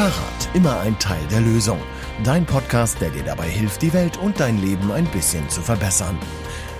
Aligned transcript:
Fahrrad, 0.00 0.48
immer 0.54 0.80
ein 0.80 0.98
Teil 0.98 1.20
der 1.30 1.42
Lösung. 1.42 1.78
Dein 2.24 2.46
Podcast, 2.46 3.02
der 3.02 3.10
dir 3.10 3.22
dabei 3.22 3.50
hilft, 3.50 3.82
die 3.82 3.92
Welt 3.92 4.16
und 4.16 4.40
dein 4.40 4.56
Leben 4.56 4.90
ein 4.90 5.04
bisschen 5.04 5.46
zu 5.50 5.60
verbessern. 5.60 6.18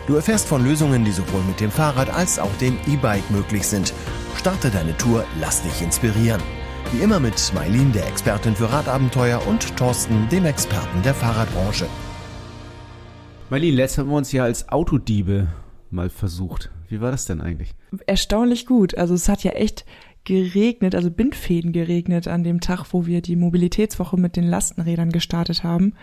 Du 0.06 0.14
erfährst 0.14 0.48
von 0.48 0.64
Lösungen, 0.64 1.04
die 1.04 1.12
sowohl 1.12 1.42
mit 1.42 1.60
dem 1.60 1.70
Fahrrad 1.70 2.08
als 2.08 2.38
auch 2.38 2.56
dem 2.62 2.78
E-Bike 2.86 3.30
möglich 3.30 3.66
sind. 3.66 3.92
Starte 4.38 4.70
deine 4.70 4.96
Tour, 4.96 5.26
lass 5.38 5.62
dich 5.62 5.82
inspirieren. 5.82 6.40
Wie 6.92 7.02
immer 7.02 7.20
mit 7.20 7.52
Mailin, 7.54 7.92
der 7.92 8.08
Expertin 8.08 8.56
für 8.56 8.72
Radabenteuer, 8.72 9.46
und 9.46 9.76
Thorsten, 9.76 10.26
dem 10.30 10.46
Experten 10.46 11.02
der 11.02 11.12
Fahrradbranche. 11.12 11.88
Mailin, 13.50 13.74
letztes 13.74 13.98
haben 13.98 14.08
wir 14.08 14.16
uns 14.16 14.32
ja 14.32 14.44
als 14.44 14.70
Autodiebe 14.70 15.48
mal 15.90 16.08
versucht. 16.08 16.70
Wie 16.88 17.00
war 17.00 17.10
das 17.10 17.26
denn 17.26 17.40
eigentlich? 17.40 17.74
Erstaunlich 18.06 18.66
gut. 18.66 18.96
Also 18.96 19.12
es 19.12 19.28
hat 19.28 19.44
ja 19.44 19.52
echt 19.52 19.84
geregnet, 20.24 20.94
also 20.94 21.10
Bindfäden 21.10 21.72
geregnet 21.72 22.28
an 22.28 22.44
dem 22.44 22.60
Tag, 22.60 22.86
wo 22.92 23.06
wir 23.06 23.22
die 23.22 23.36
Mobilitätswoche 23.36 24.16
mit 24.16 24.36
den 24.36 24.44
Lastenrädern 24.44 25.10
gestartet 25.10 25.64
haben. 25.64 25.94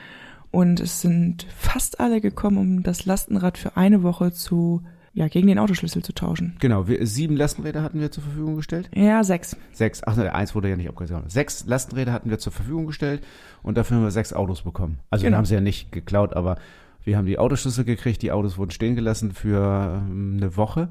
Und 0.52 0.80
es 0.80 1.02
sind 1.02 1.46
fast 1.56 2.00
alle 2.00 2.22
gekommen, 2.22 2.58
um 2.58 2.84
das 2.84 3.06
Lastenrad 3.06 3.58
für 3.58 3.76
eine 3.78 4.02
Woche 4.02 4.32
zu, 4.32 4.82
ja, 5.14 5.28
gegen 5.28 5.48
den 5.48 5.60
Autoschlüssel 5.60 6.04
zu 6.04 6.14
tauschen. 6.14 6.56
Genau, 6.60 6.88
wir, 6.88 7.06
sieben 7.06 7.36
Lastenräder 7.36 7.84
hatten 7.84 8.00
wir 8.00 8.12
zur 8.12 8.24
Verfügung 8.24 8.56
gestellt. 8.56 8.90
Ja, 8.96 9.24
sechs. 9.24 9.58
Sechs, 9.74 10.04
ach 10.04 10.16
ne, 10.16 10.34
eins 10.34 10.56
wurde 10.56 10.70
ja 10.70 10.78
nicht 10.78 10.90
abgesagt. 10.90 11.32
Sechs 11.32 11.66
Lastenräder 11.66 12.14
hatten 12.14 12.30
wir 12.30 12.40
zur 12.40 12.54
Verfügung 12.54 12.88
gestellt 12.88 13.24
und 13.62 13.78
dafür 13.78 13.98
haben 13.98 14.04
wir 14.04 14.12
sechs 14.12 14.34
Autos 14.34 14.62
bekommen. 14.62 15.00
Also 15.10 15.24
genau. 15.24 15.34
wir 15.34 15.38
haben 15.38 15.46
sie 15.46 15.56
ja 15.56 15.62
nicht 15.62 15.92
geklaut, 15.92 16.34
aber 16.34 16.58
wir 17.04 17.18
haben 17.18 17.26
die 17.26 17.40
Autoschlüssel 17.40 17.84
gekriegt, 17.84 18.22
die 18.22 18.32
Autos 18.32 18.58
wurden 18.58 18.72
stehen 18.72 18.96
gelassen 18.96 19.32
für 19.32 20.02
ähm, 20.10 20.38
eine 20.38 20.56
Woche 20.56 20.90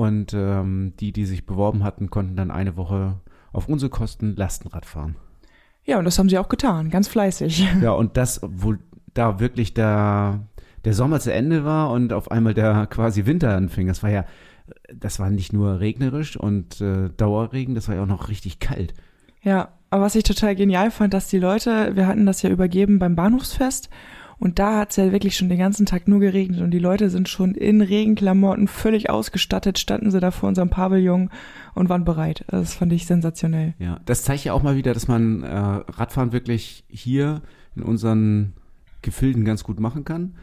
und 0.00 0.32
ähm, 0.32 0.94
die, 0.98 1.12
die 1.12 1.26
sich 1.26 1.44
beworben 1.44 1.84
hatten, 1.84 2.08
konnten 2.08 2.34
dann 2.34 2.50
eine 2.50 2.78
Woche 2.78 3.20
auf 3.52 3.68
unsere 3.68 3.90
Kosten 3.90 4.34
Lastenrad 4.34 4.86
fahren. 4.86 5.16
Ja, 5.84 5.98
und 5.98 6.06
das 6.06 6.18
haben 6.18 6.30
sie 6.30 6.38
auch 6.38 6.48
getan, 6.48 6.88
ganz 6.88 7.06
fleißig. 7.06 7.68
Ja, 7.82 7.92
und 7.92 8.16
das, 8.16 8.40
wo 8.42 8.76
da 9.12 9.40
wirklich 9.40 9.74
der, 9.74 10.46
der 10.86 10.94
Sommer 10.94 11.20
zu 11.20 11.34
Ende 11.34 11.66
war 11.66 11.90
und 11.90 12.14
auf 12.14 12.30
einmal 12.30 12.54
der 12.54 12.86
quasi 12.86 13.26
Winter 13.26 13.54
anfing, 13.54 13.88
das 13.88 14.02
war 14.02 14.08
ja, 14.08 14.24
das 14.94 15.18
war 15.18 15.28
nicht 15.28 15.52
nur 15.52 15.80
regnerisch 15.80 16.38
und 16.38 16.80
äh, 16.80 17.10
Dauerregen, 17.14 17.74
das 17.74 17.88
war 17.88 17.96
ja 17.96 18.02
auch 18.02 18.06
noch 18.06 18.30
richtig 18.30 18.58
kalt. 18.58 18.94
Ja, 19.42 19.68
aber 19.90 20.04
was 20.04 20.14
ich 20.14 20.24
total 20.24 20.54
genial 20.54 20.90
fand, 20.90 21.12
dass 21.12 21.28
die 21.28 21.38
Leute, 21.38 21.94
wir 21.94 22.06
hatten 22.06 22.24
das 22.24 22.40
ja 22.40 22.48
übergeben 22.48 22.98
beim 22.98 23.16
Bahnhofsfest 23.16 23.90
und 24.40 24.58
da 24.58 24.78
hat 24.78 24.90
es 24.90 24.96
ja 24.96 25.12
wirklich 25.12 25.36
schon 25.36 25.50
den 25.50 25.58
ganzen 25.58 25.84
Tag 25.84 26.08
nur 26.08 26.18
geregnet 26.18 26.62
und 26.62 26.70
die 26.70 26.78
Leute 26.78 27.10
sind 27.10 27.28
schon 27.28 27.54
in 27.54 27.82
Regenklamotten 27.82 28.68
völlig 28.68 29.10
ausgestattet, 29.10 29.78
standen 29.78 30.10
sie 30.10 30.18
da 30.18 30.30
vor 30.30 30.48
unserem 30.48 30.70
Pavillon 30.70 31.28
und 31.74 31.90
waren 31.90 32.06
bereit. 32.06 32.44
Das 32.48 32.72
fand 32.74 32.92
ich 32.94 33.06
sensationell. 33.06 33.74
Ja, 33.78 34.00
das 34.06 34.24
zeigt 34.24 34.44
ja 34.44 34.54
auch 34.54 34.62
mal 34.62 34.76
wieder, 34.76 34.94
dass 34.94 35.08
man 35.08 35.42
äh, 35.42 35.56
Radfahren 35.56 36.32
wirklich 36.32 36.84
hier 36.88 37.42
in 37.76 37.82
unseren 37.82 38.54
Gefilden 39.02 39.44
ganz 39.44 39.62
gut 39.62 39.78
machen 39.78 40.06
kann. 40.06 40.36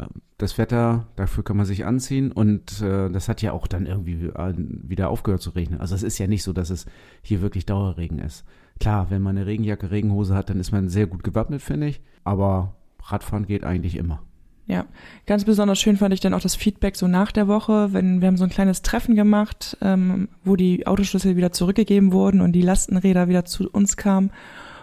Ähm, 0.00 0.08
das 0.36 0.58
Wetter, 0.58 1.06
dafür 1.14 1.44
kann 1.44 1.56
man 1.56 1.66
sich 1.66 1.84
anziehen 1.86 2.32
und 2.32 2.82
äh, 2.82 3.08
das 3.08 3.28
hat 3.28 3.40
ja 3.40 3.52
auch 3.52 3.68
dann 3.68 3.86
irgendwie 3.86 4.32
wieder 4.32 5.10
aufgehört 5.10 5.42
zu 5.42 5.50
regnen. 5.50 5.80
Also 5.80 5.94
es 5.94 6.02
ist 6.02 6.18
ja 6.18 6.26
nicht 6.26 6.42
so, 6.42 6.52
dass 6.52 6.70
es 6.70 6.86
hier 7.22 7.40
wirklich 7.40 7.66
Dauerregen 7.66 8.18
ist. 8.18 8.44
Klar, 8.80 9.10
wenn 9.10 9.22
man 9.22 9.36
eine 9.36 9.46
Regenjacke, 9.46 9.92
Regenhose 9.92 10.34
hat, 10.34 10.50
dann 10.50 10.58
ist 10.58 10.72
man 10.72 10.88
sehr 10.88 11.06
gut 11.06 11.22
gewappnet, 11.22 11.62
finde 11.62 11.86
ich. 11.86 12.00
Aber 12.24 12.74
Radfahren 13.04 13.46
geht 13.46 13.64
eigentlich 13.64 13.96
immer. 13.96 14.22
Ja, 14.66 14.86
ganz 15.26 15.44
besonders 15.44 15.78
schön 15.78 15.98
fand 15.98 16.14
ich 16.14 16.20
dann 16.20 16.32
auch 16.32 16.40
das 16.40 16.56
Feedback 16.56 16.96
so 16.96 17.06
nach 17.06 17.32
der 17.32 17.48
Woche, 17.48 17.92
wenn 17.92 18.22
wir 18.22 18.28
haben 18.28 18.38
so 18.38 18.44
ein 18.44 18.50
kleines 18.50 18.80
Treffen 18.80 19.14
gemacht, 19.14 19.76
ähm, 19.82 20.28
wo 20.42 20.56
die 20.56 20.86
Autoschlüssel 20.86 21.36
wieder 21.36 21.52
zurückgegeben 21.52 22.12
wurden 22.12 22.40
und 22.40 22.52
die 22.52 22.62
Lastenräder 22.62 23.28
wieder 23.28 23.44
zu 23.44 23.68
uns 23.68 23.98
kamen. 23.98 24.30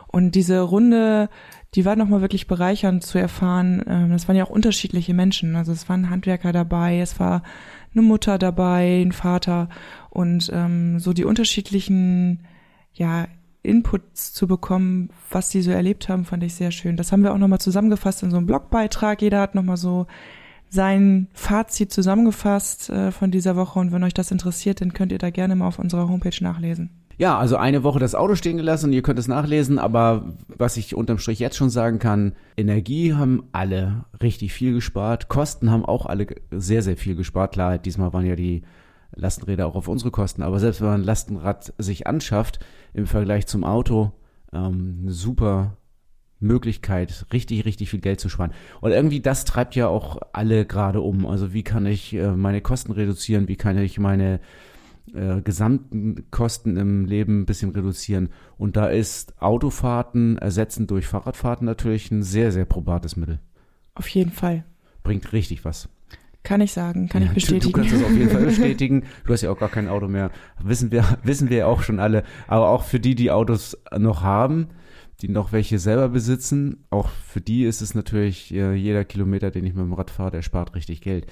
Und 0.07 0.35
diese 0.35 0.59
Runde, 0.59 1.29
die 1.73 1.85
war 1.85 1.95
nochmal 1.95 2.21
wirklich 2.21 2.45
bereichernd 2.45 3.03
zu 3.03 3.17
erfahren. 3.17 3.83
Ähm, 3.87 4.11
das 4.11 4.27
waren 4.27 4.35
ja 4.35 4.43
auch 4.43 4.51
unterschiedliche 4.51 5.15
Menschen. 5.15 5.55
Also 5.55 5.71
es 5.71 5.89
waren 5.89 6.11
Handwerker 6.11 6.51
dabei, 6.51 6.99
es 6.99 7.19
war 7.19 7.41
eine 7.93 8.03
Mutter 8.03 8.37
dabei, 8.37 9.01
ein 9.01 9.13
Vater 9.13 9.67
und 10.11 10.51
ähm, 10.53 10.99
so 10.99 11.11
die 11.11 11.25
unterschiedlichen 11.25 12.45
ja 12.93 13.27
Inputs 13.63 14.33
zu 14.33 14.47
bekommen, 14.47 15.09
was 15.29 15.51
sie 15.51 15.61
so 15.61 15.71
erlebt 15.71 16.09
haben, 16.09 16.25
fand 16.25 16.43
ich 16.43 16.55
sehr 16.55 16.71
schön. 16.71 16.97
Das 16.97 17.11
haben 17.11 17.23
wir 17.23 17.33
auch 17.33 17.37
nochmal 17.37 17.59
zusammengefasst 17.59 18.23
in 18.23 18.31
so 18.31 18.37
einem 18.37 18.47
Blogbeitrag. 18.47 19.21
Jeder 19.21 19.41
hat 19.41 19.55
nochmal 19.55 19.77
so 19.77 20.07
sein 20.69 21.27
Fazit 21.33 21.91
zusammengefasst 21.91 22.89
äh, 22.89 23.11
von 23.11 23.29
dieser 23.29 23.55
Woche. 23.55 23.79
Und 23.79 23.91
wenn 23.91 24.03
euch 24.03 24.13
das 24.13 24.31
interessiert, 24.31 24.81
dann 24.81 24.93
könnt 24.93 25.11
ihr 25.11 25.17
da 25.19 25.29
gerne 25.29 25.55
mal 25.55 25.67
auf 25.67 25.79
unserer 25.79 26.07
Homepage 26.07 26.43
nachlesen. 26.43 26.89
Ja, 27.17 27.37
also 27.37 27.57
eine 27.57 27.83
Woche 27.83 27.99
das 27.99 28.15
Auto 28.15 28.33
stehen 28.33 28.57
gelassen, 28.57 28.93
ihr 28.93 29.03
könnt 29.03 29.19
es 29.19 29.27
nachlesen, 29.27 29.77
aber 29.77 30.33
was 30.47 30.75
ich 30.77 30.95
unterm 30.95 31.19
Strich 31.19 31.37
jetzt 31.37 31.55
schon 31.55 31.69
sagen 31.69 31.99
kann, 31.99 32.33
Energie 32.57 33.13
haben 33.13 33.43
alle 33.51 34.05
richtig 34.23 34.53
viel 34.53 34.73
gespart, 34.73 35.27
Kosten 35.27 35.69
haben 35.69 35.85
auch 35.85 36.07
alle 36.07 36.25
sehr, 36.49 36.81
sehr 36.81 36.97
viel 36.97 37.15
gespart. 37.15 37.53
Klar, 37.53 37.77
diesmal 37.77 38.11
waren 38.13 38.25
ja 38.25 38.35
die 38.35 38.63
Lastenräder 39.13 39.67
auch 39.67 39.75
auf 39.75 39.87
unsere 39.87 40.09
Kosten. 40.09 40.41
Aber 40.41 40.59
selbst 40.59 40.81
wenn 40.81 40.87
man 40.87 41.01
ein 41.01 41.05
Lastenrad 41.05 41.73
sich 41.77 42.07
anschafft, 42.07 42.59
im 42.93 43.07
Vergleich 43.07 43.47
zum 43.47 43.63
Auto, 43.63 44.11
ähm, 44.53 44.99
eine 45.01 45.11
super 45.11 45.77
Möglichkeit, 46.41 47.25
richtig, 47.31 47.65
richtig 47.65 47.89
viel 47.89 48.01
Geld 48.01 48.19
zu 48.19 48.27
sparen. 48.27 48.51
Und 48.81 48.91
irgendwie 48.91 49.21
das 49.21 49.45
treibt 49.45 49.75
ja 49.75 49.87
auch 49.87 50.17
alle 50.33 50.65
gerade 50.65 51.01
um. 51.01 51.25
Also 51.25 51.53
wie 51.53 51.63
kann 51.63 51.85
ich 51.85 52.13
äh, 52.13 52.31
meine 52.31 52.61
Kosten 52.61 52.91
reduzieren? 52.91 53.47
Wie 53.47 53.55
kann 53.55 53.77
ich 53.77 53.99
meine 53.99 54.39
äh, 55.13 55.41
gesamten 55.41 56.29
Kosten 56.31 56.77
im 56.77 57.05
Leben 57.05 57.41
ein 57.41 57.45
bisschen 57.45 57.69
reduzieren? 57.71 58.29
Und 58.57 58.75
da 58.75 58.87
ist 58.87 59.39
Autofahrten 59.41 60.37
ersetzen 60.37 60.87
durch 60.87 61.07
Fahrradfahrten 61.07 61.65
natürlich 61.65 62.11
ein 62.11 62.23
sehr, 62.23 62.51
sehr 62.51 62.65
probates 62.65 63.15
Mittel. 63.15 63.39
Auf 63.93 64.07
jeden 64.07 64.31
Fall. 64.31 64.65
Bringt 65.03 65.31
richtig 65.33 65.63
was. 65.63 65.89
Kann 66.43 66.61
ich 66.61 66.71
sagen, 66.71 67.07
kann 67.07 67.21
ja, 67.21 67.27
ich 67.29 67.35
bestätigen. 67.35 67.71
Du, 67.71 67.79
kannst 67.79 67.93
das 67.93 68.03
auf 68.03 68.11
jeden 68.11 68.29
Fall 68.29 68.45
bestätigen. 68.45 69.03
Du 69.25 69.33
hast 69.33 69.41
ja 69.41 69.51
auch 69.51 69.59
gar 69.59 69.69
kein 69.69 69.87
Auto 69.87 70.07
mehr. 70.07 70.31
Wissen 70.63 70.91
wir, 70.91 71.05
wissen 71.23 71.49
wir 71.49 71.67
auch 71.67 71.83
schon 71.83 71.99
alle. 71.99 72.23
Aber 72.47 72.69
auch 72.69 72.83
für 72.83 72.99
die, 72.99 73.15
die 73.15 73.31
Autos 73.31 73.77
noch 73.97 74.23
haben, 74.23 74.67
die 75.21 75.29
noch 75.29 75.51
welche 75.51 75.77
selber 75.77 76.09
besitzen, 76.09 76.85
auch 76.89 77.09
für 77.09 77.41
die 77.41 77.65
ist 77.65 77.81
es 77.81 77.93
natürlich 77.93 78.53
äh, 78.53 78.73
jeder 78.73 79.05
Kilometer, 79.05 79.51
den 79.51 79.65
ich 79.65 79.75
mit 79.75 79.83
dem 79.83 79.93
Rad 79.93 80.09
fahre, 80.09 80.31
der 80.31 80.41
spart 80.41 80.73
richtig 80.75 81.01
Geld. 81.01 81.27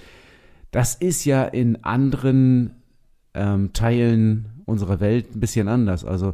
Das 0.69 0.93
ist 0.93 1.25
ja 1.25 1.43
in 1.43 1.83
anderen 1.83 2.75
ähm, 3.33 3.73
Teilen 3.73 4.61
unserer 4.65 4.99
Welt 4.99 5.35
ein 5.35 5.39
bisschen 5.39 5.67
anders. 5.67 6.05
Also 6.05 6.33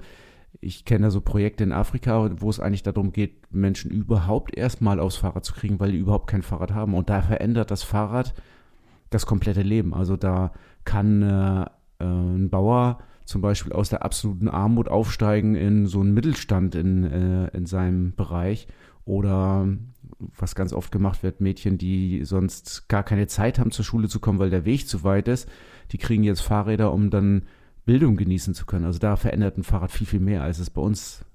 ich 0.60 0.84
kenne 0.84 1.06
da 1.06 1.12
so 1.12 1.22
Projekte 1.22 1.64
in 1.64 1.72
Afrika, 1.72 2.30
wo 2.42 2.50
es 2.50 2.60
eigentlich 2.60 2.84
darum 2.84 3.14
geht, 3.14 3.52
Menschen 3.54 3.92
überhaupt 3.92 4.58
erstmal 4.58 5.00
aufs 5.00 5.18
Fahrrad 5.18 5.46
zu 5.46 5.54
kriegen, 5.54 5.80
weil 5.80 5.92
die 5.92 5.98
überhaupt 5.98 6.28
kein 6.28 6.42
Fahrrad 6.42 6.74
haben. 6.74 6.94
Und 6.94 7.10
da 7.10 7.22
verändert 7.22 7.72
das 7.72 7.84
Fahrrad 7.84 8.34
das 9.10 9.26
komplette 9.26 9.62
Leben. 9.62 9.94
Also 9.94 10.18
da 10.18 10.52
kann 10.84 11.22
äh, 11.22 11.62
äh, 12.00 12.06
ein 12.06 12.50
Bauer 12.50 13.00
zum 13.26 13.42
Beispiel 13.42 13.74
aus 13.74 13.90
der 13.90 14.04
absoluten 14.04 14.48
Armut 14.48 14.88
aufsteigen 14.88 15.56
in 15.56 15.88
so 15.88 16.00
einen 16.02 16.14
Mittelstand 16.14 16.76
in, 16.76 17.04
äh, 17.04 17.48
in 17.58 17.66
seinem 17.66 18.16
Bereich 18.16 18.68
oder 19.04 19.68
was 20.20 20.56
ganz 20.56 20.74
oft 20.74 20.92
gemacht 20.92 21.24
wird, 21.24 21.42
Mädchen, 21.42 21.78
die 21.78 22.24
sonst 22.24 22.88
gar 22.88 23.04
keine 23.04 23.28
Zeit 23.28 23.60
haben, 23.60 23.72
zur 23.72 23.86
Schule 23.86 24.08
zu 24.08 24.20
kommen, 24.20 24.40
weil 24.40 24.50
der 24.50 24.66
Weg 24.66 24.88
zu 24.88 25.04
weit 25.04 25.28
ist, 25.28 25.50
die 25.92 25.98
kriegen 25.98 26.24
jetzt 26.24 26.42
Fahrräder, 26.42 26.94
um 26.94 27.10
dann 27.10 27.44
Bildung 27.86 28.16
genießen 28.16 28.54
zu 28.54 28.66
können. 28.66 28.86
Also 28.86 29.00
da 29.00 29.16
verändert 29.16 29.58
ein 29.58 29.64
Fahrrad 29.64 29.92
viel, 29.92 30.08
viel 30.08 30.20
mehr, 30.20 30.44
als 30.44 30.60
es 30.60 30.70
bei 30.70 30.82
uns 30.82 31.26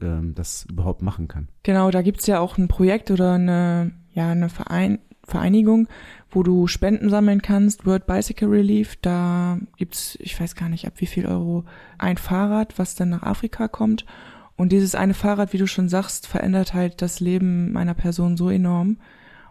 ähm, 0.00 0.34
das 0.34 0.66
überhaupt 0.70 1.02
machen 1.02 1.28
kann. 1.28 1.48
Genau, 1.62 1.90
da 1.90 2.02
gibt's 2.02 2.26
ja 2.26 2.40
auch 2.40 2.58
ein 2.58 2.68
Projekt 2.68 3.10
oder 3.10 3.34
eine, 3.34 3.92
ja, 4.12 4.30
eine 4.30 4.48
Verein, 4.48 4.98
Vereinigung, 5.30 5.88
wo 6.30 6.42
du 6.42 6.66
Spenden 6.66 7.08
sammeln 7.08 7.42
kannst, 7.42 7.86
World 7.86 8.06
Bicycle 8.06 8.48
Relief. 8.48 8.96
Da 9.00 9.58
gibt's, 9.76 10.18
ich 10.20 10.38
weiß 10.38 10.54
gar 10.54 10.68
nicht, 10.68 10.86
ab 10.86 10.94
wie 10.96 11.06
viel 11.06 11.26
Euro 11.26 11.64
ein 11.98 12.18
Fahrrad, 12.18 12.78
was 12.78 12.94
dann 12.94 13.10
nach 13.10 13.22
Afrika 13.22 13.68
kommt. 13.68 14.04
Und 14.56 14.72
dieses 14.72 14.94
eine 14.94 15.14
Fahrrad, 15.14 15.52
wie 15.52 15.58
du 15.58 15.66
schon 15.66 15.88
sagst, 15.88 16.26
verändert 16.26 16.74
halt 16.74 17.00
das 17.00 17.20
Leben 17.20 17.76
einer 17.76 17.94
Person 17.94 18.36
so 18.36 18.50
enorm. 18.50 18.98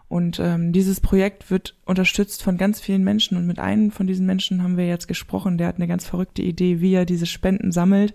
Und 0.08 0.40
ähm, 0.40 0.72
dieses 0.72 1.00
Projekt 1.00 1.50
wird 1.50 1.76
unterstützt 1.84 2.42
von 2.42 2.56
ganz 2.56 2.80
vielen 2.80 3.04
Menschen. 3.04 3.36
Und 3.36 3.46
mit 3.46 3.58
einem 3.58 3.90
von 3.90 4.06
diesen 4.06 4.26
Menschen 4.26 4.62
haben 4.62 4.76
wir 4.76 4.86
jetzt 4.86 5.08
gesprochen. 5.08 5.58
Der 5.58 5.68
hat 5.68 5.76
eine 5.76 5.88
ganz 5.88 6.04
verrückte 6.04 6.42
Idee, 6.42 6.80
wie 6.80 6.94
er 6.94 7.06
diese 7.06 7.26
Spenden 7.26 7.72
sammelt 7.72 8.14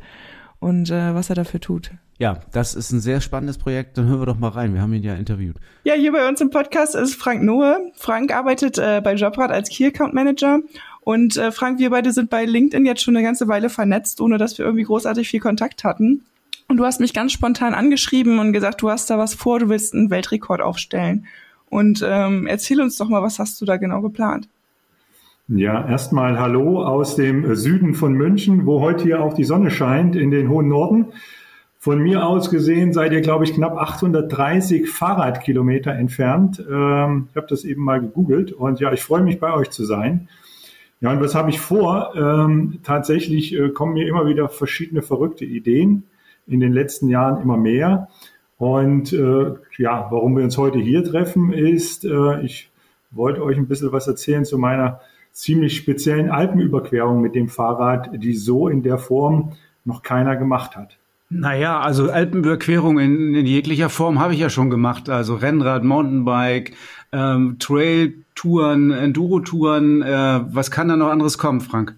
und 0.60 0.90
äh, 0.90 1.14
was 1.16 1.30
er 1.30 1.36
dafür 1.36 1.60
tut. 1.60 1.92
Ja, 2.18 2.40
das 2.54 2.76
ist 2.76 2.92
ein 2.92 3.02
sehr 3.02 3.20
spannendes 3.20 3.58
Projekt. 3.58 3.98
Dann 3.98 4.08
hören 4.08 4.22
wir 4.22 4.26
doch 4.26 4.40
mal 4.40 4.50
rein. 4.50 4.74
Wir 4.74 4.82
haben 4.82 4.94
ihn 4.94 5.04
ja 5.04 5.16
interviewt. 5.16 5.58
Ja, 5.84 5.96
hier 5.96 6.14
bei 6.14 6.28
uns 6.30 6.40
im 6.40 6.50
Podcast 6.50 6.96
ist 6.96 7.16
Frank 7.16 7.44
Nohe. 7.44 7.92
Frank 7.96 8.34
arbeitet 8.34 8.78
äh, 8.78 9.02
bei 9.04 9.16
Jobrad 9.16 9.52
als 9.52 9.70
Key 9.70 9.88
Account 9.88 10.14
Manager. 10.14 10.60
Und 11.02 11.36
äh, 11.36 11.52
Frank, 11.52 11.78
wir 11.78 11.90
beide 11.90 12.14
sind 12.14 12.30
bei 12.30 12.46
LinkedIn 12.46 12.86
jetzt 12.86 13.04
schon 13.04 13.18
eine 13.18 13.26
ganze 13.26 13.50
Weile 13.50 13.70
vernetzt, 13.70 14.22
ohne 14.22 14.38
dass 14.38 14.58
wir 14.58 14.66
irgendwie 14.66 14.86
großartig 14.86 15.28
viel 15.28 15.42
Kontakt 15.42 15.84
hatten. 15.84 16.24
Und 16.70 16.78
du 16.78 16.86
hast 16.86 17.02
mich 17.02 17.14
ganz 17.14 17.34
spontan 17.34 17.74
angeschrieben 17.74 18.40
und 18.40 18.54
gesagt, 18.54 18.82
du 18.82 18.90
hast 18.90 19.10
da 19.10 19.18
was 19.18 19.36
vor, 19.36 19.60
du 19.60 19.68
willst 19.68 19.94
einen 19.94 20.10
Weltrekord 20.10 20.62
aufstellen. 20.62 21.28
Und 21.70 22.04
ähm, 22.08 22.48
erzähl 22.48 22.80
uns 22.80 22.96
doch 22.98 23.10
mal, 23.10 23.22
was 23.22 23.40
hast 23.40 23.60
du 23.60 23.66
da 23.66 23.76
genau 23.76 24.02
geplant? 24.02 24.48
Ja, 25.48 25.88
erstmal 25.88 26.40
Hallo 26.40 26.84
aus 26.84 27.18
dem 27.18 27.54
Süden 27.56 27.94
von 27.94 28.14
München, 28.14 28.66
wo 28.66 28.80
heute 28.80 29.04
hier 29.04 29.22
auch 29.22 29.34
die 29.34 29.44
Sonne 29.44 29.70
scheint, 29.70 30.16
in 30.16 30.32
den 30.32 30.50
hohen 30.50 30.70
Norden 30.70 31.08
Von 31.86 32.00
mir 32.00 32.26
aus 32.26 32.50
gesehen 32.50 32.94
seid 32.94 33.14
ihr, 33.14 33.22
glaube 33.22 33.44
ich, 33.44 33.54
knapp 33.54 33.78
830 33.78 34.90
Fahrradkilometer 34.90 35.92
entfernt. 35.92 36.58
Ähm, 36.60 37.28
ich 37.30 37.38
habe 37.38 37.46
das 37.48 37.64
eben 37.64 37.84
mal 37.84 38.02
gegoogelt 38.02 38.52
und 38.52 38.80
ja, 38.80 38.92
ich 38.92 39.04
freue 39.04 39.22
mich 39.22 39.40
bei 39.40 39.54
euch 39.54 39.70
zu 39.70 39.86
sein. 39.86 40.28
Ja, 41.00 41.12
und 41.12 41.22
was 41.22 41.36
habe 41.36 41.52
ich 41.52 41.60
vor? 41.60 42.16
Ähm, 42.16 42.80
tatsächlich 42.82 43.54
äh, 43.54 43.70
kommen 43.70 43.94
mir 43.94 44.08
immer 44.08 44.26
wieder 44.26 44.50
verschiedene 44.50 45.04
verrückte 45.04 45.46
Ideen. 45.46 46.06
In 46.48 46.60
den 46.60 46.74
letzten 46.74 47.08
Jahren 47.08 47.40
immer 47.44 47.58
mehr. 47.58 48.08
Und 48.58 49.14
äh, 49.14 49.54
ja, 49.78 50.08
warum 50.10 50.36
wir 50.36 50.44
uns 50.44 50.58
heute 50.58 50.80
hier 50.80 51.04
treffen, 51.04 51.54
ist, 51.54 52.04
äh, 52.04 52.42
ich 52.42 52.72
wollte 53.12 53.44
euch 53.44 53.58
ein 53.58 53.68
bisschen 53.68 53.92
was 53.92 54.08
erzählen 54.08 54.44
zu 54.44 54.58
meiner 54.58 55.02
ziemlich 55.34 55.78
speziellen 55.78 56.32
Alpenüberquerung 56.32 57.22
mit 57.22 57.36
dem 57.36 57.48
Fahrrad, 57.48 58.10
die 58.12 58.34
so 58.34 58.70
in 58.70 58.82
der 58.82 58.98
Form 58.98 59.52
noch 59.84 60.02
keiner 60.02 60.36
gemacht 60.36 60.76
hat. 60.76 60.98
Naja, 61.38 61.82
also 61.82 62.10
Alpenüberquerung 62.10 62.98
in, 62.98 63.36
in 63.36 63.46
jeglicher 63.46 63.90
Form 63.90 64.20
habe 64.20 64.34
ich 64.34 64.40
ja 64.40 64.50
schon 64.50 64.70
gemacht. 64.70 65.10
Also 65.10 65.36
Rennrad, 65.36 65.84
Mountainbike, 65.84 66.74
ähm, 67.12 67.58
Trail-Touren, 67.60 68.92
Enduro-Touren. 68.92 70.02
Äh, 70.02 70.42
was 70.50 70.72
kann 70.72 70.88
da 70.88 70.96
noch 70.96 71.10
anderes 71.10 71.38
kommen, 71.38 71.60
Frank? 71.60 71.96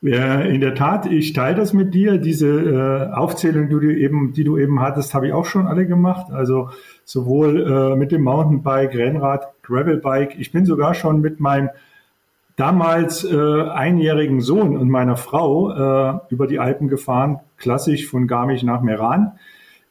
Ja, 0.00 0.40
in 0.40 0.62
der 0.62 0.74
Tat, 0.74 1.04
ich 1.04 1.34
teile 1.34 1.56
das 1.56 1.74
mit 1.74 1.92
dir. 1.92 2.16
Diese 2.16 2.48
äh, 2.48 3.12
Aufzählung, 3.12 3.68
die 3.68 3.74
du 3.74 3.94
eben, 3.94 4.32
die 4.32 4.44
du 4.44 4.56
eben 4.56 4.80
hattest, 4.80 5.12
habe 5.12 5.26
ich 5.26 5.34
auch 5.34 5.44
schon 5.44 5.66
alle 5.66 5.86
gemacht. 5.86 6.32
Also 6.32 6.70
sowohl 7.04 7.60
äh, 7.60 7.96
mit 7.96 8.10
dem 8.10 8.22
Mountainbike, 8.22 8.94
Rennrad, 8.94 9.48
Gravelbike. 9.62 10.36
Ich 10.38 10.50
bin 10.50 10.64
sogar 10.64 10.94
schon 10.94 11.20
mit 11.20 11.40
meinem 11.40 11.68
damals 12.56 13.24
äh, 13.24 13.62
einjährigen 13.62 14.40
Sohn 14.40 14.76
und 14.76 14.88
meiner 14.88 15.16
Frau 15.16 15.70
äh, 15.70 16.18
über 16.30 16.46
die 16.46 16.58
Alpen 16.58 16.88
gefahren, 16.88 17.40
klassisch 17.56 18.06
von 18.06 18.26
Garmisch 18.26 18.62
nach 18.62 18.82
Meran. 18.82 19.32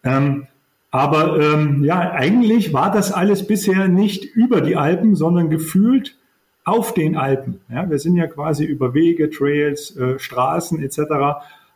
Ähm, 0.04 0.48
aber 0.92 1.40
ähm, 1.40 1.84
ja, 1.84 2.12
eigentlich 2.12 2.74
war 2.74 2.92
das 2.92 3.12
alles 3.12 3.46
bisher 3.46 3.88
nicht 3.88 4.26
über 4.26 4.62
die 4.62 4.76
Alpen, 4.76 5.16
sondern 5.16 5.50
gefühlt 5.50 6.16
auf 6.64 6.94
den 6.94 7.16
Alpen. 7.16 7.62
Ja, 7.70 7.90
wir 7.90 8.00
sind 8.00 8.16
ja 8.16 8.28
quasi 8.28 8.66
über 8.66 8.94
Wege, 8.94 9.30
Trails, 9.30 9.96
äh, 9.98 10.20
Straßen 10.20 10.82
etc. 10.82 11.02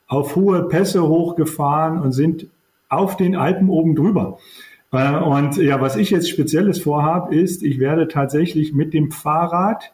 auf 0.07 0.36
hohe 0.36 0.68
Pässe 0.68 1.07
hochgefahren 1.07 2.00
und 2.00 2.12
sind 2.12 2.47
auf 2.89 3.18
den 3.18 3.36
Alpen 3.36 3.69
oben 3.69 3.95
drüber. 3.95 4.39
Äh, 4.91 5.15
und 5.15 5.57
ja, 5.57 5.81
was 5.81 5.95
ich 5.95 6.09
jetzt 6.12 6.29
spezielles 6.29 6.81
vorhabe, 6.81 7.36
ist, 7.36 7.63
ich 7.63 7.79
werde 7.79 8.07
tatsächlich 8.07 8.74
mit 8.74 8.94
dem 8.94 9.12
Fahrrad 9.12 9.94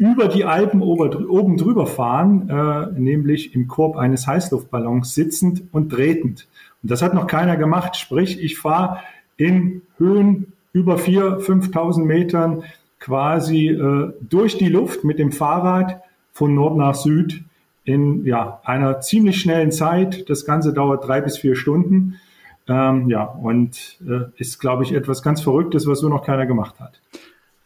über 0.00 0.28
die 0.28 0.46
Alpen 0.46 0.80
oben 0.80 1.58
drüber 1.58 1.86
fahren, 1.86 2.48
äh, 2.48 2.98
nämlich 2.98 3.54
im 3.54 3.68
Korb 3.68 3.96
eines 3.96 4.26
Heißluftballons 4.26 5.14
sitzend 5.14 5.62
und 5.72 5.90
tretend. 5.90 6.48
Und 6.82 6.90
das 6.90 7.02
hat 7.02 7.12
noch 7.12 7.26
keiner 7.26 7.58
gemacht. 7.58 7.96
Sprich, 7.96 8.42
ich 8.42 8.58
fahre 8.58 9.00
in 9.36 9.82
Höhen 9.98 10.54
über 10.72 10.96
4.000, 10.96 11.70
5.000 11.70 12.04
Metern 12.04 12.64
quasi 12.98 13.68
äh, 13.68 14.14
durch 14.22 14.56
die 14.56 14.70
Luft 14.70 15.04
mit 15.04 15.18
dem 15.18 15.32
Fahrrad 15.32 16.00
von 16.32 16.54
Nord 16.54 16.78
nach 16.78 16.94
Süd 16.94 17.44
in 17.84 18.24
ja, 18.24 18.58
einer 18.64 19.02
ziemlich 19.02 19.38
schnellen 19.38 19.70
Zeit. 19.70 20.30
Das 20.30 20.46
Ganze 20.46 20.72
dauert 20.72 21.06
drei 21.06 21.20
bis 21.20 21.36
vier 21.36 21.56
Stunden. 21.56 22.18
Ähm, 22.66 23.10
ja, 23.10 23.24
und 23.24 23.98
äh, 24.08 24.30
ist, 24.40 24.60
glaube 24.60 24.82
ich, 24.82 24.92
etwas 24.94 25.22
ganz 25.22 25.42
Verrücktes, 25.42 25.86
was 25.86 25.98
so 25.98 26.08
noch 26.08 26.24
keiner 26.24 26.46
gemacht 26.46 26.80
hat. 26.80 27.02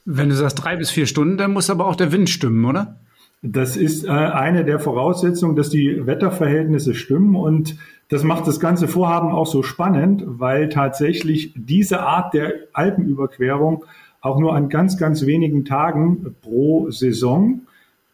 Wenn 0.05 0.29
du 0.29 0.35
sagst 0.35 0.63
drei 0.63 0.77
bis 0.77 0.91
vier 0.91 1.07
Stunden, 1.07 1.37
dann 1.37 1.53
muss 1.53 1.71
aber 1.71 1.87
auch 1.87 1.97
der 1.97 2.13
Wind 2.13 2.29
stimmen, 2.29 2.65
oder? 2.65 2.97
Das 3.43 3.77
ist 3.77 4.05
äh, 4.05 4.09
eine 4.09 4.65
der 4.65 4.79
Voraussetzungen, 4.79 5.55
dass 5.55 5.69
die 5.69 6.07
Wetterverhältnisse 6.07 6.95
stimmen 6.95 7.37
und 7.37 7.77
das 8.09 8.23
macht 8.23 8.47
das 8.47 8.61
ganze 8.61 8.89
Vorhaben 8.89 9.33
auch 9.33 9.47
so 9.47 9.63
spannend, 9.63 10.23
weil 10.27 10.69
tatsächlich 10.69 11.53
diese 11.55 12.01
Art 12.01 12.33
der 12.33 12.53
Alpenüberquerung 12.73 13.85
auch 14.21 14.39
nur 14.39 14.55
an 14.55 14.69
ganz, 14.69 14.97
ganz 14.97 15.27
wenigen 15.27 15.65
Tagen 15.65 16.35
pro 16.41 16.91
Saison, 16.91 17.63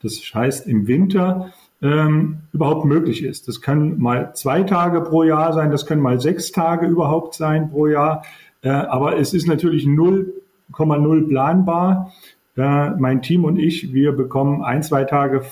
das 0.03 0.21
heißt 0.35 0.67
im 0.67 0.89
Winter, 0.89 1.53
ähm, 1.83 2.39
überhaupt 2.53 2.85
möglich 2.85 3.23
ist. 3.23 3.47
Das 3.47 3.61
können 3.61 4.01
mal 4.01 4.33
zwei 4.35 4.65
Tage 4.65 5.01
pro 5.01 5.23
Jahr 5.23 5.53
sein, 5.53 5.71
das 5.71 5.87
können 5.87 6.03
mal 6.03 6.21
sechs 6.21 6.51
Tage 6.51 6.87
überhaupt 6.87 7.35
sein 7.35 7.71
pro 7.71 7.87
Jahr, 7.87 8.25
äh, 8.63 8.69
aber 8.69 9.19
es 9.19 9.33
ist 9.33 9.47
natürlich 9.47 9.87
null 9.87 10.40
0,0 10.73 11.29
planbar. 11.29 12.13
Äh, 12.57 12.91
mein 12.91 13.23
Team 13.23 13.45
und 13.45 13.59
ich, 13.59 13.93
wir 13.93 14.13
bekommen 14.13 14.63
ein, 14.63 14.83
zwei 14.83 15.05
Tage 15.05 15.43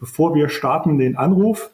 bevor 0.00 0.34
wir 0.34 0.48
starten 0.48 0.98
den 0.98 1.16
Anruf 1.16 1.70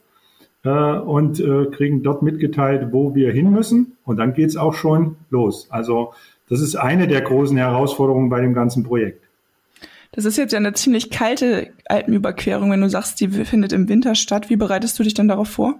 äh, 0.64 0.68
und 0.68 1.40
äh, 1.40 1.66
kriegen 1.66 2.02
dort 2.02 2.22
mitgeteilt, 2.22 2.88
wo 2.92 3.14
wir 3.14 3.32
hin 3.32 3.50
müssen. 3.50 3.96
Und 4.04 4.18
dann 4.18 4.34
geht's 4.34 4.56
auch 4.56 4.74
schon 4.74 5.16
los. 5.30 5.68
Also 5.70 6.12
das 6.48 6.60
ist 6.60 6.76
eine 6.76 7.08
der 7.08 7.22
großen 7.22 7.56
Herausforderungen 7.56 8.28
bei 8.28 8.40
dem 8.40 8.52
ganzen 8.52 8.82
Projekt. 8.82 9.22
Das 10.12 10.24
ist 10.24 10.36
jetzt 10.36 10.52
ja 10.52 10.58
eine 10.58 10.72
ziemlich 10.72 11.10
kalte 11.10 11.68
Alpenüberquerung, 11.86 12.70
wenn 12.70 12.80
du 12.80 12.88
sagst, 12.88 13.20
die 13.20 13.28
findet 13.28 13.72
im 13.72 13.88
Winter 13.88 14.14
statt. 14.14 14.50
Wie 14.50 14.56
bereitest 14.56 14.98
du 14.98 15.02
dich 15.02 15.14
dann 15.14 15.28
darauf 15.28 15.48
vor? 15.48 15.74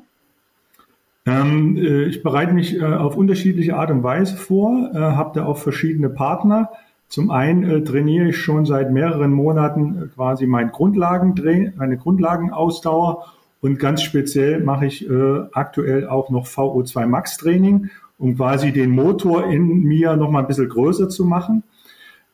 Ähm, 1.24 1.76
äh, 1.76 2.04
ich 2.04 2.22
bereite 2.22 2.52
mich 2.52 2.76
äh, 2.76 2.84
auf 2.84 3.16
unterschiedliche 3.16 3.76
Art 3.76 3.90
und 3.90 4.02
Weise 4.02 4.36
vor, 4.36 4.90
äh, 4.94 4.98
habe 4.98 5.32
da 5.34 5.46
auch 5.46 5.58
verschiedene 5.58 6.08
Partner. 6.08 6.70
Zum 7.08 7.30
einen 7.30 7.64
äh, 7.64 7.84
trainiere 7.84 8.28
ich 8.28 8.38
schon 8.38 8.66
seit 8.66 8.90
mehreren 8.90 9.32
Monaten 9.32 10.02
äh, 10.02 10.06
quasi 10.14 10.46
mein 10.46 10.70
Grundlagen, 10.72 11.34
meine 11.76 11.96
Grundlagenausdauer 11.96 13.26
und 13.60 13.78
ganz 13.78 14.02
speziell 14.02 14.60
mache 14.60 14.86
ich 14.86 15.08
äh, 15.08 15.40
aktuell 15.52 16.08
auch 16.08 16.30
noch 16.30 16.46
VO2 16.46 17.06
Max 17.06 17.36
Training, 17.36 17.90
um 18.18 18.36
quasi 18.36 18.72
den 18.72 18.90
Motor 18.90 19.50
in 19.50 19.82
mir 19.82 20.16
noch 20.16 20.30
mal 20.30 20.40
ein 20.40 20.46
bisschen 20.46 20.68
größer 20.68 21.08
zu 21.08 21.24
machen. 21.24 21.62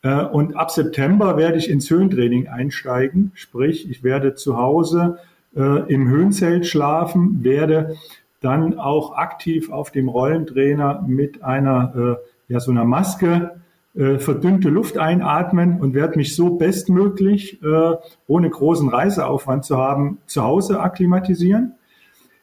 Äh, 0.01 0.25
und 0.25 0.55
ab 0.57 0.71
September 0.71 1.37
werde 1.37 1.57
ich 1.57 1.69
ins 1.69 1.89
Höhentraining 1.89 2.47
einsteigen, 2.47 3.31
sprich 3.35 3.89
ich 3.89 4.03
werde 4.03 4.35
zu 4.35 4.57
Hause 4.57 5.19
äh, 5.55 5.91
im 5.91 6.07
Höhenzelt 6.07 6.65
schlafen, 6.65 7.43
werde 7.43 7.95
dann 8.41 8.77
auch 8.77 9.15
aktiv 9.15 9.71
auf 9.71 9.91
dem 9.91 10.09
Rollentrainer 10.09 11.03
mit 11.07 11.43
einer 11.43 12.19
äh, 12.19 12.53
ja 12.53 12.59
so 12.59 12.71
einer 12.71 12.85
Maske 12.85 13.61
äh, 13.95 14.17
verdünnte 14.17 14.69
Luft 14.69 14.97
einatmen 14.97 15.79
und 15.79 15.93
werde 15.93 16.17
mich 16.17 16.35
so 16.35 16.55
bestmöglich, 16.55 17.61
äh, 17.61 17.95
ohne 18.27 18.49
großen 18.49 18.89
Reiseaufwand 18.89 19.65
zu 19.65 19.77
haben, 19.77 20.17
zu 20.25 20.43
Hause 20.43 20.79
akklimatisieren. 20.79 21.73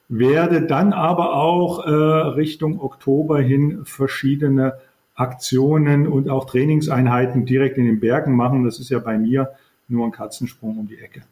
Werde 0.08 0.62
dann 0.62 0.93
aber 0.93 1.35
auch 1.35 1.87
äh, 1.87 1.91
Richtung 1.91 2.81
Oktober 2.81 3.41
hin 3.41 3.81
verschiedene 3.85 4.75
Aktionen 5.14 6.07
und 6.07 6.28
auch 6.28 6.47
Trainingseinheiten 6.47 7.47
direkt 7.47 7.78
in 7.78 7.85
den 7.85 8.00
Bergen 8.00 8.35
machen. 8.35 8.64
Das 8.64 8.78
ist 8.78 8.90
ja 8.90 8.99
bei 8.99 9.19
mir 9.19 9.50
nur 9.88 10.07
ein 10.07 10.12
Katzensprung 10.12 10.78
um 10.78 10.87
die 10.87 10.99
Ecke. 10.99 11.23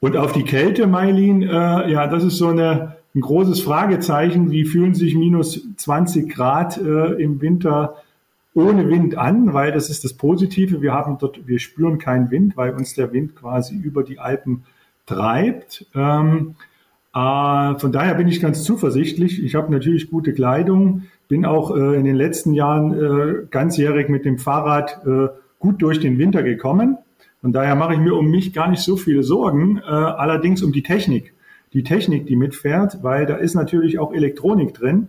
Und 0.00 0.16
auf 0.16 0.32
die 0.32 0.44
Kälte, 0.44 0.86
Mailin, 0.86 1.42
äh, 1.42 1.90
ja, 1.90 2.06
das 2.06 2.24
ist 2.24 2.36
so 2.36 2.48
eine, 2.48 2.96
ein 3.14 3.20
großes 3.20 3.60
Fragezeichen. 3.60 4.50
Wie 4.50 4.64
fühlen 4.64 4.94
sich 4.94 5.14
minus 5.14 5.60
20 5.76 6.28
Grad 6.32 6.76
äh, 6.78 7.22
im 7.22 7.40
Winter 7.40 7.96
ohne 8.54 8.88
Wind 8.88 9.16
an, 9.16 9.54
weil 9.54 9.72
das 9.72 9.88
ist 9.88 10.04
das 10.04 10.14
Positive. 10.14 10.82
Wir 10.82 10.92
haben 10.92 11.18
dort, 11.18 11.46
wir 11.46 11.58
spüren 11.58 11.98
keinen 11.98 12.30
Wind, 12.30 12.56
weil 12.56 12.74
uns 12.74 12.94
der 12.94 13.12
Wind 13.12 13.34
quasi 13.34 13.76
über 13.76 14.02
die 14.02 14.18
Alpen 14.18 14.64
treibt. 15.06 15.86
Ähm, 15.94 16.54
äh, 17.14 17.78
von 17.78 17.92
daher 17.92 18.14
bin 18.14 18.28
ich 18.28 18.40
ganz 18.40 18.62
zuversichtlich. 18.62 19.42
Ich 19.42 19.54
habe 19.54 19.72
natürlich 19.72 20.10
gute 20.10 20.32
Kleidung, 20.32 21.02
bin 21.28 21.44
auch 21.44 21.74
äh, 21.74 21.96
in 21.96 22.04
den 22.04 22.16
letzten 22.16 22.52
Jahren 22.52 22.92
äh, 22.92 23.46
ganzjährig 23.50 24.08
mit 24.08 24.24
dem 24.24 24.38
Fahrrad 24.38 25.00
äh, 25.06 25.28
gut 25.58 25.80
durch 25.80 26.00
den 26.00 26.18
Winter 26.18 26.42
gekommen. 26.42 26.98
Von 27.40 27.52
daher 27.52 27.74
mache 27.74 27.94
ich 27.94 28.00
mir 28.00 28.14
um 28.14 28.30
mich 28.30 28.52
gar 28.52 28.68
nicht 28.68 28.82
so 28.82 28.96
viele 28.96 29.22
Sorgen, 29.22 29.78
äh, 29.78 29.90
allerdings 29.90 30.62
um 30.62 30.72
die 30.72 30.82
Technik. 30.82 31.34
Die 31.72 31.82
Technik, 31.82 32.26
die 32.26 32.36
mitfährt, 32.36 33.02
weil 33.02 33.24
da 33.26 33.36
ist 33.36 33.54
natürlich 33.54 33.98
auch 33.98 34.12
Elektronik 34.12 34.74
drin, 34.74 35.08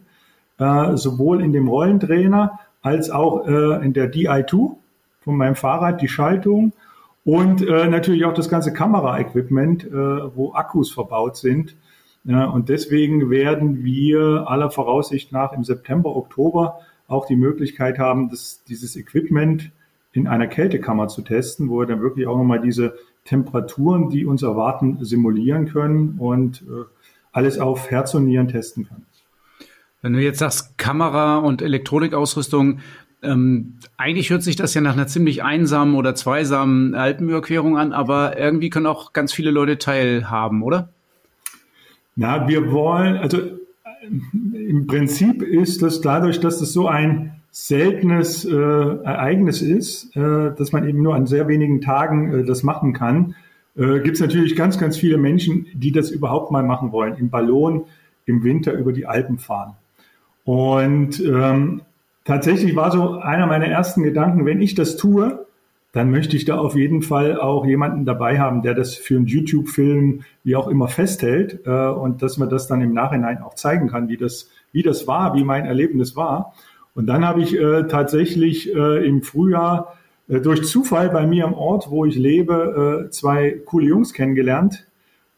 äh, 0.58 0.96
sowohl 0.96 1.42
in 1.42 1.52
dem 1.52 1.68
Rollentrainer 1.68 2.60
als 2.84 3.10
auch 3.10 3.48
äh, 3.48 3.84
in 3.84 3.94
der 3.94 4.14
DI2 4.14 4.76
von 5.22 5.38
meinem 5.38 5.56
Fahrrad, 5.56 6.02
die 6.02 6.08
Schaltung 6.08 6.74
und 7.26 7.68
äh, 7.68 7.88
natürlich 7.88 8.26
auch 8.26 8.34
das 8.34 8.50
ganze 8.50 8.74
Kameraequipment, 8.74 9.86
äh, 9.86 10.36
wo 10.36 10.54
Akkus 10.54 10.92
verbaut 10.92 11.38
sind. 11.38 11.76
Ja, 12.26 12.46
und 12.46 12.70
deswegen 12.70 13.30
werden 13.30 13.84
wir 13.84 14.46
aller 14.48 14.70
Voraussicht 14.70 15.32
nach 15.32 15.54
im 15.54 15.64
September, 15.64 16.16
Oktober 16.16 16.80
auch 17.08 17.26
die 17.26 17.36
Möglichkeit 17.36 18.00
haben, 18.00 18.30
das, 18.30 18.64
dieses 18.68 18.96
Equipment 18.96 19.72
in 20.14 20.28
einer 20.28 20.48
Kältekammer 20.48 21.08
zu 21.08 21.22
testen, 21.22 21.70
wo 21.70 21.80
wir 21.80 21.86
dann 21.86 22.02
wirklich 22.02 22.28
auch 22.28 22.38
nochmal 22.38 22.62
diese 22.62 22.96
Temperaturen, 23.26 24.10
die 24.10 24.26
uns 24.26 24.44
erwarten, 24.44 25.04
simulieren 25.04 25.66
können 25.66 26.16
und 26.20 26.62
äh, 26.62 26.86
alles 27.32 27.60
auf 27.60 27.90
Herz 27.90 28.14
und 28.14 28.26
Nieren 28.26 28.48
testen 28.48 28.88
können. 28.88 29.06
Wenn 30.04 30.14
du 30.14 30.20
jetzt 30.20 30.40
sagst 30.40 30.78
Kamera 30.78 31.38
und 31.38 31.62
Elektronikausrüstung, 31.62 32.80
ähm, 33.24 33.76
eigentlich 33.96 34.30
hört 34.30 34.44
sich 34.44 34.58
das 34.58 34.74
ja 34.74 34.82
nach 34.82 34.94
einer 34.94 35.08
ziemlich 35.08 35.44
einsamen 35.44 35.96
oder 35.96 36.14
zweisamen 36.14 36.94
Alpenüberquerung 36.94 37.78
an, 37.78 37.94
aber 37.94 38.38
irgendwie 38.38 38.70
können 38.70 38.86
auch 38.86 39.14
ganz 39.14 39.32
viele 39.32 39.50
Leute 39.50 39.78
teilhaben, 39.78 40.62
oder? 40.62 40.90
Na, 42.18 42.50
wir 42.50 42.70
wollen, 42.74 43.16
also 43.16 43.40
im 44.54 44.88
Prinzip 44.88 45.42
ist 45.42 45.82
das 45.82 46.02
dadurch, 46.02 46.42
dass 46.42 46.60
es 46.60 46.74
so 46.74 46.90
ein 46.90 47.36
seltenes 47.50 48.44
äh, 48.44 48.52
Ereignis 48.52 49.62
ist, 49.62 50.14
äh, 50.18 50.54
dass 50.54 50.74
man 50.74 50.86
eben 50.86 51.02
nur 51.02 51.16
an 51.16 51.28
sehr 51.28 51.48
wenigen 51.48 51.80
Tagen 51.80 52.34
äh, 52.34 52.44
das 52.44 52.64
machen 52.64 52.92
kann, 52.92 53.36
äh, 53.78 54.02
gibt 54.02 54.16
es 54.16 54.20
natürlich 54.20 54.58
ganz, 54.58 54.78
ganz 54.78 54.98
viele 54.98 55.18
Menschen, 55.18 55.68
die 55.74 55.94
das 55.94 56.12
überhaupt 56.12 56.52
mal 56.52 56.64
machen 56.64 56.92
wollen, 56.92 57.16
im 57.16 57.30
Ballon 57.30 57.86
im 58.26 58.44
Winter 58.44 58.74
über 58.74 58.92
die 58.92 59.06
Alpen 59.06 59.38
fahren. 59.38 59.76
Und 60.46 61.20
ähm, 61.22 61.82
tatsächlich 62.26 62.76
war 62.76 62.92
so 62.92 63.20
einer 63.20 63.48
meiner 63.48 63.68
ersten 63.68 64.04
Gedanken, 64.04 64.46
wenn 64.46 64.62
ich 64.62 64.76
das 64.76 64.98
tue, 64.98 65.46
dann 65.94 66.10
möchte 66.10 66.36
ich 66.36 66.46
da 66.46 66.58
auf 66.58 66.76
jeden 66.76 67.04
Fall 67.04 67.40
auch 67.40 67.66
jemanden 67.66 68.04
dabei 68.04 68.40
haben, 68.40 68.64
der 68.64 68.74
das 68.74 68.96
für 68.96 69.16
einen 69.16 69.28
YouTube-Film 69.28 70.24
wie 70.44 70.56
auch 70.56 70.68
immer 70.68 70.88
festhält 70.88 71.62
äh, 71.66 71.88
und 71.88 72.24
dass 72.24 72.38
man 72.38 72.50
das 72.50 72.68
dann 72.68 72.82
im 72.82 72.94
Nachhinein 72.94 73.44
auch 73.44 73.54
zeigen 73.54 73.90
kann, 73.90 74.10
wie 74.10 74.18
das, 74.18 74.50
wie 74.72 74.82
das 74.82 75.08
war, 75.08 75.36
wie 75.36 75.44
mein 75.44 75.66
Erlebnis 75.66 76.16
war. 76.16 76.54
Und 76.96 77.06
dann 77.06 77.26
habe 77.26 77.42
ich 77.42 77.56
äh, 77.56 77.84
tatsächlich 77.84 78.74
äh, 78.74 79.08
im 79.08 79.22
Frühjahr 79.22 79.94
äh, 80.28 80.40
durch 80.40 80.64
Zufall 80.64 81.10
bei 81.10 81.28
mir 81.28 81.46
am 81.46 81.54
Ort, 81.54 81.92
wo 81.92 82.06
ich 82.06 82.16
lebe, 82.16 83.06
äh, 83.06 83.10
zwei 83.12 83.62
coole 83.66 83.86
Jungs 83.86 84.14
kennengelernt, 84.14 84.88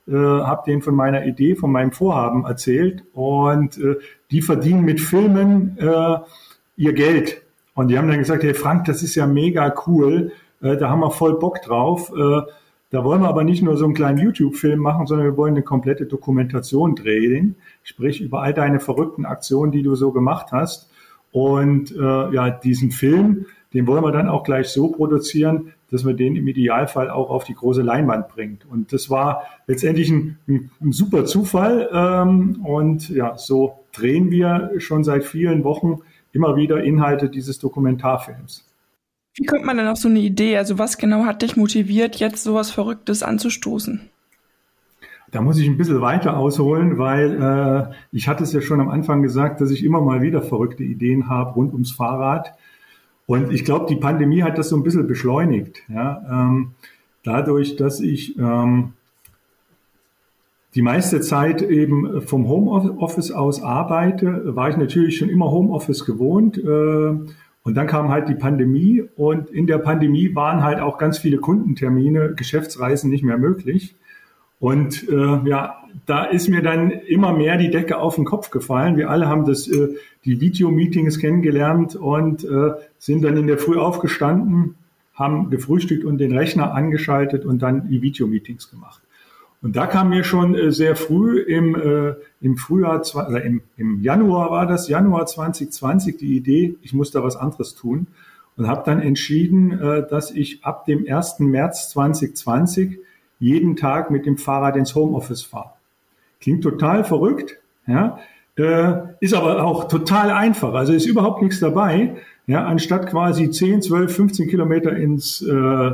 äh, 0.08 0.14
habe 0.14 0.64
denen 0.68 0.82
von 0.82 0.96
meiner 0.96 1.26
Idee, 1.26 1.56
von 1.56 1.72
meinem 1.72 1.92
Vorhaben 1.92 2.46
erzählt 2.46 3.04
und 3.14 3.78
äh, 3.78 3.96
die 4.32 4.42
verdienen 4.42 4.82
mit 4.82 5.02
Filmen 5.02 5.78
äh, 5.80 6.18
ihr 6.78 6.94
Geld. 6.94 7.42
Und 7.74 7.90
die 7.90 7.98
haben 7.98 8.08
dann 8.08 8.20
gesagt, 8.20 8.44
hey 8.44 8.54
Frank, 8.54 8.86
das 8.86 9.04
ist 9.04 9.16
ja 9.16 9.28
mega 9.28 9.74
cool. 9.88 10.32
Äh, 10.62 10.78
da 10.78 10.90
haben 10.90 11.02
wir 11.02 11.12
voll 11.12 11.40
Bock 11.40 11.62
drauf. 11.62 12.12
Äh, 12.16 12.42
da 12.92 13.04
wollen 13.04 13.22
wir 13.22 13.30
aber 13.30 13.44
nicht 13.44 13.62
nur 13.62 13.78
so 13.78 13.86
einen 13.86 13.94
kleinen 13.94 14.20
YouTube-Film 14.20 14.80
machen, 14.80 15.08
sondern 15.08 15.28
wir 15.28 15.38
wollen 15.38 15.56
eine 15.56 15.64
komplette 15.64 16.06
Dokumentation 16.06 16.96
drehen, 16.96 17.56
sprich 17.84 18.22
über 18.22 18.42
all 18.42 18.54
deine 18.54 18.80
verrückten 18.80 19.26
Aktionen, 19.26 19.72
die 19.72 19.84
du 19.84 19.96
so 19.96 20.12
gemacht 20.12 20.52
hast. 20.52 20.90
Und 21.32 21.92
äh, 21.92 22.34
ja, 22.34 22.50
diesen 22.50 22.92
Film, 22.92 23.48
den 23.74 23.88
wollen 23.88 24.04
wir 24.04 24.14
dann 24.14 24.30
auch 24.30 24.44
gleich 24.44 24.70
so 24.70 24.90
produzieren, 24.90 25.74
dass 25.92 26.06
wir 26.06 26.14
den 26.14 26.36
im 26.36 26.48
Idealfall 26.48 27.10
auch 27.10 27.30
auf 27.30 27.44
die 27.44 27.54
große 27.54 27.82
Leinwand 27.82 28.28
bringt. 28.28 28.66
Und 28.66 28.92
das 28.94 29.10
war 29.10 29.44
letztendlich 29.68 30.10
ein, 30.10 30.38
ein, 30.48 30.72
ein 30.82 30.92
super 30.92 31.26
Zufall. 31.26 31.90
Ähm, 31.92 32.62
und 32.64 33.10
ja, 33.10 33.38
so 33.38 33.86
drehen 33.92 34.32
wir 34.32 34.72
schon 34.78 35.04
seit 35.04 35.24
vielen 35.24 35.64
Wochen 35.64 36.00
immer 36.32 36.56
wieder 36.56 36.84
Inhalte 36.84 37.30
dieses 37.30 37.60
Dokumentarfilms. 37.60 38.66
Wie 39.36 39.46
kommt 39.46 39.66
man 39.66 39.78
denn 39.78 39.88
auf 39.88 39.98
so 39.98 40.08
eine 40.08 40.20
Idee? 40.20 40.58
Also 40.58 40.78
was 40.80 40.98
genau 40.98 41.26
hat 41.26 41.42
dich 41.42 41.58
motiviert, 41.58 42.18
jetzt 42.18 42.44
sowas 42.44 42.72
Verrücktes 42.72 43.22
anzustoßen? 43.22 44.10
Da 45.32 45.42
muss 45.42 45.60
ich 45.60 45.68
ein 45.68 45.78
bisschen 45.78 46.02
weiter 46.02 46.38
ausholen, 46.38 46.98
weil 46.98 47.42
äh, 47.42 47.94
ich 48.12 48.30
hatte 48.30 48.44
es 48.44 48.54
ja 48.54 48.62
schon 48.62 48.80
am 48.80 48.90
Anfang 48.90 49.22
gesagt, 49.22 49.60
dass 49.60 49.72
ich 49.72 49.84
immer 49.84 50.00
mal 50.00 50.22
wieder 50.22 50.42
verrückte 50.42 50.84
Ideen 50.84 51.28
habe 51.28 51.54
rund 51.56 51.74
ums 51.74 51.92
Fahrrad. 51.92 52.54
Und 53.28 53.52
ich 53.52 53.66
glaube, 53.66 53.88
die 53.88 53.96
Pandemie 53.96 54.44
hat 54.44 54.58
das 54.58 54.70
so 54.70 54.76
ein 54.76 54.84
bisschen 54.84 55.08
beschleunigt. 55.08 55.82
Ja? 55.90 56.24
Ähm, 56.30 56.72
dadurch, 57.24 57.76
dass 57.76 58.00
ich 58.00 58.38
ähm, 58.38 58.94
die 60.76 60.82
meiste 60.82 61.22
Zeit 61.22 61.62
eben 61.62 62.22
vom 62.22 62.48
Homeoffice 62.48 63.32
aus 63.32 63.64
arbeite, 63.64 64.56
war 64.56 64.70
ich 64.70 64.78
natürlich 64.78 65.18
schon 65.18 65.30
immer 65.30 65.50
Homeoffice 65.50 66.06
gewohnt. 66.06 66.58
Äh, 66.58 67.16
und 67.66 67.74
dann 67.74 67.88
kam 67.88 68.10
halt 68.10 68.30
die 68.30 68.36
Pandemie 68.36 69.04
und 69.16 69.50
in 69.50 69.66
der 69.66 69.80
Pandemie 69.80 70.36
waren 70.36 70.64
halt 70.64 70.80
auch 70.80 71.00
ganz 71.00 71.18
viele 71.18 71.38
Kundentermine, 71.38 72.36
Geschäftsreisen 72.36 73.10
nicht 73.10 73.24
mehr 73.24 73.40
möglich. 73.40 73.96
Und 74.60 75.10
äh, 75.10 75.50
ja, 75.50 75.78
da 76.06 76.26
ist 76.26 76.50
mir 76.50 76.62
dann 76.62 76.92
immer 76.92 77.34
mehr 77.34 77.58
die 77.58 77.72
Decke 77.72 77.98
auf 77.98 78.16
den 78.16 78.26
Kopf 78.26 78.50
gefallen. 78.50 78.98
Wir 78.98 79.10
alle 79.10 79.28
haben 79.28 79.46
das, 79.46 79.68
äh, 79.68 79.96
die 80.26 80.42
Videomeetings 80.42 81.20
kennengelernt 81.20 81.96
und 81.96 82.44
äh, 82.44 82.72
sind 82.98 83.24
dann 83.24 83.38
in 83.38 83.48
der 83.48 83.58
Früh 83.58 83.78
aufgestanden, 83.78 84.76
haben 85.14 85.50
gefrühstückt 85.50 86.04
und 86.04 86.18
den 86.18 86.36
Rechner 86.38 86.74
angeschaltet 86.74 87.46
und 87.46 87.62
dann 87.62 87.88
die 87.88 88.02
Videomeetings 88.02 88.70
gemacht. 88.70 89.02
Und 89.62 89.76
da 89.76 89.88
kam 89.88 90.10
mir 90.10 90.24
schon 90.24 90.54
äh, 90.54 90.72
sehr 90.72 90.96
früh 90.96 91.40
im, 91.40 91.76
äh, 91.76 92.14
im 92.42 92.58
Frühjahr, 92.58 93.02
oder 93.16 93.44
im, 93.44 93.62
im 93.78 94.02
Januar 94.02 94.52
war 94.52 94.68
das, 94.68 94.88
Januar 94.88 95.26
2020, 95.26 96.18
die 96.18 96.36
Idee, 96.36 96.76
ich 96.82 96.94
muss 96.94 97.12
da 97.12 97.24
was 97.24 97.36
anderes 97.36 97.74
tun. 97.76 98.08
Und 98.58 98.68
habe 98.68 98.84
dann 98.86 99.02
entschieden, 99.02 99.72
äh, 99.72 100.08
dass 100.08 100.32
ich 100.32 100.64
ab 100.64 100.86
dem 100.86 101.06
1. 101.10 101.40
März 101.40 101.90
2020 101.90 103.00
jeden 103.40 103.76
Tag 103.76 104.12
mit 104.12 104.26
dem 104.26 104.38
Fahrrad 104.38 104.76
ins 104.76 104.94
Homeoffice 104.96 105.44
fahre. 105.44 105.72
Klingt 106.40 106.64
total 106.64 107.04
verrückt, 107.04 107.58
ja, 107.88 108.20
äh, 108.58 108.94
ist 109.20 109.34
aber 109.34 109.64
auch 109.64 109.88
total 109.88 110.32
einfach. 110.32 110.74
Also 110.74 110.94
ist 110.94 111.06
überhaupt 111.06 111.42
nichts 111.42 111.60
dabei. 111.60 112.16
Ja, 112.48 112.66
anstatt 112.66 113.08
quasi 113.08 113.50
10, 113.50 113.82
12, 113.82 114.16
15 114.16 114.50
Kilometer 114.50 114.96
ins 114.96 115.42
äh, 115.42 115.46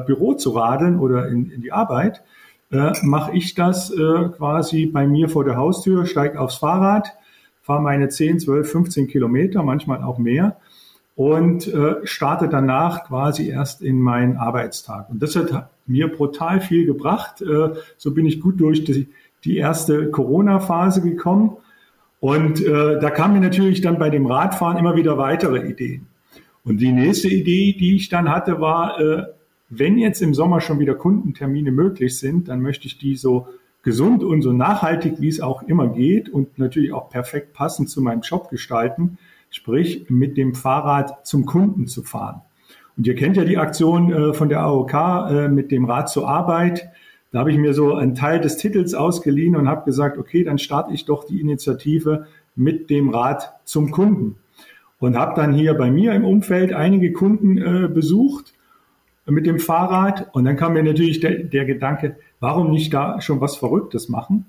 Büro 0.05 0.33
zu 0.33 0.51
radeln 0.51 0.99
oder 0.99 1.27
in, 1.29 1.49
in 1.49 1.61
die 1.61 1.71
Arbeit, 1.71 2.21
äh, 2.71 2.91
mache 3.03 3.31
ich 3.33 3.55
das 3.55 3.89
äh, 3.91 4.29
quasi 4.37 4.85
bei 4.85 5.07
mir 5.07 5.29
vor 5.29 5.45
der 5.45 5.55
Haustür, 5.55 6.05
steige 6.05 6.39
aufs 6.39 6.55
Fahrrad, 6.55 7.13
fahre 7.61 7.81
meine 7.81 8.09
10, 8.09 8.39
12, 8.39 8.69
15 8.69 9.07
Kilometer, 9.07 9.63
manchmal 9.63 10.03
auch 10.03 10.17
mehr 10.17 10.57
und 11.15 11.67
äh, 11.67 11.95
starte 12.03 12.47
danach 12.49 13.05
quasi 13.05 13.49
erst 13.49 13.81
in 13.81 13.99
meinen 13.99 14.37
Arbeitstag. 14.37 15.09
Und 15.09 15.21
das 15.21 15.35
hat 15.35 15.69
mir 15.85 16.07
brutal 16.07 16.61
viel 16.61 16.85
gebracht. 16.85 17.41
Äh, 17.41 17.75
so 17.97 18.13
bin 18.13 18.25
ich 18.25 18.39
gut 18.39 18.59
durch 18.59 18.83
die, 18.83 19.07
die 19.43 19.57
erste 19.57 20.11
Corona-Phase 20.11 21.01
gekommen. 21.01 21.57
Und 22.19 22.63
äh, 22.63 22.99
da 22.99 23.09
kamen 23.09 23.35
mir 23.35 23.39
natürlich 23.39 23.81
dann 23.81 23.97
bei 23.97 24.09
dem 24.09 24.25
Radfahren 24.25 24.77
immer 24.77 24.95
wieder 24.95 25.17
weitere 25.17 25.67
Ideen. 25.67 26.07
Und 26.63 26.79
die 26.79 26.91
nächste 26.91 27.27
Idee, 27.27 27.73
die 27.73 27.95
ich 27.95 28.09
dann 28.09 28.29
hatte, 28.29 28.61
war, 28.61 28.99
äh, 28.99 29.23
wenn 29.69 29.97
jetzt 29.97 30.21
im 30.21 30.33
Sommer 30.33 30.61
schon 30.61 30.79
wieder 30.79 30.93
Kundentermine 30.93 31.71
möglich 31.71 32.19
sind, 32.19 32.49
dann 32.49 32.61
möchte 32.61 32.87
ich 32.87 32.97
die 32.99 33.15
so 33.15 33.47
gesund 33.83 34.23
und 34.23 34.41
so 34.41 34.51
nachhaltig, 34.51 35.15
wie 35.19 35.29
es 35.29 35.41
auch 35.41 35.63
immer 35.63 35.87
geht 35.87 36.29
und 36.29 36.59
natürlich 36.59 36.93
auch 36.93 37.09
perfekt 37.09 37.53
passend 37.53 37.89
zu 37.89 38.01
meinem 38.01 38.21
Job 38.21 38.49
gestalten, 38.49 39.17
sprich 39.49 40.05
mit 40.09 40.37
dem 40.37 40.53
Fahrrad 40.53 41.25
zum 41.25 41.45
Kunden 41.45 41.87
zu 41.87 42.03
fahren. 42.03 42.41
Und 42.97 43.07
ihr 43.07 43.15
kennt 43.15 43.37
ja 43.37 43.45
die 43.45 43.57
Aktion 43.57 44.11
äh, 44.11 44.33
von 44.33 44.49
der 44.49 44.59
AOK 44.59 44.93
äh, 44.93 45.47
mit 45.47 45.71
dem 45.71 45.85
Rad 45.85 46.09
zur 46.09 46.27
Arbeit. 46.27 46.89
Da 47.31 47.39
habe 47.39 47.51
ich 47.51 47.57
mir 47.57 47.73
so 47.73 47.93
einen 47.95 48.15
Teil 48.15 48.41
des 48.41 48.57
Titels 48.57 48.93
ausgeliehen 48.93 49.55
und 49.55 49.67
habe 49.67 49.85
gesagt, 49.85 50.17
okay, 50.17 50.43
dann 50.43 50.57
starte 50.57 50.93
ich 50.93 51.05
doch 51.05 51.23
die 51.23 51.39
Initiative 51.39 52.27
mit 52.55 52.89
dem 52.89 53.09
Rad 53.09 53.53
zum 53.63 53.91
Kunden. 53.91 54.35
Und 54.99 55.17
habe 55.17 55.39
dann 55.39 55.53
hier 55.53 55.73
bei 55.73 55.89
mir 55.89 56.13
im 56.13 56.25
Umfeld 56.25 56.73
einige 56.73 57.11
Kunden 57.13 57.57
äh, 57.57 57.87
besucht 57.87 58.53
mit 59.25 59.45
dem 59.45 59.59
Fahrrad. 59.59 60.33
Und 60.35 60.45
dann 60.45 60.57
kam 60.57 60.73
mir 60.73 60.83
natürlich 60.83 61.19
der, 61.21 61.43
der 61.43 61.65
Gedanke, 61.65 62.17
warum 62.39 62.71
nicht 62.71 62.93
da 62.93 63.21
schon 63.21 63.41
was 63.41 63.55
Verrücktes 63.55 64.09
machen? 64.09 64.45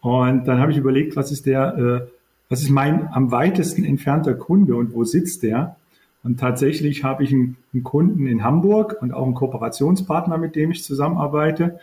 Und 0.00 0.46
dann 0.46 0.60
habe 0.60 0.70
ich 0.70 0.78
überlegt, 0.78 1.16
was 1.16 1.32
ist 1.32 1.46
der, 1.46 1.76
äh, 1.76 2.10
was 2.48 2.62
ist 2.62 2.70
mein 2.70 3.08
am 3.12 3.32
weitesten 3.32 3.84
entfernter 3.84 4.34
Kunde 4.34 4.76
und 4.76 4.94
wo 4.94 5.04
sitzt 5.04 5.42
der? 5.42 5.76
Und 6.24 6.40
tatsächlich 6.40 7.04
habe 7.04 7.24
ich 7.24 7.32
einen, 7.32 7.56
Kunden 7.84 8.26
in 8.26 8.42
Hamburg 8.42 8.96
und 9.00 9.12
auch 9.12 9.24
einen 9.24 9.34
Kooperationspartner, 9.34 10.36
mit 10.36 10.56
dem 10.56 10.70
ich 10.72 10.84
zusammenarbeite. 10.84 11.78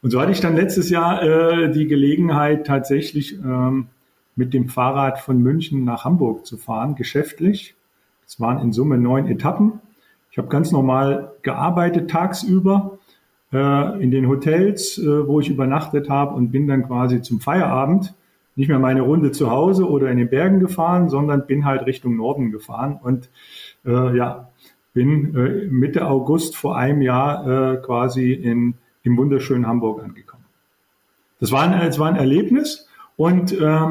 Und 0.00 0.10
so 0.10 0.20
hatte 0.20 0.32
ich 0.32 0.40
dann 0.40 0.54
letztes 0.54 0.90
Jahr 0.90 1.22
äh, 1.22 1.72
die 1.72 1.86
Gelegenheit, 1.86 2.66
tatsächlich 2.66 3.38
ähm, 3.42 3.88
mit 4.36 4.54
dem 4.54 4.68
Fahrrad 4.68 5.18
von 5.18 5.42
München 5.42 5.84
nach 5.84 6.04
Hamburg 6.04 6.46
zu 6.46 6.56
fahren, 6.56 6.94
geschäftlich. 6.94 7.74
Es 8.26 8.40
waren 8.40 8.60
in 8.60 8.72
Summe 8.72 8.98
neun 8.98 9.26
Etappen. 9.26 9.80
Ich 10.30 10.38
habe 10.38 10.48
ganz 10.48 10.72
normal 10.72 11.32
gearbeitet 11.42 12.10
tagsüber 12.10 12.98
äh, 13.52 14.02
in 14.02 14.10
den 14.10 14.28
Hotels, 14.28 14.98
äh, 14.98 15.26
wo 15.26 15.40
ich 15.40 15.48
übernachtet 15.48 16.10
habe 16.10 16.34
und 16.34 16.50
bin 16.50 16.66
dann 16.66 16.86
quasi 16.86 17.22
zum 17.22 17.40
Feierabend 17.40 18.14
nicht 18.56 18.68
mehr 18.68 18.78
meine 18.78 19.02
Runde 19.02 19.32
zu 19.32 19.50
Hause 19.50 19.88
oder 19.88 20.10
in 20.10 20.18
den 20.18 20.30
Bergen 20.30 20.60
gefahren, 20.60 21.08
sondern 21.08 21.46
bin 21.46 21.64
halt 21.64 21.86
Richtung 21.86 22.16
Norden 22.16 22.50
gefahren 22.50 22.98
und 23.02 23.30
äh, 23.84 24.16
ja, 24.16 24.48
bin 24.92 25.34
äh, 25.34 25.66
Mitte 25.66 26.06
August 26.06 26.56
vor 26.56 26.76
einem 26.76 27.02
Jahr 27.02 27.74
äh, 27.74 27.76
quasi 27.78 28.32
in, 28.32 28.74
im 29.02 29.16
wunderschönen 29.16 29.66
Hamburg 29.66 30.02
angekommen. 30.02 30.44
Das 31.40 31.50
war 31.50 31.62
ein, 31.62 31.78
das 31.80 31.98
war 31.98 32.08
ein 32.08 32.16
Erlebnis 32.16 32.88
und 33.16 33.52
äh, 33.52 33.86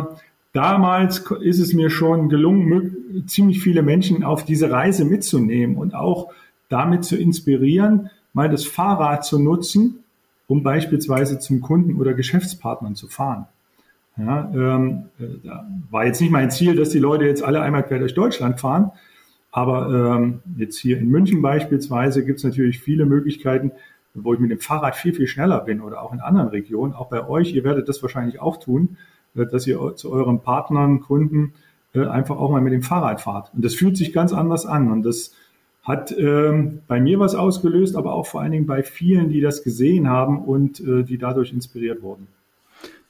damals 0.53 1.19
ist 1.41 1.59
es 1.59 1.73
mir 1.73 1.89
schon 1.89 2.29
gelungen, 2.29 3.25
ziemlich 3.27 3.61
viele 3.61 3.81
Menschen 3.81 4.23
auf 4.23 4.45
diese 4.45 4.71
Reise 4.71 5.03
mitzunehmen 5.03 5.75
und 5.75 5.93
auch 5.93 6.31
damit 6.69 7.03
zu 7.03 7.17
inspirieren, 7.17 8.09
mal 8.31 8.49
das 8.49 8.65
Fahrrad 8.65 9.25
zu 9.25 9.39
nutzen, 9.39 10.03
um 10.47 10.63
beispielsweise 10.63 11.39
zum 11.39 11.61
Kunden 11.61 11.99
oder 11.99 12.13
Geschäftspartnern 12.13 12.95
zu 12.95 13.07
fahren. 13.07 13.45
Ja, 14.17 14.51
ähm, 14.53 15.05
äh, 15.19 15.49
war 15.89 16.05
jetzt 16.05 16.21
nicht 16.21 16.31
mein 16.31 16.51
Ziel, 16.51 16.75
dass 16.75 16.89
die 16.89 16.99
Leute 16.99 17.25
jetzt 17.25 17.43
alle 17.43 17.61
einmal 17.61 17.83
quer 17.83 17.99
durch 17.99 18.13
Deutschland 18.13 18.59
fahren, 18.59 18.91
aber 19.51 20.17
ähm, 20.17 20.41
jetzt 20.57 20.77
hier 20.77 20.99
in 20.99 21.09
München 21.09 21.41
beispielsweise 21.41 22.23
gibt 22.23 22.37
es 22.37 22.43
natürlich 22.43 22.79
viele 22.79 23.05
Möglichkeiten, 23.05 23.71
wo 24.13 24.33
ich 24.33 24.39
mit 24.39 24.51
dem 24.51 24.59
Fahrrad 24.59 24.95
viel, 24.95 25.13
viel 25.13 25.27
schneller 25.27 25.61
bin 25.61 25.81
oder 25.81 26.01
auch 26.01 26.13
in 26.13 26.19
anderen 26.19 26.49
Regionen, 26.49 26.93
auch 26.93 27.09
bei 27.09 27.27
euch, 27.27 27.53
ihr 27.53 27.63
werdet 27.63 27.89
das 27.89 28.01
wahrscheinlich 28.03 28.39
auch 28.39 28.57
tun, 28.57 28.97
äh, 29.35 29.45
dass 29.45 29.65
ihr 29.65 29.95
zu 29.95 30.11
euren 30.11 30.41
Partnern, 30.41 31.01
Kunden 31.01 31.53
äh, 31.93 32.05
einfach 32.05 32.37
auch 32.37 32.51
mal 32.51 32.61
mit 32.61 32.73
dem 32.73 32.83
Fahrrad 32.83 33.21
fahrt. 33.21 33.51
Und 33.53 33.65
das 33.65 33.75
fühlt 33.75 33.97
sich 33.97 34.13
ganz 34.13 34.33
anders 34.33 34.65
an. 34.65 34.91
Und 34.91 35.03
das 35.03 35.33
hat 35.83 36.15
ähm, 36.17 36.79
bei 36.87 36.99
mir 37.01 37.19
was 37.19 37.35
ausgelöst, 37.35 37.95
aber 37.95 38.13
auch 38.13 38.25
vor 38.25 38.41
allen 38.41 38.51
Dingen 38.51 38.67
bei 38.67 38.83
vielen, 38.83 39.29
die 39.29 39.41
das 39.41 39.63
gesehen 39.63 40.07
haben 40.07 40.43
und 40.43 40.79
äh, 40.79 41.03
die 41.03 41.17
dadurch 41.17 41.51
inspiriert 41.51 42.01
wurden. 42.01 42.27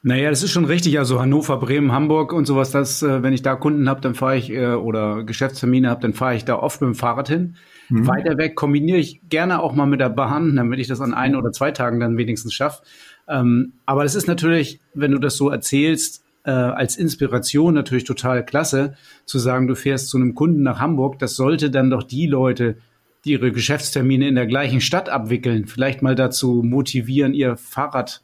Naja, 0.05 0.29
das 0.29 0.43
ist 0.43 0.51
schon 0.51 0.65
richtig. 0.65 0.99
Also 0.99 1.21
Hannover, 1.21 1.57
Bremen, 1.57 1.93
Hamburg 1.93 2.33
und 2.33 2.45
sowas, 2.45 2.71
das, 2.71 3.01
äh, 3.03 3.23
wenn 3.23 3.31
ich 3.31 3.41
da 3.41 3.55
Kunden 3.55 3.87
habe, 3.87 4.01
dann 4.01 4.15
fahre 4.15 4.35
ich 4.35 4.51
äh, 4.51 4.73
oder 4.73 5.23
Geschäftstermine 5.23 5.89
habe, 5.89 6.01
dann 6.01 6.13
fahre 6.13 6.35
ich 6.35 6.43
da 6.43 6.57
oft 6.57 6.81
mit 6.81 6.89
dem 6.89 6.95
Fahrrad 6.95 7.29
hin. 7.29 7.55
Mhm. 7.87 8.05
Weiter 8.05 8.37
weg 8.37 8.55
kombiniere 8.55 8.97
ich 8.97 9.21
gerne 9.29 9.61
auch 9.61 9.73
mal 9.73 9.85
mit 9.85 10.01
der 10.01 10.09
Bahn, 10.09 10.57
damit 10.57 10.79
ich 10.79 10.87
das 10.87 10.99
an 10.99 11.13
ein 11.13 11.37
oder 11.37 11.53
zwei 11.53 11.71
Tagen 11.71 12.01
dann 12.01 12.17
wenigstens 12.17 12.53
schaffe. 12.53 12.83
Ähm, 13.29 13.73
aber 13.85 14.03
das 14.03 14.15
ist 14.15 14.27
natürlich, 14.27 14.81
wenn 14.93 15.11
du 15.11 15.19
das 15.19 15.37
so 15.37 15.49
erzählst, 15.49 16.25
äh, 16.43 16.51
als 16.51 16.97
Inspiration 16.97 17.73
natürlich 17.73 18.03
total 18.03 18.43
klasse, 18.43 18.95
zu 19.25 19.39
sagen, 19.39 19.67
du 19.67 19.75
fährst 19.75 20.09
zu 20.09 20.17
einem 20.17 20.35
Kunden 20.35 20.63
nach 20.63 20.79
Hamburg. 20.79 21.17
Das 21.19 21.37
sollte 21.37 21.71
dann 21.71 21.89
doch 21.89 22.03
die 22.03 22.27
Leute, 22.27 22.75
die 23.23 23.31
ihre 23.31 23.53
Geschäftstermine 23.53 24.27
in 24.27 24.35
der 24.35 24.47
gleichen 24.47 24.81
Stadt 24.81 25.07
abwickeln, 25.07 25.65
vielleicht 25.65 26.01
mal 26.01 26.15
dazu 26.15 26.61
motivieren, 26.61 27.33
ihr 27.33 27.55
Fahrrad 27.55 28.21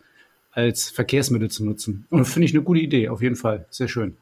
als 0.59 0.89
Verkehrsmittel 0.89 1.49
zu 1.49 1.65
nutzen. 1.65 2.05
Und 2.09 2.25
finde 2.25 2.45
ich 2.45 2.53
eine 2.53 2.63
gute 2.63 2.79
Idee, 2.79 3.09
auf 3.09 3.21
jeden 3.21 3.35
Fall. 3.35 3.65
Sehr 3.69 3.87
schön. 3.87 4.15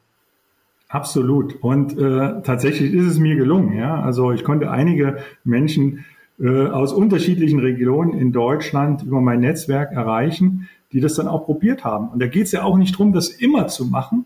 Absolut. 0.88 1.56
Und 1.62 1.98
äh, 1.98 2.40
tatsächlich 2.42 2.94
ist 2.94 3.06
es 3.06 3.18
mir 3.18 3.36
gelungen. 3.36 3.76
Ja, 3.76 4.00
also 4.00 4.32
ich 4.32 4.42
konnte 4.42 4.70
einige 4.70 5.18
Menschen 5.44 6.04
äh, 6.40 6.66
aus 6.66 6.92
unterschiedlichen 6.92 7.60
Regionen 7.60 8.18
in 8.18 8.32
Deutschland 8.32 9.02
über 9.02 9.20
mein 9.20 9.40
Netzwerk 9.40 9.92
erreichen, 9.92 10.68
die 10.92 11.00
das 11.00 11.14
dann 11.14 11.28
auch 11.28 11.44
probiert 11.44 11.84
haben. 11.84 12.08
Und 12.08 12.22
da 12.22 12.26
geht 12.26 12.44
es 12.46 12.52
ja 12.52 12.62
auch 12.62 12.78
nicht 12.78 12.94
darum, 12.94 13.12
das 13.12 13.28
immer 13.28 13.68
zu 13.68 13.86
machen, 13.86 14.24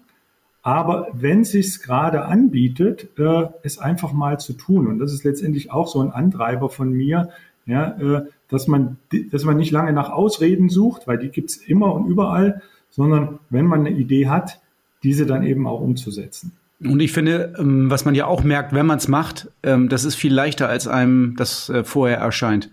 aber 0.63 1.09
wenn 1.13 1.43
sich's 1.43 1.83
gerade 1.83 2.25
anbietet, 2.25 3.09
äh, 3.19 3.49
es 3.65 3.79
einfach 3.79 4.13
mal 4.13 4.39
zu 4.39 4.53
tun. 4.53 4.87
Und 4.87 5.01
das 5.01 5.13
ist 5.13 5.25
letztendlich 5.25 5.73
auch 5.73 5.89
so 5.89 6.01
ein 6.01 6.13
Antreiber 6.13 6.69
von 6.69 6.93
mir, 6.93 7.31
ja, 7.67 7.99
äh, 7.99 8.27
dass 8.53 8.69
man, 8.69 8.99
dass 9.31 9.45
man 9.45 9.57
nicht 9.57 9.71
lange 9.71 9.93
nach 9.93 10.11
Ausreden 10.11 10.69
sucht, 10.69 11.07
weil 11.07 11.19
die 11.19 11.29
gibt's 11.29 11.57
immer 11.57 11.95
und 11.95 12.07
überall, 12.07 12.63
sondern 12.91 13.39
wenn 13.51 13.67
man 13.67 13.81
eine 13.81 13.91
Idee 13.91 14.29
hat, 14.29 14.61
diese 15.03 15.27
dann 15.27 15.43
eben 15.43 15.67
auch 15.67 15.81
umzusetzen. 15.81 16.53
Und 16.85 17.01
ich 17.01 17.13
finde, 17.13 17.55
ähm, 17.59 17.91
was 17.91 18.05
man 18.05 18.15
ja 18.15 18.27
auch 18.27 18.43
merkt, 18.43 18.73
wenn 18.75 18.87
man 18.87 18.99
es 18.99 19.09
macht, 19.09 19.49
ähm, 19.63 19.89
das 19.89 20.05
ist 20.05 20.17
viel 20.17 20.35
leichter, 20.35 20.69
als 20.69 20.89
einem 20.89 21.37
das 21.37 21.69
äh, 21.69 21.85
vorher 21.85 22.19
erscheint. 22.19 22.71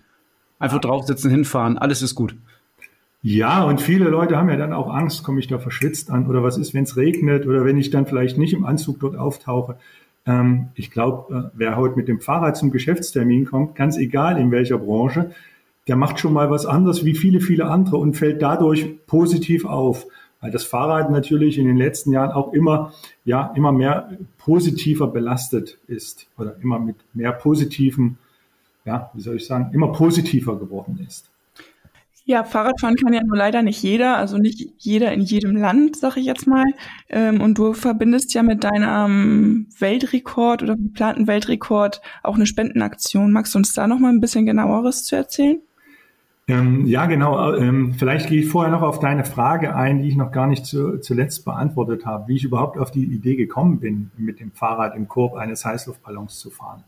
Einfach 0.58 0.80
draufsitzen, 0.80 1.30
hinfahren, 1.30 1.78
alles 1.78 2.02
ist 2.02 2.14
gut. 2.14 2.34
Ja, 3.22 3.64
und 3.64 3.80
viele 3.80 4.08
Leute 4.08 4.36
haben 4.36 4.48
ja 4.48 4.56
dann 4.56 4.72
auch 4.72 4.92
Angst, 4.92 5.22
komme 5.22 5.40
ich 5.40 5.46
da 5.46 5.58
verschwitzt 5.58 6.10
an 6.10 6.26
oder 6.26 6.42
was 6.42 6.58
ist, 6.58 6.74
wenn 6.74 6.84
es 6.84 6.96
regnet 6.96 7.46
oder 7.46 7.64
wenn 7.64 7.76
ich 7.76 7.90
dann 7.90 8.06
vielleicht 8.06 8.38
nicht 8.38 8.52
im 8.52 8.64
Anzug 8.64 8.98
dort 9.00 9.16
auftauche. 9.16 9.76
Ähm, 10.26 10.68
ich 10.74 10.90
glaube, 10.90 11.34
äh, 11.34 11.50
wer 11.54 11.76
heute 11.76 11.96
mit 11.96 12.08
dem 12.08 12.20
Fahrrad 12.20 12.56
zum 12.56 12.70
Geschäftstermin 12.70 13.44
kommt, 13.46 13.74
ganz 13.74 13.96
egal 13.96 14.38
in 14.38 14.50
welcher 14.50 14.78
Branche, 14.78 15.30
der 15.88 15.96
macht 15.96 16.20
schon 16.20 16.32
mal 16.32 16.50
was 16.50 16.66
anderes 16.66 17.04
wie 17.04 17.14
viele, 17.14 17.40
viele 17.40 17.66
andere 17.66 17.96
und 17.96 18.14
fällt 18.14 18.42
dadurch 18.42 19.04
positiv 19.06 19.64
auf. 19.64 20.06
Weil 20.40 20.50
das 20.50 20.64
Fahrrad 20.64 21.10
natürlich 21.10 21.58
in 21.58 21.66
den 21.66 21.76
letzten 21.76 22.12
Jahren 22.12 22.30
auch 22.30 22.52
immer, 22.52 22.92
ja, 23.24 23.52
immer 23.56 23.72
mehr 23.72 24.16
positiver 24.38 25.06
belastet 25.06 25.78
ist 25.86 26.28
oder 26.38 26.56
immer 26.62 26.78
mit 26.78 26.96
mehr 27.12 27.32
positiven, 27.32 28.18
ja, 28.86 29.10
wie 29.12 29.20
soll 29.20 29.36
ich 29.36 29.46
sagen, 29.46 29.70
immer 29.74 29.92
positiver 29.92 30.58
geworden 30.58 31.04
ist. 31.06 31.30
Ja, 32.24 32.44
Fahrradfahren 32.44 32.96
kann 32.96 33.12
ja 33.12 33.24
nur 33.24 33.36
leider 33.36 33.62
nicht 33.62 33.82
jeder, 33.82 34.16
also 34.16 34.38
nicht 34.38 34.72
jeder 34.78 35.12
in 35.12 35.20
jedem 35.20 35.56
Land, 35.56 35.96
sag 35.96 36.16
ich 36.16 36.26
jetzt 36.26 36.46
mal. 36.46 36.66
Ähm, 37.08 37.40
und 37.40 37.58
du 37.58 37.72
verbindest 37.72 38.32
ja 38.34 38.42
mit 38.42 38.62
deinem 38.62 39.66
Weltrekord 39.78 40.62
oder 40.62 40.76
geplanten 40.76 41.26
Weltrekord 41.26 42.00
auch 42.22 42.36
eine 42.36 42.46
Spendenaktion. 42.46 43.32
Magst 43.32 43.54
du 43.54 43.58
uns 43.58 43.74
da 43.74 43.86
noch 43.86 43.98
mal 43.98 44.12
ein 44.12 44.20
bisschen 44.20 44.46
genaueres 44.46 45.04
zu 45.04 45.16
erzählen? 45.16 45.60
Ähm, 46.50 46.86
ja, 46.86 47.06
genau. 47.06 47.54
Ähm, 47.54 47.94
vielleicht 47.94 48.28
gehe 48.28 48.40
ich 48.40 48.48
vorher 48.48 48.72
noch 48.72 48.82
auf 48.82 48.98
deine 48.98 49.24
Frage 49.24 49.74
ein, 49.74 50.02
die 50.02 50.08
ich 50.08 50.16
noch 50.16 50.32
gar 50.32 50.46
nicht 50.46 50.66
zu, 50.66 50.98
zuletzt 50.98 51.44
beantwortet 51.44 52.06
habe, 52.06 52.28
wie 52.28 52.36
ich 52.36 52.44
überhaupt 52.44 52.78
auf 52.78 52.90
die 52.90 53.04
Idee 53.04 53.36
gekommen 53.36 53.78
bin, 53.78 54.10
mit 54.16 54.40
dem 54.40 54.50
Fahrrad 54.52 54.96
im 54.96 55.06
Korb 55.06 55.34
eines 55.34 55.64
Heißluftballons 55.64 56.38
zu 56.38 56.50
fahren. 56.50 56.82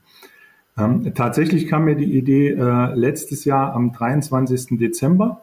Ähm, 0.77 1.13
tatsächlich 1.15 1.69
kam 1.69 1.85
mir 1.85 1.95
die 1.95 2.17
Idee 2.17 2.51
äh, 2.51 2.95
letztes 2.95 3.45
Jahr 3.45 3.75
am 3.75 3.93
23. 3.93 4.79
Dezember 4.79 5.43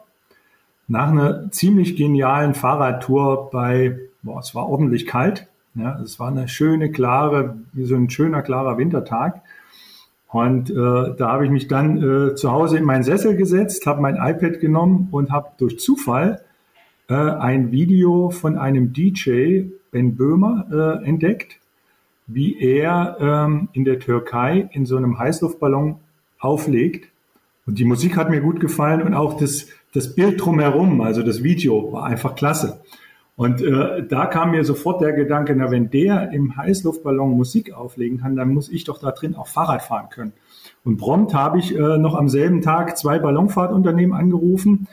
nach 0.88 1.10
einer 1.10 1.50
ziemlich 1.50 1.96
genialen 1.96 2.54
Fahrradtour 2.54 3.50
bei, 3.50 3.96
boah, 4.22 4.40
es 4.40 4.54
war 4.54 4.68
ordentlich 4.68 5.06
kalt. 5.06 5.46
Ja, 5.76 6.00
es 6.00 6.18
war 6.18 6.28
eine 6.28 6.48
schöne, 6.48 6.90
klare, 6.90 7.56
so 7.74 7.94
ein 7.94 8.10
schöner, 8.10 8.42
klarer 8.42 8.76
Wintertag. 8.76 9.40
Und 10.32 10.70
äh, 10.70 10.74
da 10.74 11.32
habe 11.32 11.44
ich 11.44 11.50
mich 11.50 11.66
dann 11.66 12.30
äh, 12.30 12.34
zu 12.34 12.52
Hause 12.52 12.78
in 12.78 12.84
meinen 12.84 13.02
Sessel 13.02 13.36
gesetzt, 13.36 13.86
habe 13.86 14.00
mein 14.00 14.16
iPad 14.16 14.60
genommen 14.60 15.08
und 15.10 15.30
habe 15.30 15.50
durch 15.58 15.78
Zufall 15.78 16.42
äh, 17.08 17.14
ein 17.14 17.72
Video 17.72 18.30
von 18.30 18.56
einem 18.56 18.92
DJ, 18.92 19.64
Ben 19.90 20.16
Böhmer, 20.16 21.00
äh, 21.02 21.08
entdeckt 21.08 21.60
wie 22.32 22.58
er 22.60 23.16
ähm, 23.20 23.68
in 23.72 23.84
der 23.84 23.98
Türkei 23.98 24.68
in 24.72 24.86
so 24.86 24.96
einem 24.96 25.18
Heißluftballon 25.18 25.96
auflegt. 26.38 27.10
Und 27.66 27.78
die 27.78 27.84
Musik 27.84 28.16
hat 28.16 28.30
mir 28.30 28.40
gut 28.40 28.60
gefallen 28.60 29.02
und 29.02 29.14
auch 29.14 29.36
das, 29.36 29.66
das 29.92 30.14
Bild 30.14 30.40
drumherum, 30.40 31.00
also 31.00 31.22
das 31.22 31.42
Video, 31.42 31.92
war 31.92 32.04
einfach 32.04 32.34
klasse. 32.34 32.80
Und 33.40 33.62
äh, 33.62 34.06
da 34.06 34.26
kam 34.26 34.50
mir 34.50 34.64
sofort 34.64 35.00
der 35.00 35.14
Gedanke, 35.14 35.56
na, 35.56 35.70
wenn 35.70 35.88
der 35.88 36.30
im 36.30 36.58
Heißluftballon 36.58 37.30
Musik 37.30 37.72
auflegen 37.72 38.20
kann, 38.20 38.36
dann 38.36 38.52
muss 38.52 38.68
ich 38.68 38.84
doch 38.84 38.98
da 38.98 39.12
drin 39.12 39.34
auch 39.34 39.46
Fahrrad 39.46 39.80
fahren 39.80 40.10
können. 40.10 40.34
Und 40.84 40.98
prompt 40.98 41.32
habe 41.32 41.58
ich 41.58 41.74
äh, 41.74 41.96
noch 41.96 42.14
am 42.14 42.28
selben 42.28 42.60
Tag 42.60 42.98
zwei 42.98 43.18
Ballonfahrtunternehmen 43.18 44.14
angerufen. 44.14 44.88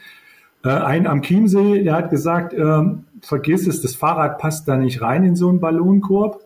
Äh, 0.63 0.69
einen 0.69 1.07
am 1.07 1.23
Chiemsee, 1.23 1.83
der 1.83 1.93
hat 1.95 2.09
gesagt, 2.09 2.53
äh, 2.53 2.83
vergiss 3.19 3.67
es, 3.67 3.81
das 3.81 3.95
Fahrrad 3.95 4.37
passt 4.37 4.65
da 4.69 4.77
nicht 4.77 5.01
rein 5.01 5.25
in 5.25 5.35
so 5.35 5.49
einen 5.49 5.59
Ballonkorb. 5.59 6.39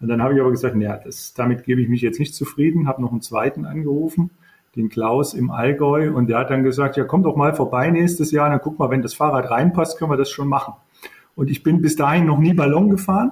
Und 0.00 0.08
dann 0.08 0.22
habe 0.22 0.32
ich 0.32 0.40
aber 0.40 0.52
gesagt, 0.52 0.74
naja, 0.74 0.98
das, 1.04 1.34
damit 1.34 1.64
gebe 1.64 1.82
ich 1.82 1.90
mich 1.90 2.00
jetzt 2.00 2.18
nicht 2.18 2.34
zufrieden, 2.34 2.88
habe 2.88 3.02
noch 3.02 3.12
einen 3.12 3.20
zweiten 3.20 3.66
angerufen, 3.66 4.30
den 4.74 4.88
Klaus 4.88 5.34
im 5.34 5.50
Allgäu, 5.50 6.14
und 6.14 6.30
der 6.30 6.38
hat 6.38 6.48
dann 6.48 6.62
gesagt, 6.62 6.96
ja, 6.96 7.04
komm 7.04 7.22
doch 7.22 7.36
mal 7.36 7.52
vorbei 7.54 7.90
nächstes 7.90 8.30
Jahr, 8.30 8.48
dann 8.48 8.62
guck 8.62 8.78
mal, 8.78 8.88
wenn 8.88 9.02
das 9.02 9.12
Fahrrad 9.12 9.50
reinpasst, 9.50 9.98
können 9.98 10.10
wir 10.10 10.16
das 10.16 10.30
schon 10.30 10.48
machen. 10.48 10.72
Und 11.36 11.50
ich 11.50 11.62
bin 11.62 11.80
bis 11.80 11.94
dahin 11.94 12.26
noch 12.26 12.38
nie 12.38 12.54
Ballon 12.54 12.90
gefahren. 12.90 13.30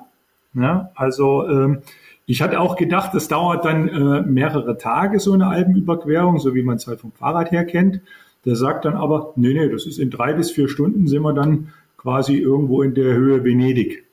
Ja, 0.55 0.93
also 0.95 1.49
ähm, 1.49 1.79
ich 2.27 2.41
hatte 2.41 2.61
auch 2.61 2.77
gedacht, 2.77 3.13
das 3.13 3.27
dauert 3.27 3.65
dann 3.65 3.89
äh, 3.89 4.23
mehrere 4.23 4.79
Tage, 4.79 5.19
so 5.19 5.33
eine 5.33 5.49
Alpenüberquerung, 5.49 6.39
so 6.39 6.55
wie 6.55 6.63
man 6.63 6.77
es 6.77 6.87
halt 6.87 7.01
vom 7.01 7.11
Fahrrad 7.13 7.51
her 7.51 7.65
kennt. 7.65 8.01
Der 8.45 8.55
sagt 8.55 8.85
dann 8.85 8.95
aber, 8.95 9.33
nee, 9.37 9.53
nee, 9.53 9.69
das 9.69 9.87
ist 9.87 9.99
in 9.99 10.11
drei 10.11 10.35
bis 10.35 10.51
vier 10.51 10.69
Stunden 10.69 11.09
sind 11.09 11.23
wir 11.23 11.33
dann 11.33 11.73
quasi 11.97 12.37
irgendwo 12.37 12.83
in 12.83 12.95
der 12.95 13.15
Höhe 13.15 13.43
Venedig. 13.43 14.05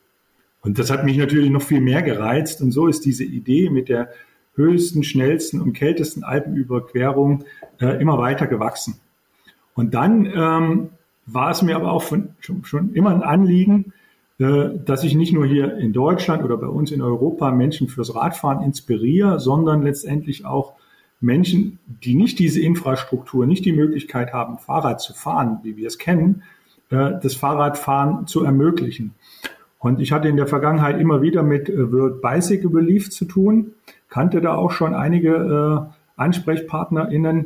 Und 0.61 0.79
das 0.79 0.89
hat 0.89 1.05
mich 1.05 1.17
natürlich 1.17 1.49
noch 1.49 1.61
viel 1.61 1.81
mehr 1.81 2.01
gereizt. 2.01 2.61
Und 2.61 2.71
so 2.71 2.87
ist 2.87 3.05
diese 3.05 3.23
Idee 3.23 3.69
mit 3.69 3.89
der 3.89 4.09
höchsten, 4.55 5.03
schnellsten 5.03 5.61
und 5.61 5.73
kältesten 5.73 6.23
Alpenüberquerung 6.23 7.43
äh, 7.79 8.01
immer 8.01 8.17
weiter 8.17 8.47
gewachsen. 8.47 8.95
Und 9.73 9.93
dann 9.93 10.25
ähm, 10.25 10.89
war 11.33 11.51
es 11.51 11.61
mir 11.61 11.75
aber 11.75 11.91
auch 11.91 12.03
von, 12.03 12.29
schon, 12.39 12.63
schon 12.65 12.93
immer 12.93 13.11
ein 13.11 13.23
Anliegen, 13.23 13.93
äh, 14.39 14.69
dass 14.85 15.03
ich 15.03 15.15
nicht 15.15 15.33
nur 15.33 15.45
hier 15.45 15.77
in 15.77 15.93
Deutschland 15.93 16.43
oder 16.43 16.57
bei 16.57 16.67
uns 16.67 16.91
in 16.91 17.01
Europa 17.01 17.51
Menschen 17.51 17.87
fürs 17.87 18.15
Radfahren 18.15 18.63
inspiriere, 18.63 19.39
sondern 19.39 19.81
letztendlich 19.81 20.45
auch 20.45 20.73
Menschen, 21.19 21.79
die 21.85 22.15
nicht 22.15 22.39
diese 22.39 22.61
Infrastruktur, 22.61 23.45
nicht 23.45 23.63
die 23.63 23.73
Möglichkeit 23.73 24.33
haben, 24.33 24.57
Fahrrad 24.57 24.99
zu 24.99 25.13
fahren, 25.13 25.59
wie 25.63 25.77
wir 25.77 25.87
es 25.87 25.99
kennen, 25.99 26.43
äh, 26.89 27.13
das 27.21 27.35
Fahrradfahren 27.35 28.25
zu 28.27 28.43
ermöglichen. 28.43 29.13
Und 29.77 29.99
ich 29.99 30.11
hatte 30.11 30.27
in 30.27 30.37
der 30.37 30.47
Vergangenheit 30.47 30.99
immer 30.99 31.21
wieder 31.21 31.43
mit 31.43 31.69
äh, 31.69 31.91
World 31.91 32.21
Bicycle 32.21 32.71
Relief 32.71 33.11
zu 33.11 33.25
tun, 33.25 33.73
kannte 34.09 34.41
da 34.41 34.55
auch 34.55 34.71
schon 34.71 34.93
einige 34.93 35.89
äh, 35.89 36.21
AnsprechpartnerInnen. 36.21 37.45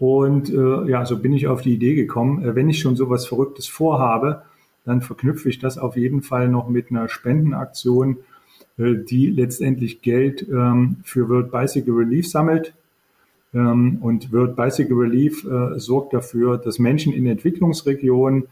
Und 0.00 0.48
äh, 0.48 0.88
ja, 0.88 1.04
so 1.04 1.18
bin 1.18 1.34
ich 1.34 1.46
auf 1.46 1.60
die 1.60 1.74
Idee 1.74 1.94
gekommen, 1.94 2.42
äh, 2.42 2.54
wenn 2.54 2.70
ich 2.70 2.80
schon 2.80 2.96
sowas 2.96 3.26
Verrücktes 3.26 3.68
vorhabe, 3.68 4.42
dann 4.86 5.02
verknüpfe 5.02 5.50
ich 5.50 5.58
das 5.58 5.76
auf 5.76 5.94
jeden 5.94 6.22
Fall 6.22 6.48
noch 6.48 6.70
mit 6.70 6.90
einer 6.90 7.10
Spendenaktion, 7.10 8.16
äh, 8.78 8.94
die 8.94 9.26
letztendlich 9.26 10.00
Geld 10.00 10.48
ähm, 10.48 10.96
für 11.04 11.28
World 11.28 11.52
Bicycle 11.52 11.92
Relief 11.92 12.30
sammelt. 12.30 12.72
Ähm, 13.52 13.98
und 14.00 14.32
World 14.32 14.56
Bicycle 14.56 14.96
Relief 14.96 15.44
äh, 15.44 15.78
sorgt 15.78 16.14
dafür, 16.14 16.56
dass 16.56 16.78
Menschen 16.78 17.12
in 17.12 17.26
Entwicklungsregionen 17.26 18.44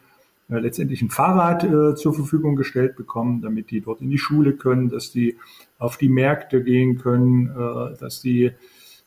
äh, 0.50 0.58
letztendlich 0.58 1.00
ein 1.00 1.08
Fahrrad 1.08 1.64
äh, 1.64 1.94
zur 1.94 2.12
Verfügung 2.12 2.56
gestellt 2.56 2.94
bekommen, 2.94 3.40
damit 3.40 3.70
die 3.70 3.80
dort 3.80 4.02
in 4.02 4.10
die 4.10 4.18
Schule 4.18 4.52
können, 4.52 4.90
dass 4.90 5.12
die 5.12 5.36
auf 5.78 5.96
die 5.96 6.10
Märkte 6.10 6.62
gehen 6.62 6.98
können, 6.98 7.46
äh, 7.48 7.96
dass 7.98 8.20
die 8.20 8.50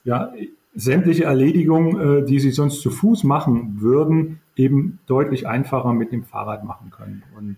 ja 0.03 0.33
sämtliche 0.73 1.25
Erledigungen, 1.25 1.99
äh, 1.99 2.25
die 2.25 2.39
sie 2.39 2.51
sonst 2.51 2.81
zu 2.81 2.89
Fuß 2.89 3.23
machen 3.23 3.81
würden, 3.81 4.39
eben 4.55 4.99
deutlich 5.05 5.47
einfacher 5.47 5.93
mit 5.93 6.11
dem 6.11 6.23
Fahrrad 6.23 6.63
machen 6.63 6.91
können. 6.91 7.23
Und 7.37 7.57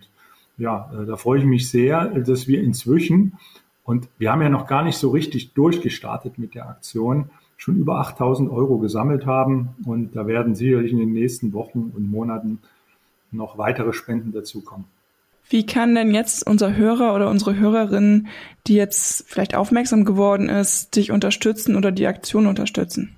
ja, 0.57 0.91
äh, 0.93 1.05
da 1.05 1.15
freue 1.15 1.39
ich 1.39 1.45
mich 1.45 1.69
sehr, 1.69 2.05
dass 2.05 2.47
wir 2.47 2.61
inzwischen, 2.61 3.37
und 3.83 4.07
wir 4.17 4.31
haben 4.31 4.41
ja 4.41 4.49
noch 4.49 4.67
gar 4.67 4.83
nicht 4.83 4.97
so 4.97 5.09
richtig 5.09 5.53
durchgestartet 5.53 6.37
mit 6.37 6.55
der 6.55 6.69
Aktion, 6.69 7.29
schon 7.57 7.75
über 7.75 7.99
8000 7.99 8.49
Euro 8.49 8.77
gesammelt 8.77 9.25
haben. 9.25 9.69
Und 9.85 10.15
da 10.15 10.27
werden 10.27 10.55
sicherlich 10.55 10.91
in 10.91 10.99
den 10.99 11.13
nächsten 11.13 11.53
Wochen 11.53 11.91
und 11.95 12.09
Monaten 12.09 12.59
noch 13.31 13.57
weitere 13.57 13.93
Spenden 13.93 14.31
dazukommen. 14.31 14.85
Wie 15.49 15.65
kann 15.65 15.93
denn 15.93 16.13
jetzt 16.13 16.47
unser 16.47 16.75
Hörer 16.75 17.13
oder 17.13 17.29
unsere 17.29 17.57
Hörerin, 17.57 18.27
die 18.67 18.75
jetzt 18.75 19.25
vielleicht 19.27 19.55
aufmerksam 19.55 20.05
geworden 20.05 20.49
ist, 20.49 20.95
dich 20.95 21.11
unterstützen 21.11 21.75
oder 21.75 21.91
die 21.91 22.07
Aktion 22.07 22.47
unterstützen? 22.47 23.15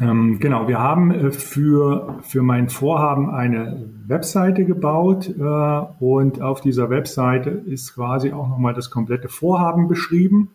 Ähm, 0.00 0.38
genau, 0.40 0.66
wir 0.66 0.78
haben 0.78 1.10
äh, 1.10 1.30
für, 1.30 2.18
für 2.22 2.42
mein 2.42 2.70
Vorhaben 2.70 3.28
eine 3.28 3.84
Webseite 4.06 4.64
gebaut 4.64 5.28
äh, 5.28 6.02
und 6.02 6.40
auf 6.40 6.62
dieser 6.62 6.88
Webseite 6.88 7.50
ist 7.50 7.94
quasi 7.94 8.32
auch 8.32 8.48
nochmal 8.48 8.72
das 8.72 8.90
komplette 8.90 9.28
Vorhaben 9.28 9.88
beschrieben 9.88 10.50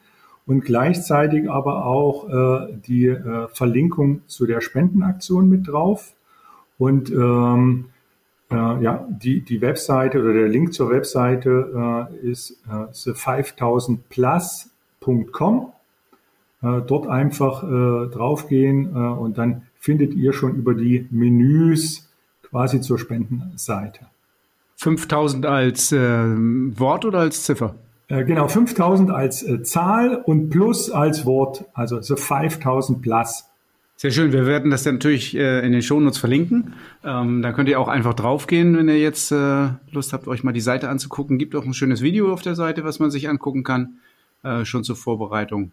und 0.47 0.61
gleichzeitig 0.65 1.49
aber 1.49 1.85
auch 1.85 2.29
äh, 2.29 2.73
die 2.87 3.15
Verlinkung 3.53 4.21
zu 4.27 4.45
der 4.45 4.61
Spendenaktion 4.61 5.49
mit 5.49 5.67
drauf. 5.67 6.13
Und 6.77 7.09
ähm, 7.09 7.85
äh, 8.51 8.55
ja, 8.55 9.07
die, 9.09 9.41
die 9.41 9.61
Webseite 9.61 10.21
oder 10.21 10.33
der 10.33 10.47
Link 10.47 10.71
zur 10.73 10.91
Webseite 10.91 12.09
äh, 12.21 12.27
ist 12.27 12.63
äh, 12.67 12.91
the5000plus.com. 12.91 15.71
Äh, 16.61 16.81
dort 16.87 17.07
einfach 17.07 17.63
äh, 17.63 18.07
draufgehen 18.09 18.95
äh, 18.95 18.97
und 18.97 19.37
dann 19.37 19.63
findet 19.79 20.13
ihr 20.13 20.31
schon 20.33 20.55
über 20.55 20.73
die 20.73 21.07
Menüs 21.11 22.09
quasi 22.49 22.81
zur 22.81 22.97
Spendenseite. 22.97 24.07
5000 24.77 25.45
als 25.45 25.91
äh, 25.91 25.97
Wort 25.97 27.05
oder 27.05 27.19
als 27.19 27.43
Ziffer? 27.43 27.75
Äh, 28.07 28.23
genau, 28.25 28.47
5000 28.47 29.11
als 29.11 29.45
Zahl 29.63 30.23
und 30.25 30.49
plus 30.49 30.89
als 30.91 31.25
Wort, 31.25 31.65
also 31.73 32.01
so 32.01 32.15
5000 32.15 33.01
plus. 33.01 33.45
Sehr 33.97 34.11
schön. 34.11 34.33
Wir 34.33 34.45
werden 34.45 34.71
das 34.71 34.83
dann 34.83 34.95
natürlich 34.95 35.35
äh, 35.37 35.65
in 35.65 35.71
den 35.71 35.81
Shownotes 35.81 36.17
verlinken. 36.17 36.73
Ähm, 37.03 37.41
da 37.41 37.53
könnt 37.53 37.69
ihr 37.69 37.79
auch 37.79 37.87
einfach 37.87 38.13
draufgehen, 38.13 38.77
wenn 38.77 38.89
ihr 38.89 38.99
jetzt 38.99 39.31
äh, 39.31 39.69
Lust 39.89 40.11
habt, 40.11 40.27
euch 40.27 40.43
mal 40.43 40.51
die 40.51 40.59
Seite 40.59 40.89
anzugucken. 40.89 41.37
Gibt 41.37 41.55
auch 41.55 41.63
ein 41.63 41.73
schönes 41.73 42.01
Video 42.01 42.33
auf 42.33 42.41
der 42.41 42.55
Seite, 42.55 42.83
was 42.83 42.99
man 42.99 43.09
sich 43.09 43.29
angucken 43.29 43.63
kann, 43.63 43.99
äh, 44.43 44.65
schon 44.65 44.83
zur 44.83 44.97
Vorbereitung. 44.97 45.71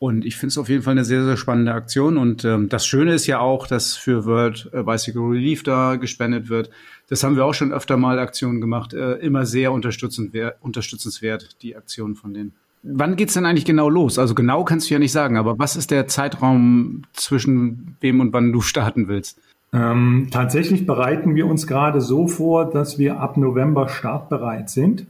Und 0.00 0.24
ich 0.24 0.34
finde 0.36 0.48
es 0.48 0.58
auf 0.58 0.68
jeden 0.68 0.82
Fall 0.82 0.92
eine 0.92 1.04
sehr, 1.04 1.24
sehr 1.24 1.36
spannende 1.36 1.72
Aktion. 1.72 2.18
Und 2.18 2.44
ähm, 2.44 2.68
das 2.68 2.86
Schöne 2.86 3.14
ist 3.14 3.28
ja 3.28 3.38
auch, 3.38 3.68
dass 3.68 3.96
für 3.96 4.24
World 4.24 4.68
Bicycle 4.84 5.22
Relief 5.22 5.62
da 5.62 5.94
gespendet 5.94 6.48
wird. 6.48 6.70
Das 7.08 7.22
haben 7.22 7.36
wir 7.36 7.44
auch 7.44 7.54
schon 7.54 7.72
öfter 7.72 7.96
mal 7.96 8.18
Aktionen 8.18 8.60
gemacht. 8.60 8.94
Äh, 8.94 9.14
immer 9.18 9.46
sehr 9.46 9.70
unterstützenswert, 9.72 11.62
die 11.62 11.76
Aktionen 11.76 12.16
von 12.16 12.34
denen. 12.34 12.52
Wann 12.86 13.16
geht's 13.16 13.32
denn 13.32 13.46
eigentlich 13.46 13.64
genau 13.64 13.88
los? 13.88 14.18
Also 14.18 14.34
genau 14.34 14.62
kannst 14.62 14.90
du 14.90 14.94
ja 14.94 15.00
nicht 15.00 15.12
sagen, 15.12 15.38
aber 15.38 15.58
was 15.58 15.74
ist 15.74 15.90
der 15.90 16.06
Zeitraum 16.06 17.02
zwischen 17.14 17.96
wem 18.00 18.20
und 18.20 18.34
wann 18.34 18.52
du 18.52 18.60
starten 18.60 19.08
willst? 19.08 19.38
Ähm, 19.72 20.28
tatsächlich 20.30 20.86
bereiten 20.86 21.34
wir 21.34 21.46
uns 21.46 21.66
gerade 21.66 22.02
so 22.02 22.28
vor, 22.28 22.70
dass 22.70 22.98
wir 22.98 23.20
ab 23.20 23.38
November 23.38 23.88
startbereit 23.88 24.68
sind. 24.68 25.06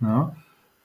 Ja. 0.00 0.36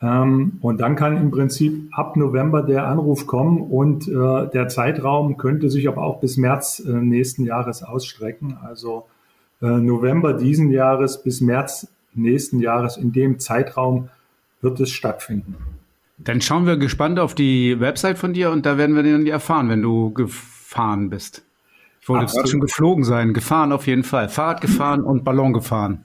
Ähm, 0.01 0.53
und 0.61 0.79
dann 0.79 0.95
kann 0.95 1.17
im 1.17 1.31
Prinzip 1.31 1.89
ab 1.91 2.15
November 2.15 2.63
der 2.63 2.87
Anruf 2.87 3.27
kommen 3.27 3.59
und 3.59 4.07
äh, 4.07 4.47
der 4.47 4.69
Zeitraum 4.69 5.35
könnte 5.35 5.69
sich 5.69 5.87
aber 5.89 6.03
auch 6.03 6.21
bis 6.21 6.37
März 6.37 6.79
äh, 6.79 6.91
nächsten 6.91 7.43
Jahres 7.43 7.83
ausstrecken. 7.83 8.57
Also 8.63 9.05
äh, 9.61 9.67
November 9.67 10.33
diesen 10.33 10.71
Jahres 10.71 11.21
bis 11.21 11.41
März 11.41 11.87
nächsten 12.13 12.61
Jahres 12.61 12.95
in 12.95 13.11
dem 13.11 13.39
Zeitraum 13.39 14.07
wird 14.61 14.79
es 14.79 14.91
stattfinden. 14.91 15.74
Dann 16.17 16.41
schauen 16.41 16.65
wir 16.65 16.77
gespannt 16.77 17.19
auf 17.19 17.35
die 17.35 17.79
Website 17.79 18.17
von 18.17 18.33
dir 18.33 18.51
und 18.51 18.65
da 18.65 18.77
werden 18.77 18.95
wir 18.95 19.03
dann 19.03 19.27
erfahren, 19.27 19.69
wenn 19.69 19.81
du 19.81 20.13
gefahren 20.13 21.09
bist. 21.09 21.43
Ich 21.99 22.09
wollte 22.09 22.31
gerade 22.31 22.47
schon 22.47 22.61
geflogen 22.61 23.03
sein, 23.03 23.33
gefahren 23.33 23.71
auf 23.71 23.87
jeden 23.87 24.03
Fall. 24.03 24.29
Fahrrad 24.29 24.61
gefahren 24.61 25.03
und 25.03 25.23
Ballon 25.23 25.53
gefahren. 25.53 26.03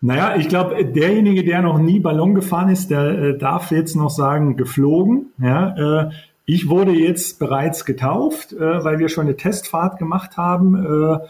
Naja, 0.00 0.36
ich 0.36 0.48
glaube, 0.48 0.84
derjenige, 0.84 1.44
der 1.44 1.62
noch 1.62 1.78
nie 1.78 2.00
Ballon 2.00 2.34
gefahren 2.34 2.68
ist, 2.68 2.90
der 2.90 3.06
äh, 3.06 3.38
darf 3.38 3.70
jetzt 3.70 3.94
noch 3.94 4.10
sagen, 4.10 4.56
geflogen. 4.56 5.32
Ja, 5.38 6.06
äh, 6.06 6.10
ich 6.46 6.68
wurde 6.68 6.92
jetzt 6.92 7.38
bereits 7.38 7.84
getauft, 7.84 8.52
äh, 8.52 8.84
weil 8.84 8.98
wir 8.98 9.08
schon 9.08 9.26
eine 9.26 9.36
Testfahrt 9.36 9.98
gemacht 9.98 10.36
haben. 10.36 11.20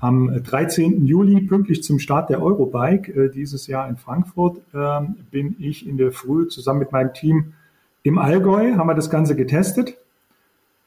Am 0.00 0.42
13. 0.42 1.06
Juli, 1.06 1.40
pünktlich 1.42 1.82
zum 1.82 1.98
Start 1.98 2.28
der 2.30 2.42
Eurobike 2.42 3.12
äh, 3.12 3.30
dieses 3.30 3.66
Jahr 3.66 3.88
in 3.88 3.96
Frankfurt, 3.96 4.58
äh, 4.74 5.00
bin 5.30 5.56
ich 5.58 5.86
in 5.86 5.96
der 5.96 6.12
Früh 6.12 6.48
zusammen 6.48 6.80
mit 6.80 6.92
meinem 6.92 7.12
Team 7.12 7.54
im 8.02 8.18
Allgäu, 8.18 8.74
haben 8.74 8.86
wir 8.86 8.94
das 8.94 9.08
Ganze 9.10 9.34
getestet. 9.34 9.96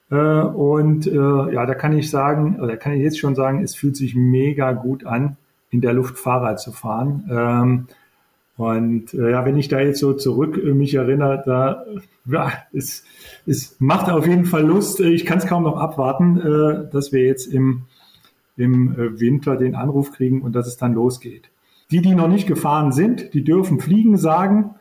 Äh, 0.10 0.15
und 0.15 1.08
äh, 1.08 1.13
ja, 1.15 1.65
da 1.65 1.74
kann 1.74 1.98
ich 1.98 2.10
sagen, 2.10 2.60
oder 2.60 2.78
kann 2.78 2.93
ich 2.93 3.02
jetzt 3.02 3.20
schon 3.20 3.36
sagen, 3.36 3.63
es 3.63 3.76
fühlt 3.76 3.98
sich 3.98 4.15
mega 4.15 4.72
gut 4.72 5.06
an, 5.06 5.38
in 5.70 5.82
der 5.82 5.93
Luft 5.93 6.17
Fahrrad 6.17 6.60
zu 6.60 6.72
fahren. 6.72 7.28
Ähm, 7.30 7.88
und 8.58 9.13
ja, 9.13 9.46
wenn 9.46 9.56
ich 9.56 9.67
da 9.67 9.80
jetzt 9.80 10.00
so 10.00 10.13
zurück 10.13 10.58
mich 10.63 10.96
erinnere, 10.96 11.43
da 11.46 11.86
ja, 12.26 12.52
es, 12.74 13.04
es 13.46 13.76
macht 13.78 14.10
auf 14.10 14.26
jeden 14.26 14.46
Fall 14.46 14.65
Lust. 14.65 15.00
Ich 15.00 15.28
kann 15.28 15.38
es 15.38 15.46
kaum 15.46 15.62
noch 15.62 15.78
abwarten, 15.78 16.89
dass 16.91 17.12
wir 17.12 17.24
jetzt 17.24 17.46
im 17.46 17.84
im 18.58 18.93
äh, 18.93 19.20
Winter 19.20 19.56
den 19.56 19.76
Anruf 19.76 20.12
kriegen 20.12 20.41
und 20.41 20.54
dass 20.54 20.67
es 20.67 20.78
dann 20.78 20.93
losgeht. 20.93 21.50
Die, 21.91 22.02
die 22.02 22.15
noch 22.15 22.28
nicht 22.28 22.48
gefahren 22.48 22.91
sind, 22.91 23.34
die 23.34 23.43
dürfen 23.43 23.80
Fliegen 23.80 24.17
sagen 24.17 24.72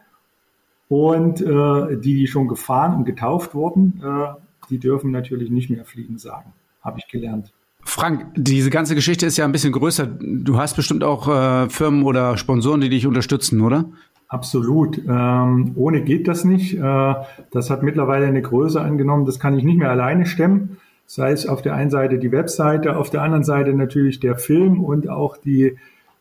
und 0.88 1.40
äh, 1.40 1.96
die, 2.00 2.14
die 2.14 2.26
schon 2.26 2.48
gefahren 2.48 2.96
und 2.96 3.04
getauft 3.04 3.54
wurden, 3.54 4.02
äh, 4.02 4.34
die 4.70 4.78
dürfen 4.78 5.12
natürlich 5.12 5.50
nicht 5.50 5.70
mehr 5.70 5.84
Fliegen 5.84 6.18
sagen, 6.18 6.52
habe 6.82 6.98
ich 6.98 7.06
gelernt. 7.08 7.52
Frank, 7.84 8.32
diese 8.34 8.70
ganze 8.70 8.96
Geschichte 8.96 9.26
ist 9.26 9.36
ja 9.36 9.44
ein 9.44 9.52
bisschen 9.52 9.72
größer. 9.72 10.06
Du 10.06 10.58
hast 10.58 10.74
bestimmt 10.74 11.04
auch 11.04 11.28
äh, 11.28 11.68
Firmen 11.68 12.02
oder 12.02 12.36
Sponsoren, 12.36 12.80
die 12.80 12.88
dich 12.88 13.06
unterstützen, 13.06 13.60
oder? 13.60 13.84
Absolut. 14.26 14.98
Ähm, 15.06 15.72
ohne 15.76 16.02
geht 16.02 16.26
das 16.26 16.44
nicht. 16.44 16.74
Äh, 16.74 17.14
das 17.52 17.70
hat 17.70 17.84
mittlerweile 17.84 18.26
eine 18.26 18.42
Größe 18.42 18.80
angenommen, 18.80 19.24
das 19.24 19.38
kann 19.38 19.56
ich 19.56 19.62
nicht 19.62 19.78
mehr 19.78 19.90
alleine 19.90 20.26
stemmen 20.26 20.78
sei 21.06 21.32
es 21.32 21.46
auf 21.46 21.62
der 21.62 21.74
einen 21.74 21.90
Seite 21.90 22.18
die 22.18 22.32
Webseite, 22.32 22.96
auf 22.96 23.10
der 23.10 23.22
anderen 23.22 23.44
Seite 23.44 23.72
natürlich 23.72 24.20
der 24.20 24.36
Film 24.36 24.82
und 24.82 25.08
auch 25.08 25.36
die 25.36 25.76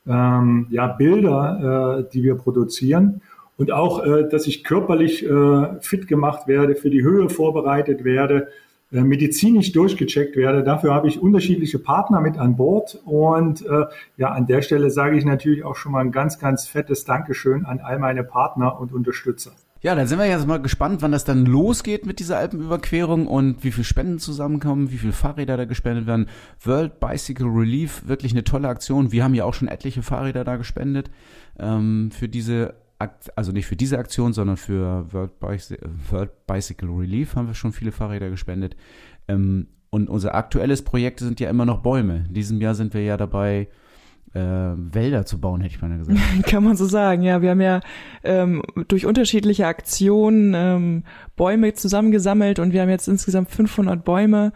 ähm, 0.08 0.68
ja, 0.70 0.88
Bilder, 0.88 2.00
äh, 2.08 2.12
die 2.14 2.24
wir 2.24 2.36
produzieren. 2.36 3.22
Und 3.58 3.72
auch, 3.72 4.06
äh, 4.06 4.28
dass 4.30 4.48
ich 4.48 4.64
körperlich 4.64 5.26
äh, 5.26 5.80
fit 5.80 6.08
gemacht 6.08 6.48
werde, 6.48 6.76
für 6.76 6.90
die 6.90 7.04
Höhe 7.04 7.30
vorbereitet 7.30 8.04
werde, 8.04 8.50
äh, 8.92 9.02
medizinisch 9.02 9.72
durchgecheckt 9.72 10.36
werde. 10.36 10.64
Dafür 10.64 10.94
habe 10.94 11.08
ich 11.08 11.22
unterschiedliche 11.22 11.80
Partner 11.80 12.22
mit 12.22 12.38
an 12.38 12.56
Bord. 12.56 13.02
Und 13.06 13.66
äh, 13.66 13.86
ja, 14.18 14.30
an 14.30 14.46
der 14.46 14.62
Stelle 14.62 14.92
sage 14.92 15.18
ich 15.18 15.26
natürlich 15.26 15.64
auch 15.64 15.76
schon 15.76 15.94
mal 15.94 16.02
ein 16.02 16.12
ganz, 16.12 16.38
ganz 16.38 16.68
fettes 16.68 17.06
Dankeschön 17.06 17.66
an 17.66 17.80
all 17.80 17.98
meine 17.98 18.24
Partner 18.24 18.80
und 18.80 18.94
Unterstützer. 18.94 19.54
Ja, 19.86 19.94
dann 19.94 20.08
sind 20.08 20.18
wir 20.18 20.26
jetzt 20.26 20.48
mal 20.48 20.60
gespannt, 20.60 21.04
wann 21.04 21.12
das 21.12 21.26
dann 21.26 21.46
losgeht 21.46 22.08
mit 22.08 22.18
dieser 22.18 22.40
Alpenüberquerung 22.40 23.28
und 23.28 23.64
wie 23.64 23.72
viel 23.72 23.84
Spenden 23.84 24.18
zusammenkommen, 24.18 24.90
wie 24.90 24.98
viele 24.98 25.14
Fahrräder 25.14 25.58
da 25.58 25.66
gespendet 25.66 26.08
werden. 26.08 26.26
World 26.64 27.00
Bicycle 27.00 27.46
Relief, 27.46 28.02
wirklich 28.08 28.32
eine 28.32 28.44
tolle 28.44 28.68
Aktion. 28.68 29.12
Wir 29.12 29.24
haben 29.24 29.36
ja 29.36 29.46
auch 29.46 29.54
schon 29.54 29.68
etliche 29.68 30.02
Fahrräder 30.02 30.44
da 30.44 30.56
gespendet 30.56 31.12
ähm, 31.60 32.10
für 32.10 32.28
diese 32.28 32.74
also 33.36 33.52
nicht 33.52 33.68
für 33.68 33.76
diese 33.76 34.00
Aktion, 34.00 34.34
sondern 34.34 34.58
für 34.58 35.06
World, 35.14 35.40
Bicy 35.40 35.78
World 36.10 36.32
Bicycle 36.48 36.90
Relief 36.90 37.36
haben 37.36 37.46
wir 37.46 37.54
schon 37.54 37.72
viele 37.72 37.92
Fahrräder 37.92 38.32
gespendet. 38.32 38.76
Ähm, 39.28 39.68
und 39.92 40.10
unser 40.10 40.34
aktuelles 40.34 40.82
Projekt 40.82 41.20
sind 41.20 41.40
ja 41.40 41.48
immer 41.48 41.66
noch 41.66 41.84
Bäume. 41.84 42.26
In 42.28 42.34
diesem 42.34 42.60
Jahr 42.60 42.74
sind 42.74 42.96
wir 42.96 43.04
ja 43.04 43.18
dabei, 43.18 43.68
äh, 44.36 44.74
Wälder 44.76 45.26
zu 45.26 45.40
bauen, 45.40 45.62
hätte 45.62 45.76
ich 45.76 45.82
mal 45.82 45.98
gesagt. 45.98 46.20
Kann 46.46 46.64
man 46.64 46.76
so 46.76 46.86
sagen, 46.86 47.24
ja. 47.24 47.42
Wir 47.42 47.52
haben 47.52 47.62
ja 47.62 47.80
ähm, 48.24 48.62
durch 48.88 49.06
unterschiedliche 49.06 49.66
Aktionen 49.68 50.54
ähm, 50.56 51.04
Bäume 51.36 51.74
zusammengesammelt 51.74 52.60
und 52.60 52.74
wir 52.74 52.82
haben 52.82 52.90
jetzt 52.90 53.08
insgesamt 53.08 53.50
500 53.50 54.04
Bäume, 54.04 54.52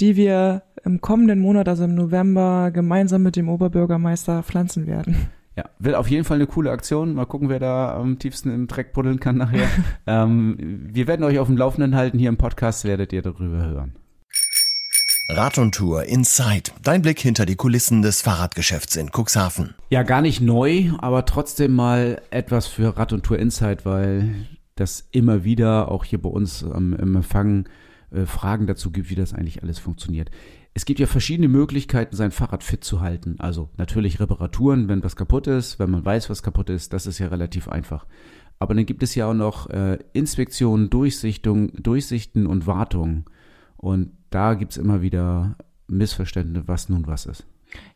die 0.00 0.16
wir 0.16 0.62
im 0.84 1.00
kommenden 1.00 1.38
Monat, 1.38 1.68
also 1.68 1.84
im 1.84 1.94
November, 1.94 2.70
gemeinsam 2.72 3.22
mit 3.22 3.36
dem 3.36 3.48
Oberbürgermeister 3.48 4.42
pflanzen 4.42 4.86
werden. 4.86 5.28
Ja, 5.56 5.64
wird 5.78 5.94
auf 5.96 6.08
jeden 6.08 6.24
Fall 6.24 6.36
eine 6.36 6.46
coole 6.46 6.70
Aktion. 6.70 7.14
Mal 7.14 7.26
gucken, 7.26 7.48
wer 7.48 7.60
da 7.60 7.94
am 7.94 8.18
tiefsten 8.18 8.52
im 8.52 8.66
Dreck 8.66 8.92
buddeln 8.92 9.20
kann 9.20 9.36
nachher. 9.36 9.68
ähm, 10.06 10.56
wir 10.92 11.06
werden 11.06 11.24
euch 11.24 11.38
auf 11.38 11.46
dem 11.46 11.58
Laufenden 11.58 11.94
halten. 11.94 12.18
Hier 12.18 12.30
im 12.30 12.38
Podcast 12.38 12.84
werdet 12.84 13.12
ihr 13.12 13.22
darüber 13.22 13.58
hören. 13.58 13.92
Rad 15.28 15.58
und 15.58 15.74
Tour 15.74 16.04
Inside. 16.04 16.72
Dein 16.82 17.00
Blick 17.00 17.20
hinter 17.20 17.46
die 17.46 17.54
Kulissen 17.54 18.02
des 18.02 18.22
Fahrradgeschäfts 18.22 18.96
in 18.96 19.10
Cuxhaven. 19.10 19.74
Ja, 19.88 20.02
gar 20.02 20.20
nicht 20.20 20.40
neu, 20.40 20.90
aber 20.98 21.24
trotzdem 21.24 21.74
mal 21.74 22.20
etwas 22.30 22.66
für 22.66 22.96
Rad 22.96 23.12
und 23.12 23.22
Tour 23.22 23.38
Inside, 23.38 23.84
weil 23.84 24.34
das 24.74 25.06
immer 25.12 25.44
wieder 25.44 25.90
auch 25.90 26.04
hier 26.04 26.20
bei 26.20 26.28
uns 26.28 26.62
ähm, 26.62 26.96
im 27.00 27.14
Empfang 27.14 27.68
äh, 28.10 28.26
Fragen 28.26 28.66
dazu 28.66 28.90
gibt, 28.90 29.10
wie 29.10 29.14
das 29.14 29.32
eigentlich 29.32 29.62
alles 29.62 29.78
funktioniert. 29.78 30.30
Es 30.74 30.86
gibt 30.86 30.98
ja 30.98 31.06
verschiedene 31.06 31.48
Möglichkeiten, 31.48 32.16
sein 32.16 32.32
Fahrrad 32.32 32.64
fit 32.64 32.82
zu 32.82 33.00
halten. 33.00 33.36
Also 33.38 33.70
natürlich 33.76 34.18
Reparaturen, 34.18 34.88
wenn 34.88 35.04
was 35.04 35.14
kaputt 35.14 35.46
ist, 35.46 35.78
wenn 35.78 35.90
man 35.90 36.04
weiß, 36.04 36.30
was 36.30 36.42
kaputt 36.42 36.68
ist, 36.68 36.92
das 36.92 37.06
ist 37.06 37.20
ja 37.20 37.28
relativ 37.28 37.68
einfach. 37.68 38.06
Aber 38.58 38.74
dann 38.74 38.86
gibt 38.86 39.02
es 39.04 39.14
ja 39.14 39.26
auch 39.26 39.34
noch 39.34 39.70
äh, 39.70 39.98
Inspektionen, 40.14 40.90
Durchsichtung, 40.90 41.72
Durchsichten 41.80 42.46
und 42.46 42.66
Wartungen. 42.66 43.24
Und 43.76 44.12
da 44.34 44.54
gibt 44.54 44.72
es 44.72 44.78
immer 44.78 45.02
wieder 45.02 45.56
Missverständnisse, 45.86 46.68
was 46.68 46.88
nun 46.88 47.06
was 47.06 47.26
ist. 47.26 47.44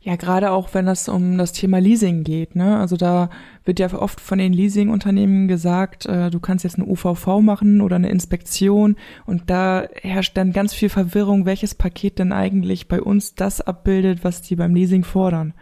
Ja, 0.00 0.16
gerade 0.16 0.52
auch 0.52 0.72
wenn 0.72 0.88
es 0.88 1.08
um 1.08 1.36
das 1.36 1.52
Thema 1.52 1.80
Leasing 1.80 2.22
geht, 2.22 2.54
ne? 2.54 2.78
Also 2.78 2.96
da 2.96 3.28
wird 3.64 3.78
ja 3.78 3.92
oft 3.92 4.20
von 4.20 4.38
den 4.38 4.52
Leasingunternehmen 4.52 5.48
gesagt, 5.48 6.06
äh, 6.06 6.30
du 6.30 6.38
kannst 6.40 6.64
jetzt 6.64 6.76
eine 6.76 6.86
UVV 6.86 7.40
machen 7.40 7.80
oder 7.80 7.96
eine 7.96 8.08
Inspektion 8.08 8.96
und 9.26 9.50
da 9.50 9.86
herrscht 10.00 10.36
dann 10.36 10.52
ganz 10.52 10.72
viel 10.72 10.88
Verwirrung, 10.88 11.44
welches 11.44 11.74
Paket 11.74 12.18
denn 12.18 12.32
eigentlich 12.32 12.88
bei 12.88 13.02
uns 13.02 13.34
das 13.34 13.60
abbildet, 13.60 14.22
was 14.22 14.42
die 14.42 14.56
beim 14.56 14.74
Leasing 14.74 15.04
fordern. 15.04 15.54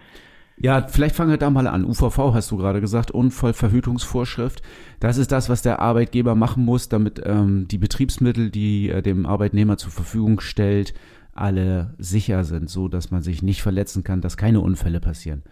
Ja, 0.57 0.87
vielleicht 0.87 1.17
fangen 1.17 1.31
wir 1.31 1.37
da 1.37 1.51
mal 1.51 1.67
an. 1.67 1.85
UVV 1.85 2.33
hast 2.33 2.51
du 2.51 2.57
gerade 2.57 2.81
gesagt, 2.81 3.11
Unfallverhütungsvorschrift. 3.11 4.63
Das 5.01 5.19
ist 5.19 5.33
das, 5.33 5.49
was 5.49 5.63
der 5.63 5.81
Arbeitgeber 5.81 6.35
machen 6.35 6.65
muss, 6.65 6.89
damit 6.89 7.21
ähm, 7.25 7.67
die 7.69 7.79
Betriebsmittel, 7.79 8.51
die 8.51 8.89
er 8.89 9.03
dem 9.03 9.27
Arbeitnehmer 9.27 9.77
zur 9.77 9.91
Verfügung 9.91 10.41
stellt, 10.41 10.95
alle 11.33 11.95
sicher 11.99 12.45
sind, 12.45 12.71
so 12.71 12.87
dass 12.87 13.11
man 13.11 13.23
sich 13.23 13.43
nicht 13.43 13.63
verletzen 13.63 14.05
kann, 14.05 14.21
dass 14.21 14.37
keine 14.37 14.61
Unfälle 14.61 15.01
passieren. 15.01 15.43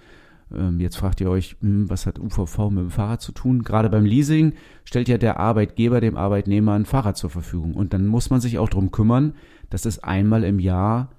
Ähm, 0.54 0.80
jetzt 0.80 0.96
fragt 0.96 1.20
ihr 1.20 1.30
euch, 1.30 1.56
hm, 1.60 1.90
was 1.90 2.06
hat 2.06 2.20
UVV 2.20 2.70
mit 2.70 2.84
dem 2.84 2.90
Fahrrad 2.90 3.20
zu 3.20 3.32
tun? 3.32 3.64
Gerade 3.64 3.90
beim 3.90 4.04
Leasing 4.04 4.52
stellt 4.84 5.08
ja 5.08 5.18
der 5.18 5.40
Arbeitgeber 5.40 6.00
dem 6.00 6.16
Arbeitnehmer 6.16 6.74
ein 6.74 6.86
Fahrrad 6.86 7.16
zur 7.16 7.30
Verfügung. 7.30 7.74
Und 7.74 7.92
dann 7.92 8.06
muss 8.06 8.30
man 8.30 8.40
sich 8.40 8.58
auch 8.58 8.68
darum 8.68 8.92
kümmern, 8.92 9.34
dass 9.70 9.84
es 9.84 10.02
einmal 10.02 10.44
im 10.44 10.60
Jahr 10.60 11.10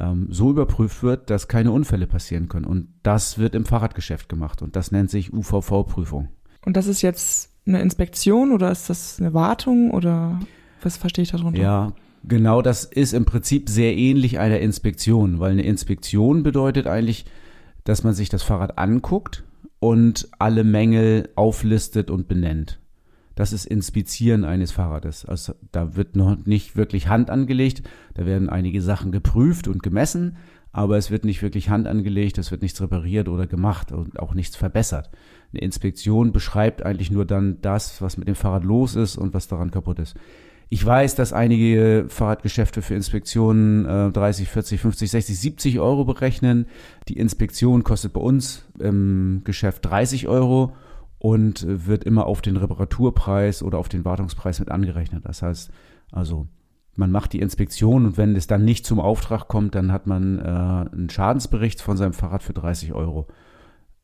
ähm, 0.00 0.28
so 0.30 0.50
überprüft 0.50 1.02
wird, 1.02 1.30
dass 1.30 1.48
keine 1.48 1.72
Unfälle 1.72 2.06
passieren 2.06 2.48
können. 2.48 2.64
Und 2.64 2.88
das 3.02 3.38
wird 3.38 3.54
im 3.54 3.64
Fahrradgeschäft 3.64 4.28
gemacht. 4.28 4.62
Und 4.62 4.76
das 4.76 4.90
nennt 4.90 5.10
sich 5.10 5.32
UVV-Prüfung. 5.32 6.28
Und 6.64 6.76
das 6.76 6.86
ist 6.86 7.02
jetzt 7.02 7.50
eine 7.66 7.80
Inspektion 7.82 8.52
oder 8.52 8.70
ist 8.70 8.90
das 8.90 9.20
eine 9.20 9.34
Wartung 9.34 9.90
oder 9.90 10.40
was 10.82 10.96
verstehe 10.96 11.22
ich 11.22 11.30
darunter? 11.30 11.60
Ja, 11.60 11.92
Genau, 12.24 12.60
das 12.60 12.84
ist 12.84 13.14
im 13.14 13.24
Prinzip 13.24 13.68
sehr 13.68 13.96
ähnlich 13.96 14.38
einer 14.38 14.60
Inspektion, 14.60 15.40
weil 15.40 15.52
eine 15.52 15.62
Inspektion 15.62 16.42
bedeutet 16.42 16.86
eigentlich, 16.86 17.24
dass 17.84 18.04
man 18.04 18.12
sich 18.12 18.28
das 18.28 18.42
Fahrrad 18.42 18.78
anguckt 18.78 19.42
und 19.78 20.28
alle 20.38 20.64
Mängel 20.64 21.30
auflistet 21.34 22.10
und 22.10 22.28
benennt. 22.28 22.78
Das 23.40 23.54
ist 23.54 23.64
Inspizieren 23.64 24.44
eines 24.44 24.70
Fahrrades. 24.70 25.24
Also 25.24 25.54
da 25.72 25.96
wird 25.96 26.14
noch 26.14 26.44
nicht 26.44 26.76
wirklich 26.76 27.08
Hand 27.08 27.30
angelegt, 27.30 27.80
da 28.12 28.26
werden 28.26 28.50
einige 28.50 28.82
Sachen 28.82 29.12
geprüft 29.12 29.66
und 29.66 29.82
gemessen, 29.82 30.36
aber 30.72 30.98
es 30.98 31.10
wird 31.10 31.24
nicht 31.24 31.40
wirklich 31.40 31.70
Hand 31.70 31.86
angelegt, 31.86 32.36
es 32.36 32.50
wird 32.50 32.60
nichts 32.60 32.82
repariert 32.82 33.30
oder 33.30 33.46
gemacht 33.46 33.92
und 33.92 34.20
auch 34.20 34.34
nichts 34.34 34.56
verbessert. 34.56 35.08
Eine 35.54 35.62
Inspektion 35.62 36.32
beschreibt 36.32 36.84
eigentlich 36.84 37.10
nur 37.10 37.24
dann 37.24 37.62
das, 37.62 38.02
was 38.02 38.18
mit 38.18 38.28
dem 38.28 38.34
Fahrrad 38.34 38.64
los 38.64 38.94
ist 38.94 39.16
und 39.16 39.32
was 39.32 39.48
daran 39.48 39.70
kaputt 39.70 40.00
ist. 40.00 40.16
Ich 40.68 40.84
weiß, 40.84 41.14
dass 41.14 41.32
einige 41.32 42.04
Fahrradgeschäfte 42.08 42.82
für 42.82 42.94
Inspektionen 42.94 43.86
äh, 43.86 44.12
30, 44.12 44.50
40, 44.50 44.80
50, 44.82 45.10
60, 45.10 45.40
70 45.40 45.80
Euro 45.80 46.04
berechnen. 46.04 46.66
Die 47.08 47.16
Inspektion 47.16 47.84
kostet 47.84 48.12
bei 48.12 48.20
uns 48.20 48.66
im 48.78 49.40
Geschäft 49.44 49.86
30 49.86 50.28
Euro 50.28 50.74
und 51.20 51.66
wird 51.68 52.02
immer 52.04 52.26
auf 52.26 52.40
den 52.40 52.56
Reparaturpreis 52.56 53.62
oder 53.62 53.78
auf 53.78 53.90
den 53.90 54.06
Wartungspreis 54.06 54.58
mit 54.58 54.70
angerechnet. 54.70 55.26
Das 55.26 55.42
heißt, 55.42 55.70
also 56.10 56.48
man 56.96 57.12
macht 57.12 57.34
die 57.34 57.40
Inspektion 57.40 58.06
und 58.06 58.16
wenn 58.16 58.34
es 58.34 58.46
dann 58.46 58.64
nicht 58.64 58.86
zum 58.86 58.98
Auftrag 58.98 59.46
kommt, 59.46 59.74
dann 59.74 59.92
hat 59.92 60.06
man 60.06 60.38
äh, 60.38 60.42
einen 60.42 61.10
Schadensbericht 61.10 61.82
von 61.82 61.98
seinem 61.98 62.14
Fahrrad 62.14 62.42
für 62.42 62.54
30 62.54 62.94
Euro. 62.94 63.28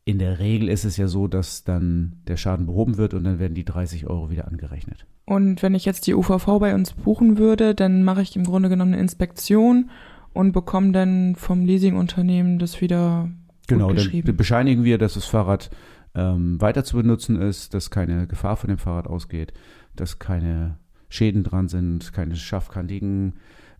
In 0.05 0.19
der 0.19 0.39
Regel 0.39 0.69
ist 0.69 0.85
es 0.85 0.99
ja 0.99 1.09
so, 1.09 1.27
dass 1.27 1.65
dann 1.65 2.21
der 2.29 2.37
Schaden 2.37 2.67
behoben 2.67 2.99
wird 2.99 3.15
und 3.15 3.25
dann 3.25 3.39
werden 3.39 3.55
die 3.55 3.65
30 3.65 4.07
Euro 4.07 4.29
wieder 4.29 4.47
angerechnet. 4.47 5.07
Und 5.25 5.63
wenn 5.63 5.75
ich 5.75 5.87
jetzt 5.87 6.07
die 6.07 6.15
UVV 6.15 6.59
bei 6.61 6.75
uns 6.75 6.93
buchen 6.93 7.39
würde, 7.39 7.75
dann 7.75 8.05
mache 8.05 8.21
ich 8.21 8.37
im 8.37 8.45
Grunde 8.45 8.69
genommen 8.69 8.93
eine 8.93 9.03
Inspektion 9.03 9.91
und 10.35 10.53
bekomme 10.53 10.93
dann 10.93 11.35
vom 11.35 11.65
Leasingunternehmen 11.65 12.59
das 12.59 12.83
wieder 12.83 13.31
Genau, 13.69 13.93
dann 13.93 14.37
bescheinigen 14.37 14.85
wir, 14.85 14.99
dass 14.99 15.15
das 15.15 15.25
Fahrrad 15.25 15.71
ähm, 16.17 16.61
weiter 16.61 16.83
zu 16.83 16.97
benutzen 16.97 17.41
ist, 17.41 17.75
dass 17.75 17.91
keine 17.91 18.27
Gefahr 18.27 18.57
von 18.57 18.69
dem 18.69 18.79
Fahrrad 18.79 19.07
ausgeht, 19.07 19.53
dass 19.95 20.19
keine 20.19 20.79
Schäden 21.09 21.45
dran 21.45 21.69
sind, 21.69 22.13
keine 22.13 22.35
scharfkantigen 22.35 23.35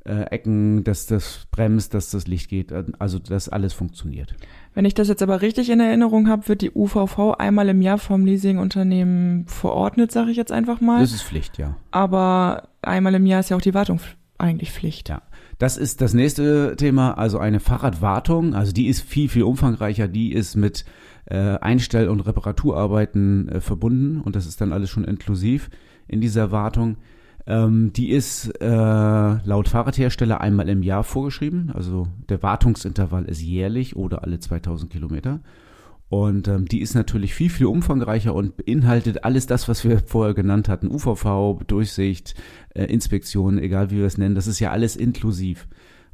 äh, 0.05 0.23
Ecken, 0.31 0.85
dass 0.85 1.07
das 1.07 1.47
bremst, 1.51 1.95
dass 1.95 2.11
das 2.11 2.27
Licht 2.27 2.49
geht, 2.49 2.73
also 2.99 3.19
dass 3.19 3.49
alles 3.49 3.73
funktioniert. 3.73 4.35
Wenn 4.75 4.85
ich 4.85 4.95
das 4.95 5.09
jetzt 5.09 5.23
aber 5.23 5.43
richtig 5.43 5.71
in 5.71 5.81
Erinnerung 5.81 6.29
habe, 6.29 6.47
wird 6.47 6.63
die 6.63 6.71
UVV 6.71 7.35
einmal 7.39 7.69
im 7.69 7.83
Jahr 7.83 7.99
vom 7.99 8.25
Leasingunternehmen 8.25 9.47
verordnet, 9.49 10.13
sage 10.13 10.31
ich 10.31 10.37
jetzt 10.37 10.53
einfach 10.53 10.81
mal. 10.81 11.01
Das 11.01 11.13
ist 11.13 11.23
Pflicht, 11.23 11.59
ja. 11.59 11.77
Aber 11.91 12.69
einmal 12.83 13.15
im 13.15 13.27
Jahr 13.27 13.41
ist 13.41 13.49
ja 13.49 13.57
auch 13.57 13.63
die 13.63 13.75
Wartung 13.75 14.01
eigentlich 14.39 14.71
Pflicht. 14.71 15.09
Ja. 15.09 15.23
Das 15.59 15.77
ist 15.77 16.01
das 16.03 16.13
nächste 16.15 16.77
Thema, 16.77 17.17
also 17.17 17.39
eine 17.39 17.61
Fahrradwartung. 17.61 18.55
Also 18.55 18.73
die 18.73 18.87
ist 18.87 19.01
viel, 19.01 19.29
viel 19.29 19.45
umfangreicher. 19.45 20.09
Die 20.09 20.33
ist 20.33 20.55
mit 20.55 20.85
äh, 21.27 21.59
Einstell- 21.59 22.09
und 22.09 22.21
Reparaturarbeiten 22.21 23.49
äh, 23.49 23.61
verbunden 23.61 24.21
und 24.21 24.37
das 24.37 24.47
ist 24.47 24.61
dann 24.61 24.73
alles 24.73 24.91
schon 24.91 25.05
inklusiv 25.05 25.71
in 26.09 26.21
dieser 26.21 26.51
Wartung. 26.51 26.97
Ähm, 27.47 27.93
die 27.93 28.11
ist 28.11 28.49
äh, 28.61 28.67
laut 28.67 29.69
Fahrradhersteller 29.69 30.41
einmal 30.41 30.69
im 30.69 30.83
Jahr 30.83 31.05
vorgeschrieben. 31.05 31.71
Also 31.73 32.09
der 32.29 32.43
Wartungsintervall 32.43 33.25
ist 33.27 33.41
jährlich 33.41 33.95
oder 33.97 34.25
alle 34.25 34.41
2000 34.41 34.91
Kilometer. 34.91 35.41
Und 36.09 36.47
ähm, 36.47 36.67
die 36.67 36.81
ist 36.81 36.95
natürlich 36.95 37.35
viel, 37.35 37.51
viel 37.51 37.67
umfangreicher 37.67 38.35
und 38.35 38.57
beinhaltet 38.57 39.25
alles 39.25 39.47
das, 39.47 39.69
was 39.69 39.85
wir 39.85 40.01
vorher 40.07 40.35
genannt 40.35 40.69
hatten. 40.69 40.89
UVV, 40.89 41.63
Durchsicht, 41.67 42.35
äh, 42.75 42.85
Inspektion, 42.85 43.59
egal 43.59 43.91
wie 43.91 43.99
wir 43.99 44.07
es 44.07 44.19
nennen. 44.19 44.37
Das 44.37 44.47
ist 44.47 44.61
ja 44.61 44.71
alles 44.71 44.95
inklusiv. 44.95 45.67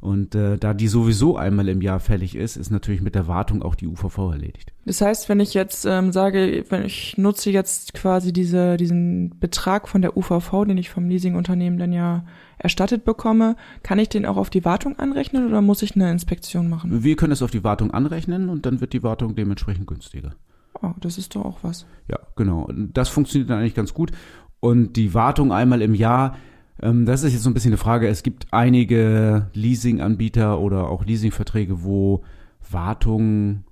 Und 0.03 0.35
äh, 0.35 0.57
da 0.57 0.73
die 0.73 0.89
sowieso 0.89 1.37
einmal 1.37 1.69
im 1.69 1.81
Jahr 1.81 2.01
fällig 2.01 2.35
ist, 2.35 2.57
ist 2.57 2.71
natürlich 2.71 2.99
mit 2.99 3.15
der 3.15 3.29
Wartung 3.29 3.63
auch 3.63 3.73
die 3.73 3.87
UVV 3.87 4.33
erledigt. 4.33 4.73
Das 4.85 4.99
heißt, 4.99 5.29
wenn 5.29 5.39
ich 5.39 5.53
jetzt 5.53 5.85
ähm, 5.85 6.11
sage, 6.11 6.65
wenn 6.67 6.83
ich 6.83 7.17
nutze 7.17 7.51
jetzt 7.51 7.93
quasi 7.93 8.33
diese, 8.33 8.75
diesen 8.75 9.39
Betrag 9.39 9.87
von 9.87 10.01
der 10.01 10.17
UVV, 10.17 10.65
den 10.67 10.77
ich 10.77 10.89
vom 10.89 11.07
Leasingunternehmen 11.07 11.79
dann 11.79 11.93
ja 11.93 12.25
erstattet 12.57 13.05
bekomme, 13.05 13.55
kann 13.81 13.97
ich 13.97 14.09
den 14.09 14.25
auch 14.25 14.35
auf 14.35 14.49
die 14.49 14.65
Wartung 14.65 14.99
anrechnen 14.99 15.47
oder 15.47 15.61
muss 15.61 15.81
ich 15.81 15.95
eine 15.95 16.11
Inspektion 16.11 16.69
machen? 16.69 17.01
Wir 17.01 17.15
können 17.15 17.31
es 17.31 17.41
auf 17.41 17.51
die 17.51 17.63
Wartung 17.63 17.91
anrechnen 17.91 18.49
und 18.49 18.65
dann 18.65 18.81
wird 18.81 18.91
die 18.91 19.03
Wartung 19.03 19.35
dementsprechend 19.35 19.87
günstiger. 19.87 20.35
Oh, 20.81 20.91
das 20.99 21.17
ist 21.17 21.33
doch 21.33 21.45
auch 21.45 21.59
was. 21.61 21.85
Ja, 22.09 22.19
genau. 22.35 22.67
Das 22.75 23.07
funktioniert 23.07 23.49
dann 23.49 23.59
eigentlich 23.59 23.73
ganz 23.75 23.93
gut. 23.93 24.11
Und 24.59 24.97
die 24.97 25.13
Wartung 25.13 25.53
einmal 25.53 25.81
im 25.81 25.95
Jahr, 25.95 26.35
ähm, 26.83 27.05
das 27.05 27.23
ist 27.23 27.33
jetzt 27.33 27.43
so 27.43 27.49
ein 27.49 27.53
bisschen 27.53 27.71
eine 27.71 27.77
Frage. 27.77 28.07
Es 28.07 28.23
gibt 28.23 28.47
einige 28.51 29.47
Leasinganbieter 29.53 30.59
oder 30.59 30.89
auch 30.89 31.05
Leasingverträge, 31.05 31.83
wo 31.83 32.23
Wartungen 32.69 33.63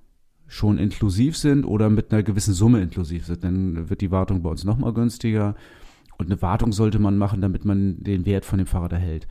schon 0.46 0.78
inklusiv 0.78 1.36
sind 1.36 1.64
oder 1.64 1.90
mit 1.90 2.12
einer 2.12 2.22
gewissen 2.22 2.54
Summe 2.54 2.82
inklusiv 2.82 3.26
sind. 3.26 3.44
Dann 3.44 3.88
wird 3.90 4.00
die 4.00 4.10
Wartung 4.10 4.42
bei 4.42 4.50
uns 4.50 4.64
nochmal 4.64 4.92
günstiger. 4.92 5.54
Und 6.18 6.26
eine 6.26 6.40
Wartung 6.42 6.72
sollte 6.72 6.98
man 6.98 7.18
machen, 7.18 7.40
damit 7.40 7.64
man 7.64 8.02
den 8.02 8.26
Wert 8.26 8.44
von 8.44 8.58
dem 8.58 8.66
Fahrrad 8.66 8.92
erhält. 8.92 9.28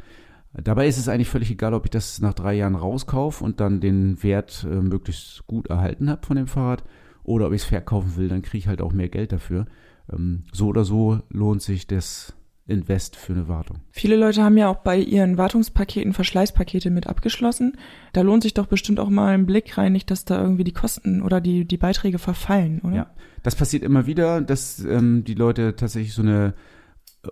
Dabei 0.54 0.88
ist 0.88 0.98
es 0.98 1.08
eigentlich 1.08 1.30
völlig 1.30 1.50
egal, 1.50 1.74
ob 1.74 1.86
ich 1.86 1.92
das 1.92 2.20
nach 2.20 2.34
drei 2.34 2.56
Jahren 2.56 2.76
rauskaufe 2.76 3.44
und 3.44 3.60
dann 3.62 3.80
den 3.80 4.22
Wert 4.22 4.68
äh, 4.70 4.82
möglichst 4.82 5.48
gut 5.48 5.68
erhalten 5.68 6.10
habe 6.10 6.26
von 6.26 6.36
dem 6.36 6.48
Fahrrad 6.48 6.84
oder 7.24 7.48
ob 7.48 7.54
ich 7.54 7.62
es 7.62 7.68
verkaufen 7.68 8.18
will, 8.18 8.28
dann 8.28 8.42
kriege 8.42 8.58
ich 8.58 8.68
halt 8.68 8.82
auch 8.82 8.92
mehr 8.92 9.08
Geld 9.08 9.32
dafür. 9.32 9.66
Ähm, 10.12 10.44
so 10.52 10.68
oder 10.68 10.84
so 10.84 11.20
lohnt 11.30 11.62
sich 11.62 11.88
das 11.88 12.36
Invest 12.72 13.16
für 13.16 13.34
eine 13.34 13.48
Wartung. 13.48 13.80
Viele 13.92 14.16
Leute 14.16 14.44
haben 14.44 14.58
ja 14.58 14.70
auch 14.70 14.78
bei 14.78 14.98
ihren 14.98 15.38
Wartungspaketen 15.38 16.14
Verschleißpakete 16.14 16.90
mit 16.90 17.08
abgeschlossen. 17.08 17.78
Da 18.14 18.22
lohnt 18.22 18.44
sich 18.44 18.54
doch 18.54 18.68
bestimmt 18.68 19.00
auch 19.00 19.10
mal 19.10 19.34
ein 19.34 19.46
Blick 19.46 19.78
rein, 19.78 19.94
nicht, 19.94 20.10
dass 20.10 20.26
da 20.26 20.42
irgendwie 20.42 20.64
die 20.64 20.74
Kosten 20.74 21.22
oder 21.22 21.42
die, 21.42 21.66
die 21.66 21.78
Beiträge 21.78 22.18
verfallen, 22.18 22.82
oder? 22.82 22.96
Ja, 22.96 23.12
das 23.44 23.56
passiert 23.56 23.84
immer 23.84 24.08
wieder, 24.08 24.42
dass 24.42 24.80
ähm, 24.80 25.24
die 25.24 25.36
Leute 25.36 25.76
tatsächlich 25.76 26.14
so 26.14 26.22
eine 26.22 26.54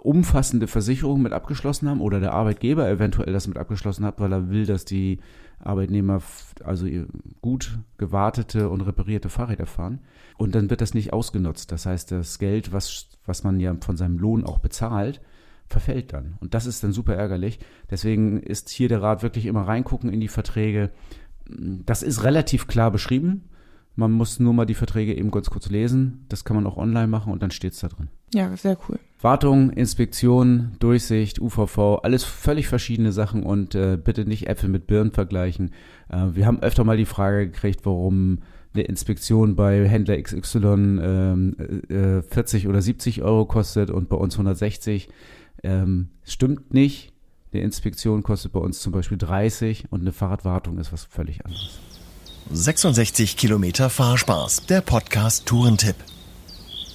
umfassende 0.01 0.67
Versicherung 0.67 1.21
mit 1.21 1.33
abgeschlossen 1.33 1.89
haben 1.89 2.01
oder 2.01 2.19
der 2.19 2.33
Arbeitgeber 2.33 2.87
eventuell 2.87 3.33
das 3.33 3.47
mit 3.47 3.57
abgeschlossen 3.57 4.05
hat, 4.05 4.19
weil 4.19 4.31
er 4.31 4.49
will, 4.49 4.65
dass 4.65 4.85
die 4.85 5.19
Arbeitnehmer 5.59 6.21
also 6.63 6.87
gut 7.41 7.79
gewartete 7.97 8.69
und 8.69 8.81
reparierte 8.81 9.29
Fahrräder 9.29 9.65
fahren. 9.65 9.99
Und 10.37 10.55
dann 10.55 10.69
wird 10.69 10.81
das 10.81 10.93
nicht 10.93 11.11
ausgenutzt. 11.11 11.71
Das 11.71 11.85
heißt, 11.85 12.11
das 12.11 12.39
Geld, 12.39 12.71
was, 12.71 13.07
was 13.25 13.43
man 13.43 13.59
ja 13.59 13.75
von 13.81 13.97
seinem 13.97 14.17
Lohn 14.19 14.45
auch 14.45 14.59
bezahlt, 14.59 15.21
verfällt 15.69 16.13
dann. 16.13 16.35
Und 16.39 16.53
das 16.53 16.65
ist 16.65 16.83
dann 16.83 16.91
super 16.91 17.15
ärgerlich. 17.15 17.59
Deswegen 17.89 18.41
ist 18.41 18.69
hier 18.69 18.89
der 18.89 19.01
Rat 19.01 19.23
wirklich 19.23 19.45
immer 19.45 19.67
reingucken 19.67 20.11
in 20.11 20.19
die 20.19 20.27
Verträge. 20.27 20.91
Das 21.47 22.03
ist 22.03 22.23
relativ 22.23 22.67
klar 22.67 22.91
beschrieben. 22.91 23.45
Man 23.95 24.11
muss 24.11 24.39
nur 24.39 24.53
mal 24.53 24.65
die 24.65 24.75
Verträge 24.75 25.13
eben 25.13 25.29
ganz 25.29 25.49
kurz 25.49 25.69
lesen. 25.69 26.25
Das 26.29 26.45
kann 26.45 26.55
man 26.55 26.65
auch 26.65 26.77
online 26.77 27.07
machen 27.07 27.33
und 27.33 27.43
dann 27.43 27.51
steht's 27.51 27.79
da 27.79 27.89
drin. 27.89 28.07
Ja, 28.33 28.55
sehr 28.55 28.77
cool. 28.87 28.99
Wartung, 29.21 29.71
Inspektion, 29.71 30.71
Durchsicht, 30.79 31.39
UVV, 31.39 31.99
alles 32.03 32.23
völlig 32.23 32.67
verschiedene 32.67 33.11
Sachen 33.11 33.43
und 33.43 33.75
äh, 33.75 33.97
bitte 34.01 34.25
nicht 34.25 34.47
Äpfel 34.47 34.69
mit 34.69 34.87
Birnen 34.87 35.11
vergleichen. 35.11 35.71
Äh, 36.07 36.27
wir 36.33 36.45
haben 36.45 36.61
öfter 36.61 36.85
mal 36.85 36.95
die 36.95 37.05
Frage 37.05 37.47
gekriegt, 37.47 37.81
warum 37.83 38.39
eine 38.73 38.83
Inspektion 38.83 39.55
bei 39.55 39.87
Händler 39.87 40.21
XY 40.21 40.57
ähm, 41.01 41.55
äh, 41.89 42.21
40 42.21 42.67
oder 42.67 42.81
70 42.81 43.23
Euro 43.23 43.45
kostet 43.45 43.89
und 43.91 44.09
bei 44.09 44.15
uns 44.15 44.35
160. 44.35 45.09
Ähm, 45.63 46.09
stimmt 46.23 46.73
nicht. 46.73 47.13
Eine 47.51 47.63
Inspektion 47.63 48.21
kostet 48.23 48.51
bei 48.51 48.59
uns 48.59 48.79
zum 48.79 48.91
Beispiel 48.91 49.17
30 49.17 49.85
und 49.91 50.01
eine 50.01 50.11
Fahrradwartung 50.11 50.77
ist 50.77 50.93
was 50.93 51.03
völlig 51.03 51.45
anderes. 51.45 51.79
66 52.51 53.37
Kilometer 53.37 53.89
Fahrspaß, 53.89 54.65
der 54.67 54.81
Podcast 54.81 55.45
Tourentipp. 55.45 55.95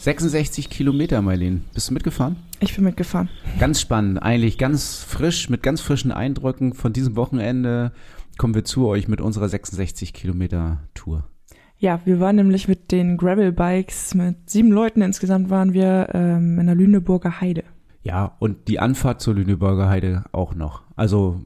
66 0.01 0.69
Kilometer, 0.69 1.23
Marlene. 1.23 1.61
Bist 1.73 1.89
du 1.89 1.95
mitgefahren? 1.95 2.37
Ich 2.61 2.75
bin 2.75 2.85
mitgefahren. 2.85 3.29
Ganz 3.59 3.81
spannend, 3.81 4.23
eigentlich 4.23 4.59
ganz 4.59 4.99
frisch, 4.99 5.49
mit 5.49 5.63
ganz 5.63 5.81
frischen 5.81 6.13
Eindrücken 6.13 6.75
von 6.75 6.93
diesem 6.93 7.17
Wochenende 7.17 7.93
kommen 8.37 8.55
wir 8.55 8.65
zu 8.65 8.87
euch 8.87 9.09
mit 9.09 9.21
unserer 9.21 9.49
66 9.49 10.13
Kilometer 10.13 10.81
Tour. 10.95 11.25
Ja, 11.79 12.01
wir 12.05 12.21
waren 12.21 12.37
nämlich 12.37 12.69
mit 12.69 12.93
den 12.93 13.17
Gravel-Bikes, 13.17 14.15
mit 14.15 14.49
sieben 14.49 14.71
Leuten 14.71 15.03
insgesamt 15.03 15.51
waren 15.51 15.73
wir 15.73 16.09
ähm, 16.15 16.59
in 16.59 16.67
der 16.67 16.75
Lüneburger 16.75 17.41
Heide. 17.41 17.65
Ja, 18.05 18.37
und 18.39 18.69
die 18.69 18.79
Anfahrt 18.79 19.21
zur 19.23 19.35
Lüneburger 19.35 19.89
Heide 19.89 20.25
auch 20.31 20.55
noch. 20.55 20.83
Also 20.95 21.41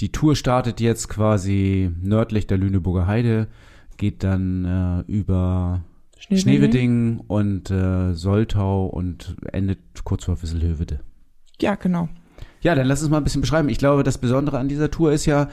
die 0.00 0.12
Tour 0.12 0.36
startet 0.36 0.80
jetzt 0.80 1.08
quasi 1.08 1.90
nördlich 2.00 2.46
der 2.46 2.58
Lüneburger 2.58 3.06
Heide, 3.08 3.48
geht 3.96 4.22
dann 4.22 4.64
äh, 4.64 5.12
über 5.12 5.82
Schneewedding. 6.18 6.40
Schneewedding 6.42 7.20
und 7.26 7.70
äh, 7.70 8.14
Soltau 8.14 8.86
und 8.86 9.36
endet 9.52 9.78
kurz 10.04 10.24
vor 10.24 10.40
Wisselhövede. 10.40 11.00
Ja, 11.60 11.74
genau. 11.74 12.08
Ja, 12.60 12.74
dann 12.74 12.86
lass 12.86 13.02
uns 13.02 13.10
mal 13.10 13.18
ein 13.18 13.24
bisschen 13.24 13.40
beschreiben. 13.40 13.68
Ich 13.68 13.78
glaube, 13.78 14.04
das 14.04 14.18
Besondere 14.18 14.58
an 14.58 14.68
dieser 14.68 14.90
Tour 14.90 15.12
ist 15.12 15.26
ja, 15.26 15.48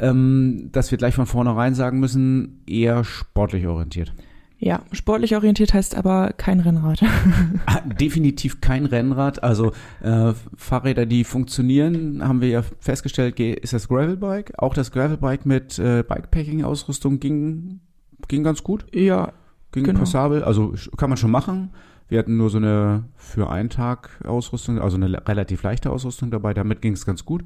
ähm, 0.00 0.70
dass 0.72 0.90
wir 0.90 0.98
gleich 0.98 1.14
von 1.14 1.26
vornherein 1.26 1.74
sagen 1.74 2.00
müssen, 2.00 2.62
eher 2.66 3.04
sportlich 3.04 3.66
orientiert. 3.66 4.12
Ja, 4.60 4.82
sportlich 4.90 5.36
orientiert 5.36 5.72
heißt 5.72 5.94
aber 5.96 6.32
kein 6.36 6.58
Rennrad. 6.60 7.00
Ah, 7.66 7.80
Definitiv 8.00 8.60
kein 8.60 8.86
Rennrad. 8.86 9.42
Also 9.42 9.72
äh, 10.02 10.32
Fahrräder, 10.56 11.06
die 11.06 11.22
funktionieren, 11.24 12.26
haben 12.26 12.40
wir 12.40 12.48
ja 12.48 12.62
festgestellt, 12.80 13.36
ge- 13.36 13.52
ist 13.54 13.72
das 13.72 13.86
Gravelbike. 13.88 14.54
Auch 14.58 14.74
das 14.74 14.90
Gravelbike 14.90 15.46
mit 15.46 15.78
äh, 15.78 16.02
Bikepacking-Ausrüstung 16.02 17.20
ging, 17.20 17.80
ging 18.26 18.42
ganz 18.42 18.62
gut. 18.64 18.84
ja, 18.94 19.32
Ging 19.70 19.84
Genau. 19.84 20.00
passabel. 20.00 20.42
Also 20.42 20.74
kann 20.96 21.10
man 21.10 21.18
schon 21.18 21.30
machen. 21.30 21.70
Wir 22.08 22.18
hatten 22.18 22.38
nur 22.38 22.48
so 22.48 22.56
eine 22.56 23.04
für 23.16 23.50
einen 23.50 23.68
Tag 23.68 24.08
Ausrüstung, 24.26 24.78
also 24.80 24.96
eine 24.96 25.28
relativ 25.28 25.62
leichte 25.62 25.90
Ausrüstung 25.90 26.30
dabei. 26.30 26.54
Damit 26.54 26.80
ging 26.80 26.94
es 26.94 27.04
ganz 27.04 27.24
gut. 27.26 27.44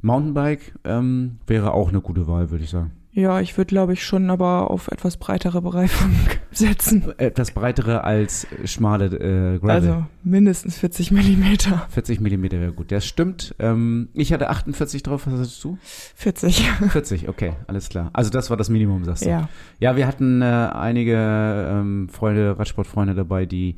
Mountainbike 0.00 0.72
ähm, 0.84 1.38
wäre 1.48 1.72
auch 1.72 1.88
eine 1.88 2.00
gute 2.00 2.28
Wahl, 2.28 2.50
würde 2.50 2.62
ich 2.62 2.70
sagen. 2.70 2.92
Ja, 3.12 3.40
ich 3.40 3.56
würde 3.56 3.68
glaube 3.68 3.94
ich 3.94 4.04
schon 4.04 4.30
aber 4.30 4.70
auf 4.70 4.88
etwas 4.88 5.16
breitere 5.16 5.62
Bereifung 5.62 6.14
setzen. 6.50 7.12
Etwas 7.18 7.50
breitere 7.52 8.04
als 8.04 8.46
schmale 8.64 9.06
äh, 9.06 9.58
Gravel. 9.58 9.70
Also 9.70 10.06
mindestens 10.22 10.78
40 10.78 11.10
Millimeter. 11.10 11.86
40 11.90 12.20
Millimeter 12.20 12.60
wäre 12.60 12.72
gut. 12.72 12.92
Das 12.92 13.06
stimmt. 13.06 13.54
Ähm, 13.58 14.08
ich 14.14 14.32
hatte 14.32 14.50
48 14.50 15.02
drauf. 15.02 15.26
Was 15.26 15.34
hattest 15.34 15.64
du? 15.64 15.78
40. 15.82 16.70
40, 16.90 17.28
okay, 17.28 17.54
alles 17.66 17.88
klar. 17.88 18.10
Also 18.12 18.30
das 18.30 18.50
war 18.50 18.56
das 18.56 18.68
Minimum, 18.68 19.04
sagst 19.04 19.24
du. 19.24 19.30
Ja. 19.30 19.48
Ja, 19.80 19.96
wir 19.96 20.06
hatten 20.06 20.42
äh, 20.42 20.44
einige 20.44 21.16
ähm, 21.16 22.08
Freunde, 22.08 22.58
Radsportfreunde 22.58 23.14
dabei, 23.14 23.46
die 23.46 23.76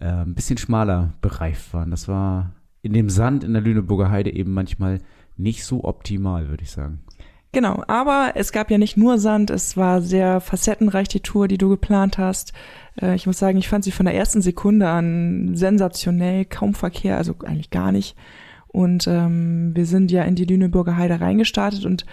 äh, 0.00 0.06
ein 0.06 0.34
bisschen 0.34 0.58
schmaler 0.58 1.14
bereift 1.20 1.72
waren. 1.72 1.90
Das 1.90 2.08
war 2.08 2.52
in 2.82 2.92
dem 2.92 3.10
Sand 3.10 3.42
in 3.42 3.52
der 3.52 3.62
Lüneburger 3.62 4.10
Heide 4.10 4.32
eben 4.32 4.52
manchmal 4.52 5.00
nicht 5.36 5.64
so 5.64 5.84
optimal, 5.84 6.48
würde 6.48 6.62
ich 6.62 6.70
sagen. 6.70 7.00
Genau, 7.52 7.82
aber 7.86 8.32
es 8.34 8.52
gab 8.52 8.70
ja 8.70 8.76
nicht 8.76 8.96
nur 8.96 9.18
Sand, 9.18 9.50
es 9.50 9.76
war 9.76 10.02
sehr 10.02 10.40
facettenreich 10.40 11.08
die 11.08 11.20
Tour, 11.20 11.48
die 11.48 11.58
du 11.58 11.68
geplant 11.68 12.18
hast. 12.18 12.52
Äh, 13.00 13.14
Ich 13.14 13.26
muss 13.26 13.38
sagen, 13.38 13.56
ich 13.58 13.68
fand 13.68 13.84
sie 13.84 13.92
von 13.92 14.06
der 14.06 14.14
ersten 14.14 14.42
Sekunde 14.42 14.88
an 14.88 15.56
sensationell, 15.56 16.44
kaum 16.44 16.74
Verkehr, 16.74 17.16
also 17.16 17.34
eigentlich 17.44 17.70
gar 17.70 17.92
nicht. 17.92 18.14
Und 18.68 19.06
ähm, 19.06 19.70
wir 19.74 19.86
sind 19.86 20.10
ja 20.10 20.22
in 20.24 20.34
die 20.34 20.44
Lüneburger 20.44 20.96
Heide 20.98 21.20
reingestartet 21.20 21.86
und 21.86 22.04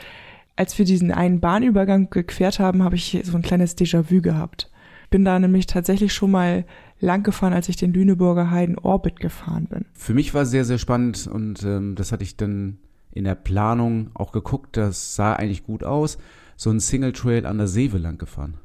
als 0.55 0.77
wir 0.77 0.85
diesen 0.85 1.11
einen 1.11 1.39
Bahnübergang 1.39 2.09
gequert 2.09 2.59
haben, 2.59 2.83
habe 2.83 2.95
ich 2.95 3.19
so 3.23 3.35
ein 3.35 3.41
kleines 3.41 3.75
Déjà-vu 3.77 4.21
gehabt. 4.21 4.69
Bin 5.09 5.25
da 5.25 5.37
nämlich 5.39 5.65
tatsächlich 5.65 6.13
schon 6.13 6.31
mal 6.31 6.65
lang 6.99 7.23
gefahren, 7.23 7.53
als 7.53 7.69
ich 7.69 7.75
den 7.75 7.91
Lüneburger 7.91 8.49
Heiden 8.49 8.77
Orbit 8.77 9.19
gefahren 9.19 9.65
bin. 9.65 9.85
Für 9.93 10.13
mich 10.13 10.33
war 10.33 10.43
es 10.43 10.51
sehr, 10.51 10.63
sehr 10.63 10.77
spannend 10.77 11.27
und 11.27 11.63
ähm, 11.63 11.95
das 11.95 12.11
hatte 12.11 12.23
ich 12.23 12.37
dann 12.37 12.77
in 13.13 13.23
der 13.23 13.35
Planung 13.35 14.09
auch 14.13 14.31
geguckt. 14.31 14.77
Das 14.77 15.15
sah 15.15 15.33
eigentlich 15.33 15.63
gut 15.63 15.83
aus. 15.83 16.17
So 16.55 16.69
ein 16.69 16.79
Single 16.79 17.13
Trail 17.13 17.45
an 17.45 17.57
der 17.57 17.67
Seewe 17.67 17.97
lang 17.97 18.17
gefahren. 18.17 18.55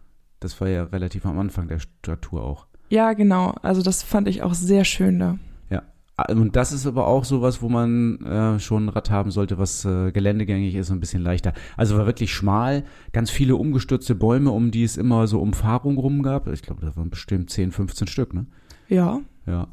Das 0.40 0.61
war 0.61 0.68
ja 0.68 0.84
relativ 0.84 1.26
am 1.26 1.38
Anfang 1.38 1.68
der 1.68 1.78
St- 1.80 2.16
Tour 2.20 2.42
auch. 2.42 2.66
Ja, 2.90 3.12
genau. 3.12 3.54
Also 3.62 3.82
das 3.82 4.02
fand 4.02 4.28
ich 4.28 4.42
auch 4.42 4.54
sehr 4.54 4.84
schön 4.84 5.18
da. 5.18 5.38
Ja. 5.70 5.82
Und 6.30 6.56
das 6.56 6.72
ist 6.72 6.87
aber 6.87 7.06
auch 7.06 7.24
sowas, 7.24 7.61
wo 7.61 7.68
man 7.68 8.24
äh, 8.24 8.58
schon 8.61 8.87
ein 8.87 8.88
Rad 8.88 9.11
haben 9.11 9.30
sollte, 9.30 9.58
was 9.58 9.84
äh, 9.84 10.11
geländegängig 10.12 10.74
ist 10.74 10.90
und 10.90 10.96
ein 10.96 11.00
bisschen 11.00 11.22
leichter. 11.22 11.52
Also 11.76 11.98
war 11.98 12.06
wirklich 12.06 12.32
schmal, 12.32 12.84
ganz 13.12 13.30
viele 13.30 13.56
umgestürzte 13.56 14.14
Bäume, 14.14 14.50
um 14.50 14.70
die 14.70 14.84
es 14.84 14.96
immer 14.96 15.26
so 15.26 15.40
Umfahrung 15.40 15.98
rum 15.98 16.22
gab. 16.22 16.46
Ich 16.48 16.62
glaube, 16.62 16.80
da 16.87 16.96
waren 16.96 17.11
bestimmt 17.11 17.50
10, 17.50 17.72
15 17.72 18.06
Stück, 18.06 18.32
ne? 18.34 18.46
Ja, 18.88 19.20
Ja. 19.46 19.68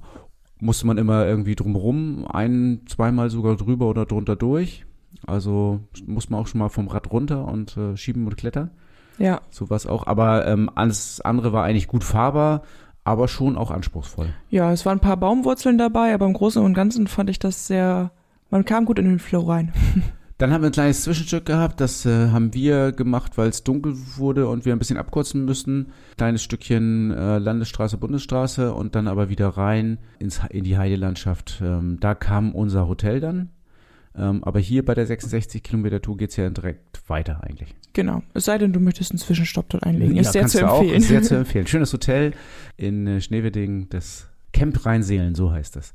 Musste 0.59 0.87
man 0.87 0.97
immer 0.97 1.25
irgendwie 1.25 1.55
drumrum, 1.55 2.25
ein, 2.27 2.81
zweimal 2.87 3.29
sogar 3.29 3.55
drüber 3.57 3.87
oder 3.87 4.05
drunter 4.05 4.35
durch. 4.35 4.85
Also 5.27 5.79
muss 6.05 6.29
man 6.29 6.39
auch 6.41 6.47
schon 6.47 6.59
mal 6.59 6.69
vom 6.69 6.87
Rad 6.87 7.11
runter 7.11 7.45
und 7.45 7.75
äh, 7.77 7.97
schieben 7.97 8.25
und 8.25 8.37
klettern. 8.37 8.71
ja. 9.17 9.41
Sowas 9.49 9.85
auch. 9.87 10.07
Aber 10.07 10.47
ähm, 10.47 10.69
alles 10.75 11.21
andere 11.21 11.51
war 11.51 11.63
eigentlich 11.63 11.87
gut 11.87 12.03
fahrbar, 12.03 12.61
aber 13.03 13.27
schon 13.27 13.57
auch 13.57 13.71
anspruchsvoll. 13.71 14.33
Ja, 14.49 14.71
es 14.71 14.85
waren 14.85 14.97
ein 14.97 15.01
paar 15.01 15.17
Baumwurzeln 15.17 15.77
dabei, 15.77 16.13
aber 16.13 16.25
im 16.25 16.33
Großen 16.33 16.61
und 16.61 16.73
Ganzen 16.73 17.07
fand 17.07 17.29
ich 17.29 17.39
das 17.39 17.67
sehr, 17.67 18.11
man 18.49 18.65
kam 18.65 18.85
gut 18.85 18.99
in 18.99 19.05
den 19.05 19.19
Flow 19.19 19.41
rein. 19.41 19.73
Dann 20.37 20.51
haben 20.51 20.61
wir 20.63 20.69
ein 20.69 20.73
kleines 20.73 21.03
Zwischenstück 21.03 21.45
gehabt, 21.45 21.79
das 21.79 22.05
äh, 22.05 22.29
haben 22.29 22.53
wir 22.53 22.91
gemacht, 22.91 23.37
weil 23.37 23.47
es 23.47 23.63
dunkel 23.63 23.95
wurde 24.17 24.49
und 24.49 24.65
wir 24.65 24.73
ein 24.73 24.79
bisschen 24.79 24.97
abkürzen 24.97 25.45
müssten. 25.45 25.93
Kleines 26.17 26.43
Stückchen 26.43 27.11
äh, 27.11 27.37
Landesstraße, 27.37 27.97
Bundesstraße 27.97 28.73
und 28.73 28.95
dann 28.95 29.07
aber 29.07 29.29
wieder 29.29 29.47
rein 29.49 29.97
ins, 30.19 30.41
in 30.49 30.65
die 30.65 30.77
Heidelandschaft. 30.77 31.61
Ähm, 31.63 31.99
da 32.01 32.15
kam 32.15 32.53
unser 32.53 32.87
Hotel 32.89 33.21
dann. 33.21 33.49
Ähm, 34.17 34.43
aber 34.43 34.59
hier 34.59 34.83
bei 34.83 34.93
der 34.93 35.05
66 35.05 35.63
Kilometer 35.63 36.01
Tour 36.01 36.17
geht's 36.17 36.35
ja 36.35 36.49
direkt 36.49 37.01
weiter 37.09 37.41
eigentlich. 37.43 37.73
Genau. 37.93 38.21
Es 38.33 38.45
sei 38.45 38.57
denn, 38.57 38.73
du 38.73 38.79
möchtest 38.81 39.11
einen 39.11 39.19
Zwischenstopp 39.19 39.69
dort 39.69 39.83
einlegen. 39.83 40.17
ist 40.17 40.33
sehr 40.33 40.41
kannst 40.41 40.55
zu 40.55 40.61
du 40.61 40.69
auch. 40.69 40.81
empfehlen. 40.81 40.97
Ist 41.01 41.07
sehr 41.07 41.21
zu 41.21 41.35
empfehlen. 41.37 41.67
Schönes 41.67 41.93
Hotel 41.93 42.33
in 42.75 43.07
äh, 43.07 43.21
Schneewedding, 43.21 43.87
das 43.89 44.27
Camp 44.51 44.85
Rheinseelen, 44.85 45.35
so 45.35 45.51
heißt 45.51 45.75
das. 45.77 45.93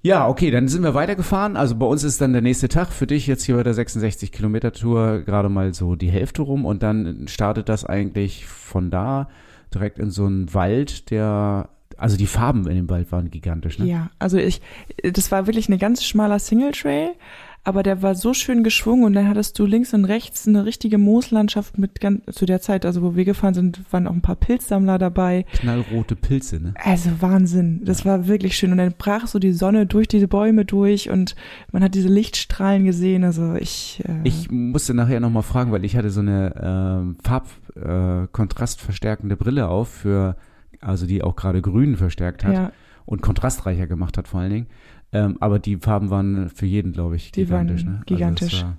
Ja, 0.00 0.28
okay, 0.28 0.50
dann 0.50 0.68
sind 0.68 0.82
wir 0.82 0.94
weitergefahren. 0.94 1.56
Also 1.56 1.74
bei 1.74 1.86
uns 1.86 2.04
ist 2.04 2.20
dann 2.20 2.32
der 2.32 2.42
nächste 2.42 2.68
Tag 2.68 2.92
für 2.92 3.06
dich 3.06 3.26
jetzt 3.26 3.44
hier 3.44 3.56
bei 3.56 3.64
der 3.64 3.74
66 3.74 4.30
Kilometer 4.30 4.72
Tour 4.72 5.20
gerade 5.20 5.48
mal 5.48 5.74
so 5.74 5.96
die 5.96 6.10
Hälfte 6.10 6.42
rum 6.42 6.64
und 6.64 6.82
dann 6.82 7.26
startet 7.26 7.68
das 7.68 7.84
eigentlich 7.84 8.46
von 8.46 8.90
da 8.90 9.28
direkt 9.74 9.98
in 9.98 10.10
so 10.10 10.24
einen 10.24 10.54
Wald, 10.54 11.10
der, 11.10 11.68
also 11.96 12.16
die 12.16 12.26
Farben 12.26 12.66
in 12.68 12.76
dem 12.76 12.90
Wald 12.90 13.10
waren 13.10 13.30
gigantisch, 13.30 13.78
ne? 13.78 13.86
Ja, 13.86 14.10
also 14.18 14.38
ich, 14.38 14.62
das 15.02 15.30
war 15.32 15.46
wirklich 15.46 15.68
ein 15.68 15.78
ganz 15.78 16.04
schmaler 16.04 16.38
Single 16.38 16.72
Trail, 16.72 17.10
aber 17.64 17.82
der 17.82 18.02
war 18.02 18.14
so 18.14 18.32
schön 18.32 18.64
geschwungen 18.64 19.04
und 19.04 19.12
dann 19.12 19.28
hattest 19.28 19.58
du 19.58 19.66
links 19.66 19.92
und 19.92 20.04
rechts 20.04 20.48
eine 20.48 20.64
richtige 20.64 20.96
Mooslandschaft 20.96 21.76
mit 21.76 22.00
ganz, 22.00 22.22
zu 22.34 22.46
der 22.46 22.60
Zeit, 22.60 22.86
also 22.86 23.02
wo 23.02 23.16
wir 23.16 23.24
gefahren 23.24 23.54
sind, 23.54 23.80
waren 23.90 24.06
auch 24.06 24.12
ein 24.12 24.22
paar 24.22 24.36
Pilzsammler 24.36 24.98
dabei. 24.98 25.44
Knallrote 25.52 26.16
Pilze, 26.16 26.60
ne? 26.60 26.74
Also 26.82 27.10
Wahnsinn. 27.20 27.82
Das 27.84 28.04
war 28.04 28.26
wirklich 28.26 28.56
schön. 28.56 28.72
Und 28.72 28.78
dann 28.78 28.94
brach 28.96 29.26
so 29.26 29.38
die 29.38 29.52
Sonne 29.52 29.86
durch 29.86 30.08
diese 30.08 30.28
Bäume 30.28 30.64
durch 30.64 31.10
und 31.10 31.34
man 31.72 31.82
hat 31.82 31.94
diese 31.94 32.08
Lichtstrahlen 32.08 32.84
gesehen. 32.84 33.24
Also 33.24 33.54
ich. 33.54 34.02
Äh, 34.06 34.20
Ich 34.24 34.50
musste 34.50 34.94
nachher 34.94 35.20
nochmal 35.20 35.42
fragen, 35.42 35.72
weil 35.72 35.84
ich 35.84 35.96
hatte 35.96 36.10
so 36.10 36.20
eine 36.20 36.54
ähm, 36.60 37.16
Farbkontrastverstärkende 37.22 39.34
äh, 39.34 39.38
Brille 39.38 39.68
auf, 39.68 39.88
für, 39.88 40.36
also 40.80 41.06
die 41.06 41.22
auch 41.22 41.36
gerade 41.36 41.62
grün 41.62 41.96
verstärkt 41.96 42.44
hat 42.44 42.54
ja, 42.54 42.72
und 43.04 43.22
kontrastreicher 43.22 43.86
gemacht 43.86 44.16
hat 44.16 44.28
vor 44.28 44.40
allen 44.40 44.52
Dingen. 44.52 44.66
Ähm, 45.12 45.36
aber 45.40 45.58
die 45.58 45.76
Farben 45.76 46.10
waren 46.10 46.50
für 46.50 46.66
jeden, 46.66 46.92
glaube 46.92 47.16
ich, 47.16 47.32
Die 47.32 47.48
waren 47.50 47.66
gigantisch. 47.66 47.84
ne? 47.86 48.00
gigantisch. 48.06 48.52
das 48.52 48.62
war, 48.62 48.76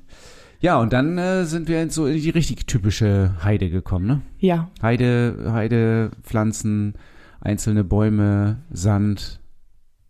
ja, 0.62 0.78
und 0.80 0.92
dann 0.94 1.18
äh, 1.18 1.46
sind 1.46 1.68
wir 1.68 1.82
in 1.82 1.90
so 1.90 2.06
in 2.06 2.22
die 2.22 2.30
richtig 2.30 2.68
typische 2.68 3.34
Heide 3.44 3.70
gekommen, 3.70 4.06
ne? 4.06 4.22
ja, 4.40 4.70
Heide, 4.82 5.52
Heide, 5.54 6.12
Pflanzen, 6.24 6.94
einzelne 7.42 7.84
Bäume, 7.84 8.58
Sand, 8.72 9.40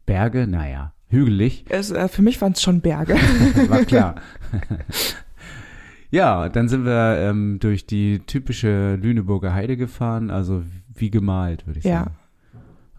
Berge, 0.06 0.48
naja, 0.48 0.92
hügelig. 1.08 1.66
es, 1.70 1.92
äh, 1.92 2.08
für 2.08 2.22
mich 2.24 2.42
waren 2.42 2.54
es 2.54 2.62
schon 2.62 2.82
Berge. 2.82 3.14
War 3.70 3.86
klar. 3.86 4.16
Ja, 6.12 6.50
dann 6.50 6.68
sind 6.68 6.86
wir 6.86 7.18
ähm, 7.20 7.60
durch 7.60 7.86
die 7.86 8.20
typische 8.26 8.96
Lüneburger 8.96 9.54
Heide 9.54 9.78
gefahren, 9.78 10.32
also 10.32 10.64
wie 10.96 11.12
gemalt, 11.12 11.68
würde 11.68 11.80
ich 11.80 11.86
Ja. 11.86 12.00
sagen. 12.06 12.16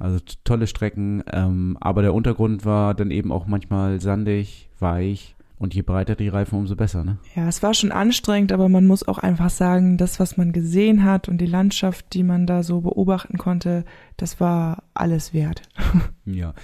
Also 0.01 0.19
tolle 0.45 0.67
Strecken, 0.67 1.23
ähm, 1.31 1.77
aber 1.81 2.03
der 2.03 2.15
Untergrund 2.15 2.65
war 2.65 2.95
dann 2.95 3.11
eben 3.11 3.31
auch 3.31 3.47
manchmal 3.47 4.01
sandig, 4.01 4.71
weich 4.79 5.37
und 5.59 5.75
je 5.75 5.83
breiter 5.83 6.17
die 6.17 6.29
Reifen, 6.29 6.59
umso 6.59 6.75
besser, 6.75 7.05
ne? 7.05 7.19
Ja, 7.37 7.47
es 7.47 7.63
war 7.63 7.75
schon 7.75 7.93
anstrengend, 7.93 8.51
aber 8.51 8.71
man 8.71 8.87
muss 8.87 9.07
auch 9.07 9.19
einfach 9.19 9.51
sagen, 9.51 9.99
das, 9.99 10.19
was 10.19 10.39
man 10.39 10.53
gesehen 10.53 11.05
hat 11.05 11.29
und 11.29 11.37
die 11.37 11.47
Landschaft, 11.47 12.15
die 12.15 12.23
man 12.23 12.47
da 12.47 12.63
so 12.63 12.81
beobachten 12.81 13.37
konnte, 13.37 13.85
das 14.17 14.41
war 14.41 14.85
alles 14.95 15.35
wert. 15.35 15.63
Ja. 16.25 16.55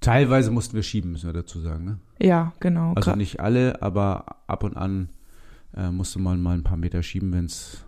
Teilweise 0.00 0.50
mussten 0.50 0.74
wir 0.74 0.82
schieben, 0.82 1.12
müssen 1.12 1.26
wir 1.28 1.32
dazu 1.32 1.60
sagen, 1.60 1.84
ne? 1.84 1.98
Ja, 2.20 2.52
genau. 2.60 2.92
Also 2.92 3.16
nicht 3.16 3.40
alle, 3.40 3.80
aber 3.80 4.26
ab 4.46 4.62
und 4.62 4.76
an 4.76 5.08
äh, 5.74 5.90
musste 5.90 6.18
man 6.18 6.42
mal 6.42 6.54
ein 6.54 6.62
paar 6.62 6.76
Meter 6.76 7.02
schieben, 7.02 7.32
wenn 7.32 7.46
es 7.46 7.84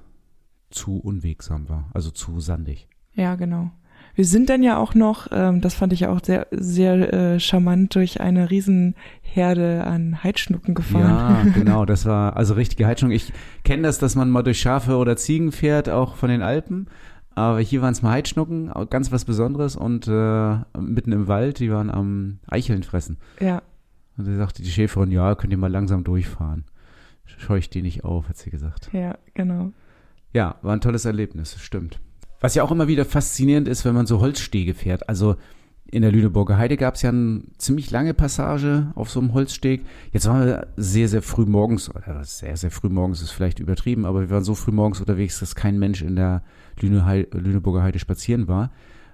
zu 0.70 0.98
unwegsam 0.98 1.68
war, 1.68 1.90
also 1.92 2.11
zu 2.11 2.40
sandig. 2.40 2.88
Ja, 3.12 3.34
genau. 3.34 3.70
Wir 4.16 4.24
sind 4.24 4.48
dann 4.48 4.62
ja 4.62 4.78
auch 4.78 4.94
noch, 4.94 5.28
ähm, 5.30 5.60
das 5.60 5.74
fand 5.74 5.92
ich 5.92 6.00
ja 6.00 6.10
auch 6.10 6.20
sehr, 6.24 6.46
sehr 6.50 7.12
äh, 7.12 7.38
charmant, 7.38 7.94
durch 7.94 8.20
eine 8.20 8.50
Riesenherde 8.50 9.84
an 9.84 10.24
Heidschnucken 10.24 10.74
gefahren. 10.74 11.52
Ja, 11.52 11.52
genau, 11.54 11.84
das 11.84 12.06
war 12.06 12.34
also 12.34 12.54
richtige 12.54 12.86
Heizung. 12.86 13.10
Ich 13.10 13.32
kenne 13.62 13.82
das, 13.82 13.98
dass 13.98 14.14
man 14.14 14.30
mal 14.30 14.42
durch 14.42 14.58
Schafe 14.58 14.96
oder 14.96 15.16
Ziegen 15.16 15.52
fährt, 15.52 15.90
auch 15.90 16.16
von 16.16 16.30
den 16.30 16.40
Alpen. 16.40 16.86
Aber 17.34 17.60
hier 17.60 17.82
waren 17.82 17.92
es 17.92 18.00
mal 18.00 18.12
Heidschnucken, 18.12 18.72
ganz 18.88 19.12
was 19.12 19.26
Besonderes 19.26 19.76
und 19.76 20.08
äh, 20.08 20.56
mitten 20.80 21.12
im 21.12 21.28
Wald, 21.28 21.58
die 21.58 21.70
waren 21.70 21.90
am 21.90 22.38
Eicheln 22.48 22.82
fressen. 22.82 23.18
ja. 23.38 23.62
Und 24.18 24.26
da 24.26 24.34
sagte 24.34 24.62
die 24.62 24.70
Schäferin, 24.70 25.10
ja, 25.10 25.34
könnt 25.34 25.52
ihr 25.52 25.58
mal 25.58 25.70
langsam 25.70 26.02
durchfahren. 26.02 26.64
Scheucht 27.26 27.74
die 27.74 27.82
nicht 27.82 28.02
auf, 28.02 28.30
hat 28.30 28.38
sie 28.38 28.48
gesagt. 28.48 28.88
Ja, 28.94 29.18
genau. 29.34 29.72
Ja, 30.32 30.56
war 30.62 30.72
ein 30.72 30.80
tolles 30.80 31.04
Erlebnis, 31.04 31.60
stimmt. 31.60 32.00
Was 32.41 32.55
ja 32.55 32.62
auch 32.62 32.70
immer 32.70 32.89
wieder 32.89 33.05
faszinierend 33.05 33.68
ist, 33.68 33.84
wenn 33.84 33.95
man 33.95 34.07
so 34.07 34.20
Holzstege 34.20 34.74
fährt. 34.74 35.09
Also 35.09 35.37
in 35.89 36.03
der 36.03 36.11
Lüneburger 36.11 36.59
Heide 36.59 36.76
gab 36.76 36.97
es 36.97 37.03
ja 37.03 37.11
eine 37.11 37.43
ziemlich 37.59 37.91
lange 37.91 38.12
Passage 38.12 38.93
auf 38.95 39.09
so 39.09 39.20
einem 39.20 39.34
Holzsteg. 39.34 39.84
Jetzt 40.12 40.26
waren 40.26 40.45
wir 40.45 40.66
sehr, 40.76 41.09
sehr 41.09 41.22
früh 41.22 41.47
morgens, 41.47 41.89
oder 41.95 42.24
sehr, 42.24 42.57
sehr 42.57 42.70
früh 42.70 42.89
morgens 42.89 43.22
ist 43.22 43.30
vielleicht 43.30 43.61
übertrieben, 43.61 44.05
aber 44.05 44.22
wir 44.22 44.30
waren 44.30 44.45
so 44.45 44.55
früh 44.55 44.72
morgens 44.72 45.01
unterwegs, 45.01 45.39
dass 45.39 45.55
kein 45.55 45.78
Mensch 45.78 46.03
in 46.03 46.16
der 46.16 46.43
Lüne 46.80 47.26
Lüneburger 47.32 47.82
Heide 47.82 48.01
spazieren 48.01 48.49
war. 48.49 48.72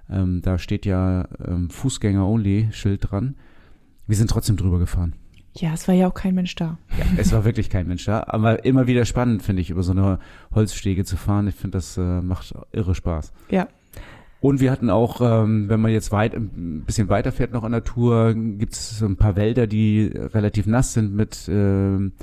Ähm, 0.09 0.41
da 0.41 0.57
steht 0.57 0.85
ja 0.85 1.27
ähm, 1.45 1.69
Fußgänger-Only-Schild 1.69 3.11
dran. 3.11 3.35
Wir 4.07 4.17
sind 4.17 4.29
trotzdem 4.29 4.57
drüber 4.57 4.79
gefahren. 4.79 5.13
Ja, 5.55 5.73
es 5.73 5.87
war 5.87 5.93
ja 5.93 6.07
auch 6.07 6.13
kein 6.13 6.33
Mensch 6.33 6.55
da. 6.55 6.77
Ja, 6.97 7.05
es 7.17 7.31
war 7.31 7.45
wirklich 7.45 7.69
kein 7.69 7.87
Mensch 7.87 8.05
da, 8.05 8.23
aber 8.27 8.65
immer 8.65 8.87
wieder 8.87 9.05
spannend, 9.05 9.43
finde 9.43 9.61
ich, 9.61 9.69
über 9.69 9.83
so 9.83 9.91
eine 9.91 10.19
Holzstege 10.53 11.05
zu 11.05 11.15
fahren. 11.15 11.47
Ich 11.47 11.55
finde, 11.55 11.77
das 11.77 11.97
äh, 11.97 12.21
macht 12.21 12.55
irre 12.71 12.95
Spaß. 12.95 13.33
Ja. 13.49 13.67
Und 14.41 14.59
wir 14.59 14.71
hatten 14.71 14.89
auch, 14.89 15.21
ähm, 15.21 15.69
wenn 15.69 15.79
man 15.79 15.91
jetzt 15.91 16.11
weit, 16.11 16.33
ein 16.33 16.83
bisschen 16.85 17.07
weiter 17.07 17.31
fährt 17.31 17.53
noch 17.53 17.63
an 17.63 17.71
der 17.71 17.83
Tour, 17.83 18.33
gibt 18.33 18.73
es 18.73 18.97
so 18.97 19.05
ein 19.05 19.15
paar 19.15 19.35
Wälder, 19.35 19.67
die 19.67 20.11
relativ 20.13 20.65
nass 20.65 20.93
sind 20.93 21.15
mit, 21.15 21.47
ähm, 21.47 22.13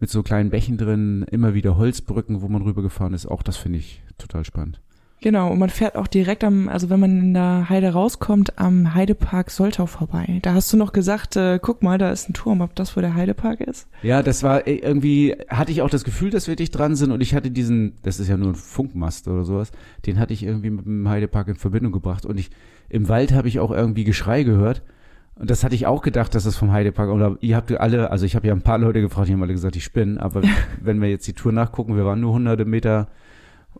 mit 0.00 0.10
so 0.10 0.22
kleinen 0.22 0.50
Bächen 0.50 0.76
drin, 0.76 1.24
immer 1.30 1.54
wieder 1.54 1.76
Holzbrücken, 1.76 2.42
wo 2.42 2.48
man 2.48 2.62
rübergefahren 2.62 3.14
ist. 3.14 3.26
Auch 3.26 3.42
das 3.42 3.56
finde 3.58 3.78
ich 3.78 4.02
total 4.16 4.44
spannend. 4.44 4.80
Genau, 5.20 5.50
und 5.50 5.58
man 5.58 5.68
fährt 5.68 5.96
auch 5.96 6.06
direkt 6.06 6.44
am, 6.44 6.68
also 6.68 6.90
wenn 6.90 7.00
man 7.00 7.18
in 7.18 7.34
der 7.34 7.68
Heide 7.68 7.92
rauskommt, 7.92 8.58
am 8.58 8.94
Heidepark 8.94 9.50
Soltau 9.50 9.86
vorbei. 9.86 10.38
Da 10.42 10.54
hast 10.54 10.72
du 10.72 10.76
noch 10.76 10.92
gesagt, 10.92 11.34
äh, 11.36 11.58
guck 11.60 11.82
mal, 11.82 11.98
da 11.98 12.10
ist 12.10 12.28
ein 12.28 12.34
Turm, 12.34 12.60
ob 12.60 12.74
das 12.76 12.96
wo 12.96 13.00
der 13.00 13.14
Heidepark 13.14 13.60
ist? 13.60 13.88
Ja, 14.02 14.22
das 14.22 14.42
war 14.44 14.66
äh, 14.66 14.76
irgendwie, 14.76 15.34
hatte 15.48 15.72
ich 15.72 15.82
auch 15.82 15.90
das 15.90 16.04
Gefühl, 16.04 16.30
dass 16.30 16.46
wir 16.46 16.54
dicht 16.54 16.76
dran 16.76 16.94
sind 16.94 17.10
und 17.10 17.20
ich 17.20 17.34
hatte 17.34 17.50
diesen, 17.50 17.94
das 18.02 18.20
ist 18.20 18.28
ja 18.28 18.36
nur 18.36 18.50
ein 18.50 18.54
Funkmast 18.54 19.26
oder 19.26 19.44
sowas, 19.44 19.72
den 20.06 20.20
hatte 20.20 20.32
ich 20.32 20.44
irgendwie 20.44 20.70
mit 20.70 20.86
dem 20.86 21.08
Heidepark 21.08 21.48
in 21.48 21.56
Verbindung 21.56 21.92
gebracht 21.92 22.24
und 22.24 22.38
ich, 22.38 22.50
im 22.88 23.08
Wald 23.08 23.32
habe 23.32 23.48
ich 23.48 23.58
auch 23.58 23.72
irgendwie 23.72 24.04
Geschrei 24.04 24.44
gehört 24.44 24.82
und 25.34 25.50
das 25.50 25.64
hatte 25.64 25.74
ich 25.74 25.86
auch 25.86 26.02
gedacht, 26.02 26.34
dass 26.34 26.44
das 26.44 26.56
vom 26.56 26.72
Heidepark, 26.72 27.10
oder 27.10 27.36
ihr 27.40 27.56
habt 27.56 27.72
alle, 27.72 28.10
also 28.10 28.24
ich 28.24 28.36
habe 28.36 28.46
ja 28.46 28.52
ein 28.52 28.62
paar 28.62 28.78
Leute 28.78 29.00
gefragt, 29.00 29.28
die 29.28 29.32
haben 29.32 29.42
alle 29.42 29.52
gesagt, 29.52 29.76
ich 29.76 29.84
spinne, 29.84 30.20
aber 30.20 30.42
wenn 30.80 31.00
wir 31.00 31.08
jetzt 31.08 31.26
die 31.26 31.32
Tour 31.32 31.52
nachgucken, 31.52 31.96
wir 31.96 32.04
waren 32.04 32.20
nur 32.20 32.34
hunderte 32.34 32.64
Meter 32.64 33.08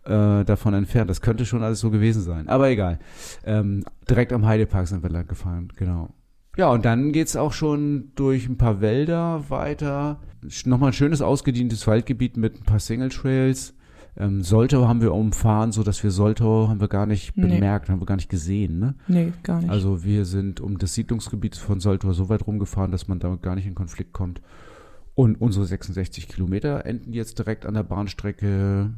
äh, 0.04 0.44
davon 0.44 0.74
entfernt, 0.74 1.10
das 1.10 1.20
könnte 1.20 1.44
schon 1.46 1.62
alles 1.62 1.80
so 1.80 1.90
gewesen 1.90 2.22
sein, 2.22 2.48
aber 2.48 2.68
egal. 2.70 2.98
Ähm, 3.44 3.84
direkt 4.08 4.32
am 4.32 4.46
Heidepark 4.46 4.86
sind 4.88 5.02
wir 5.02 5.10
lang 5.10 5.26
gefahren, 5.26 5.72
genau. 5.76 6.10
Ja, 6.56 6.70
und 6.70 6.84
dann 6.84 7.12
geht's 7.12 7.36
auch 7.36 7.52
schon 7.52 8.10
durch 8.16 8.48
ein 8.48 8.56
paar 8.58 8.80
Wälder 8.80 9.44
weiter. 9.48 10.20
Nochmal 10.64 10.90
ein 10.90 10.94
schönes 10.94 11.22
ausgedientes 11.22 11.86
Waldgebiet 11.86 12.36
mit 12.36 12.56
ein 12.60 12.64
paar 12.64 12.80
Single 12.80 13.10
Trails. 13.10 13.74
Ähm, 14.16 14.42
Soltau 14.42 14.88
haben 14.88 15.00
wir 15.00 15.14
umfahren, 15.14 15.70
so 15.70 15.84
dass 15.84 16.02
wir 16.02 16.10
Soltau 16.10 16.66
haben 16.68 16.80
wir 16.80 16.88
gar 16.88 17.06
nicht 17.06 17.36
Nee. 17.36 17.46
bemerkt, 17.46 17.88
haben 17.88 18.00
wir 18.00 18.06
gar 18.06 18.16
nicht 18.16 18.28
gesehen. 18.30 18.80
Ne? 18.80 18.94
Nee, 19.06 19.32
gar 19.44 19.60
nicht. 19.60 19.70
Also 19.70 20.02
wir 20.02 20.24
sind 20.24 20.60
um 20.60 20.78
das 20.78 20.94
Siedlungsgebiet 20.94 21.54
von 21.54 21.78
Soltau 21.78 22.12
so 22.12 22.28
weit 22.28 22.44
rumgefahren, 22.44 22.90
dass 22.90 23.06
man 23.06 23.20
damit 23.20 23.42
gar 23.42 23.54
nicht 23.54 23.66
in 23.66 23.76
Konflikt 23.76 24.12
kommt. 24.12 24.40
Und 25.14 25.40
unsere 25.40 25.64
66 25.66 26.26
Kilometer 26.26 26.84
enden 26.86 27.12
jetzt 27.12 27.38
direkt 27.38 27.66
an 27.66 27.74
der 27.74 27.84
Bahnstrecke 27.84 28.90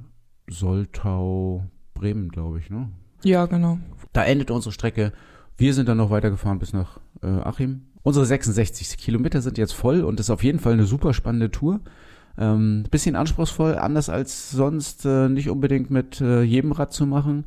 Soltau-Bremen, 0.51 2.29
glaube 2.29 2.59
ich. 2.59 2.71
Ne? 2.71 2.89
ja, 3.23 3.47
genau. 3.47 3.79
Da 4.13 4.25
endet 4.25 4.51
unsere 4.51 4.73
Strecke. 4.73 5.13
Wir 5.57 5.75
sind 5.75 5.89
dann 5.89 5.99
noch 5.99 6.11
weitergefahren 6.11 6.59
bis 6.59 6.73
nach 6.73 6.99
äh, 7.23 7.27
Achim. 7.27 7.83
Unsere 8.03 8.25
66 8.25 8.99
Kilometer 8.99 9.41
sind 9.43 9.59
jetzt 9.59 9.73
voll 9.73 10.03
und 10.03 10.19
ist 10.21 10.31
auf 10.31 10.43
jeden 10.43 10.59
Fall 10.59 10.73
eine 10.73 10.87
super 10.87 11.13
spannende 11.13 11.51
Tour. 11.51 11.81
Ähm, 12.39 12.85
bisschen 12.91 13.17
anspruchsvoll, 13.17 13.77
anders 13.77 14.09
als 14.09 14.51
sonst, 14.51 15.05
äh, 15.05 15.29
nicht 15.29 15.51
unbedingt 15.51 15.91
mit 15.91 16.21
äh, 16.21 16.43
jedem 16.43 16.73
Rad 16.73 16.93
zu 16.93 17.07
machen. 17.07 17.45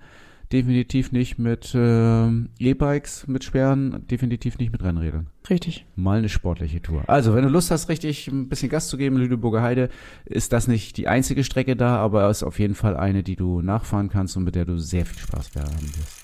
Definitiv 0.54 1.12
nicht 1.12 1.40
mit 1.40 1.74
äh, 1.74 2.28
E-Bikes, 2.60 3.26
mit 3.26 3.44
schweren, 3.44 4.06
definitiv 4.08 4.60
nicht 4.60 4.72
mit 4.72 4.84
Rennrädern. 4.84 5.26
Richtig. 5.50 5.88
Mal 5.96 6.20
eine 6.20 6.30
sportliche 6.30 6.80
Tour. 6.80 7.04
Also, 7.08 7.34
wenn 7.34 7.42
du 7.42 7.50
Lust 7.50 7.72
hast, 7.72 7.90
richtig 7.90 8.28
ein 8.28 8.50
bisschen 8.50 8.70
Gas 8.70 8.88
zu 8.88 8.98
geben, 8.98 9.18
Lüneburger 9.18 9.64
Heide, 9.64 9.90
ist 10.26 10.54
das 10.54 10.68
nicht 10.68 10.98
die 10.98 11.08
einzige 11.08 11.44
Strecke 11.44 11.76
da, 11.76 11.98
aber 11.98 12.30
es 12.30 12.38
ist 12.38 12.44
auf 12.44 12.60
jeden 12.60 12.76
Fall 12.76 12.96
eine, 12.96 13.24
die 13.24 13.36
du 13.36 13.62
nachfahren 13.64 14.10
kannst 14.10 14.38
und 14.38 14.44
mit 14.44 14.54
der 14.54 14.66
du 14.66 14.78
sehr 14.78 15.08
viel 15.08 15.18
Spaß 15.18 15.50
haben 15.56 15.88
wirst. 15.98 16.20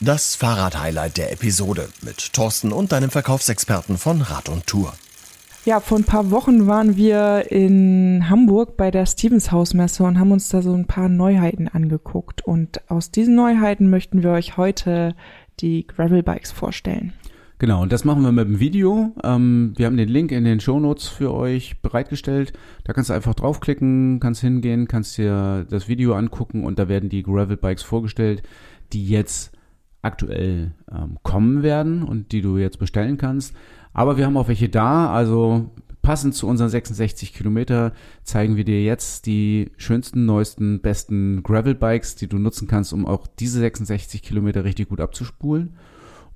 Das 0.00 0.34
Fahrrad-Highlight 0.34 1.18
der 1.18 1.32
Episode 1.32 1.88
mit 2.00 2.32
Thorsten 2.32 2.72
und 2.72 2.90
deinem 2.90 3.10
Verkaufsexperten 3.10 3.98
von 3.98 4.22
Rad 4.22 4.48
und 4.48 4.66
Tour. 4.66 4.94
Ja, 5.66 5.80
vor 5.80 5.96
ein 5.96 6.04
paar 6.04 6.30
Wochen 6.30 6.66
waren 6.66 6.96
wir 6.98 7.50
in 7.50 8.28
Hamburg 8.28 8.76
bei 8.76 8.90
der 8.90 9.06
Stevens 9.06 9.50
Hausmesse 9.50 10.04
und 10.04 10.18
haben 10.18 10.30
uns 10.30 10.50
da 10.50 10.60
so 10.60 10.74
ein 10.74 10.86
paar 10.86 11.08
Neuheiten 11.08 11.68
angeguckt. 11.68 12.42
Und 12.46 12.82
aus 12.90 13.10
diesen 13.10 13.34
Neuheiten 13.34 13.88
möchten 13.88 14.22
wir 14.22 14.32
euch 14.32 14.58
heute 14.58 15.14
die 15.60 15.86
Gravelbikes 15.86 16.52
vorstellen. 16.52 17.14
Genau, 17.58 17.80
und 17.80 17.92
das 17.92 18.04
machen 18.04 18.22
wir 18.24 18.32
mit 18.32 18.46
dem 18.46 18.60
Video. 18.60 19.14
Ähm, 19.24 19.72
wir 19.76 19.86
haben 19.86 19.96
den 19.96 20.10
Link 20.10 20.32
in 20.32 20.44
den 20.44 20.60
Shownotes 20.60 21.08
für 21.08 21.32
euch 21.32 21.80
bereitgestellt. 21.80 22.52
Da 22.84 22.92
kannst 22.92 23.08
du 23.08 23.14
einfach 23.14 23.34
draufklicken, 23.34 24.20
kannst 24.20 24.42
hingehen, 24.42 24.86
kannst 24.86 25.16
dir 25.16 25.64
das 25.70 25.88
Video 25.88 26.12
angucken 26.12 26.64
und 26.64 26.78
da 26.78 26.90
werden 26.90 27.08
die 27.08 27.22
Gravel 27.22 27.56
Bikes 27.56 27.82
vorgestellt, 27.82 28.42
die 28.92 29.08
jetzt 29.08 29.52
aktuell 30.02 30.72
ähm, 30.92 31.16
kommen 31.22 31.62
werden 31.62 32.02
und 32.02 32.32
die 32.32 32.42
du 32.42 32.58
jetzt 32.58 32.78
bestellen 32.78 33.16
kannst. 33.16 33.56
Aber 33.94 34.18
wir 34.18 34.26
haben 34.26 34.36
auch 34.36 34.48
welche 34.48 34.68
da, 34.68 35.12
also 35.12 35.70
passend 36.02 36.34
zu 36.34 36.46
unseren 36.46 36.68
66 36.68 37.32
Kilometer 37.32 37.92
zeigen 38.22 38.56
wir 38.56 38.64
dir 38.64 38.82
jetzt 38.82 39.24
die 39.26 39.72
schönsten, 39.78 40.26
neuesten, 40.26 40.80
besten 40.80 41.42
Gravel 41.42 41.74
Bikes, 41.74 42.14
die 42.14 42.28
du 42.28 42.38
nutzen 42.38 42.68
kannst, 42.68 42.92
um 42.92 43.06
auch 43.06 43.26
diese 43.26 43.60
66 43.60 44.22
Kilometer 44.22 44.64
richtig 44.64 44.90
gut 44.90 45.00
abzuspulen. 45.00 45.76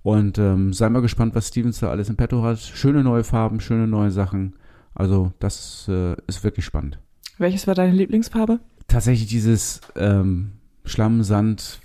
Und 0.03 0.39
ähm, 0.39 0.73
sei 0.73 0.89
mal 0.89 1.03
gespannt, 1.03 1.35
was 1.35 1.49
Stevens 1.49 1.81
da 1.81 1.91
alles 1.91 2.09
im 2.09 2.17
Petto 2.17 2.43
hat. 2.43 2.59
Schöne 2.61 3.05
neue 3.05 3.25
Farben, 3.25 3.61
schöne 3.61 3.87
neue 3.87 4.11
Sachen. 4.11 4.55
Also 4.95 5.33
das 5.39 5.87
äh, 5.89 6.17
ist 6.27 6.43
wirklich 6.45 6.65
spannend. 6.65 6.99
Welches 7.37 7.67
war 7.67 7.75
deine 7.75 7.93
Lieblingsfarbe? 7.93 8.61
Tatsächlich 8.87 9.29
dieses 9.29 9.81
ähm, 9.97 10.53
Schlamm, 10.85 11.23
Sand, 11.23 11.81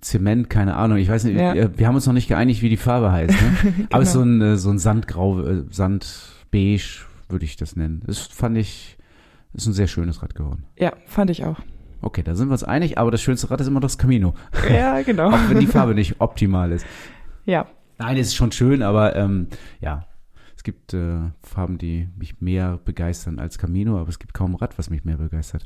Zement, 0.00 0.50
keine 0.50 0.76
Ahnung. 0.76 0.98
Ich 0.98 1.08
weiß 1.08 1.24
nicht, 1.24 1.36
Ja. 1.36 1.54
wir, 1.78 1.86
haben 1.86 1.94
uns 1.94 2.06
noch 2.06 2.12
nicht 2.12 2.28
geeinigt, 2.28 2.62
wie 2.62 2.68
die 2.68 2.76
Farbe 2.76 3.12
heißt. 3.12 3.34
Ne? 3.40 3.86
Aber 3.90 4.02
es 4.02 4.08
ist 4.08 4.14
so 4.14 4.22
ein, 4.22 4.40
äh, 4.40 4.56
so 4.56 4.70
ein 4.70 4.78
Sandgrau, 4.78 5.40
äh, 5.42 5.64
Sandbeige, 5.70 6.82
würde 7.28 7.44
ich 7.44 7.56
das 7.56 7.76
nennen. 7.76 8.02
Das 8.06 8.18
fand 8.18 8.58
ich, 8.58 8.98
ist 9.52 9.66
ein 9.66 9.72
sehr 9.72 9.86
schönes 9.86 10.22
Rad 10.22 10.34
geworden. 10.34 10.64
Ja, 10.78 10.92
fand 11.06 11.30
ich 11.30 11.44
auch. 11.44 11.58
Okay, 12.02 12.22
da 12.22 12.34
sind 12.34 12.48
wir 12.48 12.52
uns 12.52 12.64
einig, 12.64 12.98
aber 12.98 13.10
das 13.10 13.20
schönste 13.22 13.50
Rad 13.50 13.60
ist 13.60 13.66
immer 13.66 13.80
das 13.80 13.98
Camino. 13.98 14.34
Ja, 14.70 15.02
genau. 15.02 15.30
Auch 15.30 15.48
wenn 15.50 15.60
die 15.60 15.66
Farbe 15.66 15.94
nicht 15.94 16.16
optimal 16.20 16.72
ist. 16.72 16.86
Ja, 17.44 17.66
Nein, 18.00 18.16
es 18.16 18.28
ist 18.28 18.34
schon 18.34 18.50
schön, 18.50 18.82
aber 18.82 19.14
ähm, 19.14 19.48
ja, 19.82 20.06
es 20.56 20.62
gibt 20.62 20.94
äh, 20.94 21.18
Farben, 21.42 21.76
die 21.76 22.08
mich 22.16 22.40
mehr 22.40 22.78
begeistern 22.82 23.38
als 23.38 23.58
Camino, 23.58 23.98
aber 23.98 24.08
es 24.08 24.18
gibt 24.18 24.32
kaum 24.32 24.54
Rad, 24.54 24.78
was 24.78 24.88
mich 24.88 25.04
mehr 25.04 25.18
begeistert. 25.18 25.64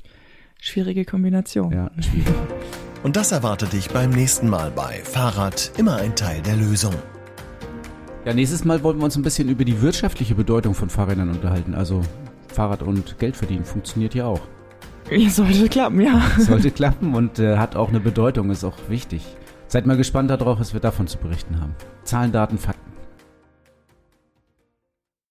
schwierige 0.61 1.05
Kombination. 1.05 1.71
Ja, 1.73 1.93
schwierig. 2.01 2.35
Und 3.05 3.16
das 3.16 3.32
erwartet 3.32 3.74
dich 3.74 3.90
beim 3.90 4.09
nächsten 4.09 4.48
Mal 4.48 4.70
bei 4.70 5.02
Fahrrad 5.05 5.72
immer 5.76 5.96
ein 5.96 6.16
Teil 6.16 6.40
der 6.40 6.57
Lösung. 6.57 6.94
Ja, 8.24 8.32
nächstes 8.32 8.64
Mal 8.64 8.82
wollen 8.82 8.96
wir 8.96 9.05
uns 9.05 9.14
ein 9.14 9.22
bisschen 9.22 9.50
über 9.50 9.66
die 9.66 9.82
wirtschaftliche 9.82 10.34
Bedeutung 10.34 10.72
von 10.72 10.88
Fahrrädern 10.88 11.28
unterhalten. 11.28 11.74
Also 11.74 12.00
Fahrrad 12.48 12.82
und 12.82 13.18
Geld 13.18 13.36
verdienen 13.36 13.66
funktioniert 13.66 14.14
ja 14.14 14.24
auch. 14.24 14.40
Sollte 15.28 15.68
klappen, 15.68 16.00
ja. 16.00 16.22
Sollte 16.38 16.70
klappen 16.70 17.14
und 17.14 17.38
äh, 17.38 17.59
hat 17.59 17.76
auch 17.76 17.90
eine 17.90 18.00
Bedeutung, 18.00 18.50
ist 18.50 18.64
auch 18.64 18.78
wichtig. 18.88 19.36
Seid 19.68 19.84
mal 19.84 19.98
gespannt 19.98 20.30
darauf, 20.30 20.59
was 20.59 20.72
wir 20.72 20.80
davon 20.80 21.07
zu 21.07 21.18
berichten 21.18 21.61
haben. 21.61 21.74
Zahlen, 22.05 22.32
Daten, 22.32 22.57
Fakten. 22.57 22.84